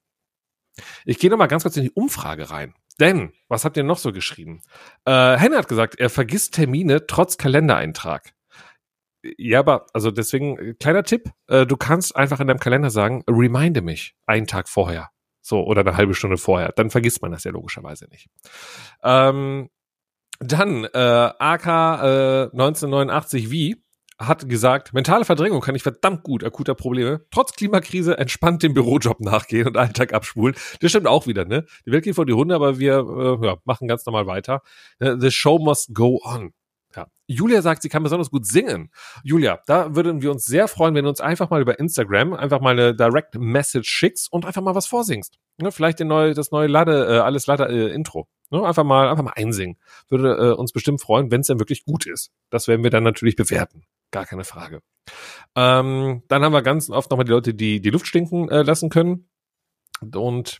Ich 1.05 1.17
gehe 1.17 1.29
noch 1.29 1.37
mal 1.37 1.47
ganz 1.47 1.63
kurz 1.63 1.77
in 1.77 1.83
die 1.83 1.91
Umfrage 1.91 2.49
rein. 2.49 2.73
Denn, 2.99 3.31
was 3.47 3.63
habt 3.63 3.77
ihr 3.77 3.83
noch 3.83 3.97
so 3.97 4.11
geschrieben? 4.11 4.61
Äh, 5.05 5.37
Henne 5.37 5.57
hat 5.57 5.69
gesagt, 5.69 5.97
er 5.97 6.09
vergisst 6.09 6.55
Termine 6.55 7.07
trotz 7.07 7.37
Kalendereintrag. 7.37 8.33
Ja, 9.37 9.59
aber, 9.59 9.87
also 9.93 10.11
deswegen, 10.11 10.57
äh, 10.57 10.73
kleiner 10.75 11.03
Tipp, 11.03 11.29
äh, 11.47 11.65
du 11.65 11.77
kannst 11.77 12.15
einfach 12.15 12.39
in 12.39 12.47
deinem 12.47 12.59
Kalender 12.59 12.89
sagen, 12.89 13.23
reminde 13.29 13.81
mich 13.81 14.15
einen 14.25 14.47
Tag 14.47 14.69
vorher. 14.69 15.09
So, 15.41 15.63
oder 15.63 15.81
eine 15.81 15.97
halbe 15.97 16.13
Stunde 16.13 16.37
vorher. 16.37 16.71
Dann 16.75 16.89
vergisst 16.89 17.21
man 17.21 17.31
das 17.31 17.43
ja 17.43 17.51
logischerweise 17.51 18.07
nicht. 18.09 18.27
Ähm, 19.03 19.69
dann, 20.39 20.85
äh, 20.85 21.31
AK 21.39 21.65
äh, 21.65 22.49
1989 22.51 23.51
wie 23.51 23.83
hat 24.19 24.49
gesagt, 24.49 24.93
mentale 24.93 25.23
Verdrängung 25.23 25.61
kann 25.61 25.75
ich 25.75 25.83
verdammt 25.83 26.23
gut 26.23 26.43
akuter 26.43 26.75
Probleme, 26.75 27.25
trotz 27.31 27.53
Klimakrise 27.53 28.17
entspannt 28.17 28.61
dem 28.63 28.73
Bürojob 28.73 29.21
nachgehen 29.21 29.65
und 29.65 29.77
Alltag 29.77 30.13
abspulen. 30.13 30.55
Das 30.81 30.91
stimmt 30.91 31.07
auch 31.07 31.25
wieder, 31.25 31.45
ne? 31.45 31.65
Die 31.85 31.91
Welt 31.91 32.03
geht 32.03 32.15
vor 32.15 32.25
die 32.25 32.33
Hunde, 32.33 32.53
aber 32.53 32.79
wir 32.79 32.97
äh, 32.97 33.45
ja, 33.45 33.57
machen 33.63 33.87
ganz 33.87 34.05
normal 34.05 34.27
weiter. 34.27 34.61
The 34.99 35.31
show 35.31 35.57
must 35.57 35.93
go 35.93 36.19
on. 36.23 36.51
Ja. 36.95 37.07
Julia 37.27 37.61
sagt, 37.61 37.83
sie 37.83 37.89
kann 37.89 38.01
besonders 38.01 38.31
gut 38.31 38.45
singen. 38.45 38.91
Julia, 39.23 39.59
da 39.67 39.95
würden 39.95 40.21
wir 40.21 40.31
uns 40.31 40.45
sehr 40.45 40.67
freuen, 40.67 40.95
wenn 40.95 41.03
du 41.03 41.09
uns 41.09 41.21
einfach 41.21 41.49
mal 41.49 41.61
über 41.61 41.77
Instagram 41.77 42.33
einfach 42.33 42.61
mal 42.61 42.71
eine 42.71 42.95
Direct 42.95 43.35
Message 43.35 43.89
schickst 43.89 44.31
und 44.31 44.45
einfach 44.45 44.61
mal 44.61 44.75
was 44.75 44.87
vorsingst. 44.87 45.37
Ne, 45.57 45.71
vielleicht 45.71 45.99
neue, 45.99 46.33
das 46.33 46.51
neue 46.51 46.67
Lade, 46.67 47.05
äh, 47.05 47.19
alles 47.19 47.45
Lade 47.45 47.67
äh, 47.67 47.93
Intro. 47.93 48.27
Ne, 48.49 48.65
einfach 48.65 48.83
mal, 48.83 49.09
einfach 49.09 49.23
mal 49.23 49.33
einsingen. 49.35 49.77
Würde 50.07 50.35
äh, 50.35 50.53
uns 50.53 50.71
bestimmt 50.71 51.01
freuen, 51.01 51.29
wenn 51.31 51.41
es 51.41 51.47
dann 51.47 51.59
wirklich 51.59 51.85
gut 51.85 52.07
ist. 52.07 52.31
Das 52.49 52.67
werden 52.67 52.83
wir 52.83 52.89
dann 52.89 53.03
natürlich 53.03 53.35
bewerten. 53.35 53.83
Gar 54.11 54.25
keine 54.25 54.43
Frage. 54.43 54.81
Ähm, 55.55 56.23
dann 56.27 56.43
haben 56.43 56.53
wir 56.53 56.63
ganz 56.63 56.89
oft 56.89 57.11
nochmal 57.11 57.25
die 57.25 57.31
Leute, 57.31 57.53
die 57.53 57.79
die 57.81 57.91
Luft 57.91 58.07
stinken 58.07 58.49
äh, 58.49 58.63
lassen 58.63 58.89
können. 58.89 59.29
Und 60.13 60.59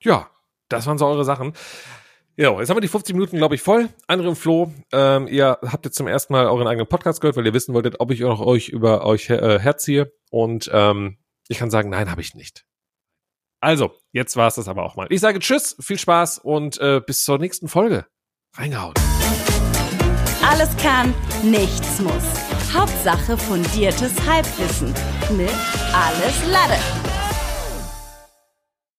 ja, 0.00 0.30
das 0.68 0.86
waren 0.86 0.98
so 0.98 1.06
eure 1.06 1.24
Sachen. 1.24 1.54
Ja, 2.36 2.58
jetzt 2.58 2.68
haben 2.68 2.76
wir 2.76 2.80
die 2.80 2.88
50 2.88 3.14
Minuten, 3.14 3.36
glaube 3.36 3.54
ich, 3.54 3.62
voll. 3.62 3.88
Andere 4.08 4.34
Flo, 4.34 4.72
ähm, 4.92 5.28
ihr 5.28 5.58
habt 5.62 5.84
jetzt 5.84 5.96
zum 5.96 6.08
ersten 6.08 6.32
Mal 6.32 6.46
euren 6.46 6.66
eigenen 6.66 6.88
Podcast 6.88 7.20
gehört, 7.20 7.36
weil 7.36 7.46
ihr 7.46 7.54
wissen 7.54 7.74
wolltet, 7.74 8.00
ob 8.00 8.10
ich 8.10 8.24
auch 8.24 8.40
euch 8.40 8.70
über 8.70 9.06
euch 9.06 9.30
äh, 9.30 9.60
herziehe. 9.60 10.12
Und 10.30 10.68
ähm, 10.72 11.18
ich 11.46 11.58
kann 11.58 11.70
sagen, 11.70 11.90
nein, 11.90 12.10
habe 12.10 12.20
ich 12.20 12.34
nicht. 12.34 12.64
Also, 13.60 13.92
jetzt 14.10 14.36
war 14.36 14.48
es 14.48 14.56
das 14.56 14.66
aber 14.66 14.84
auch 14.84 14.96
mal. 14.96 15.06
Ich 15.10 15.20
sage 15.20 15.38
Tschüss, 15.38 15.76
viel 15.80 15.98
Spaß 15.98 16.38
und 16.38 16.78
äh, 16.80 17.00
bis 17.06 17.24
zur 17.24 17.38
nächsten 17.38 17.68
Folge. 17.68 18.06
Reingehauen. 18.56 18.94
Alles 20.42 20.76
kann, 20.76 21.14
nichts 21.42 22.00
muss. 22.00 22.74
Hauptsache 22.74 23.38
fundiertes 23.38 24.12
Halbwissen 24.28 24.92
mit 25.36 25.54
Alles 25.92 26.52
Lade. 26.52 27.03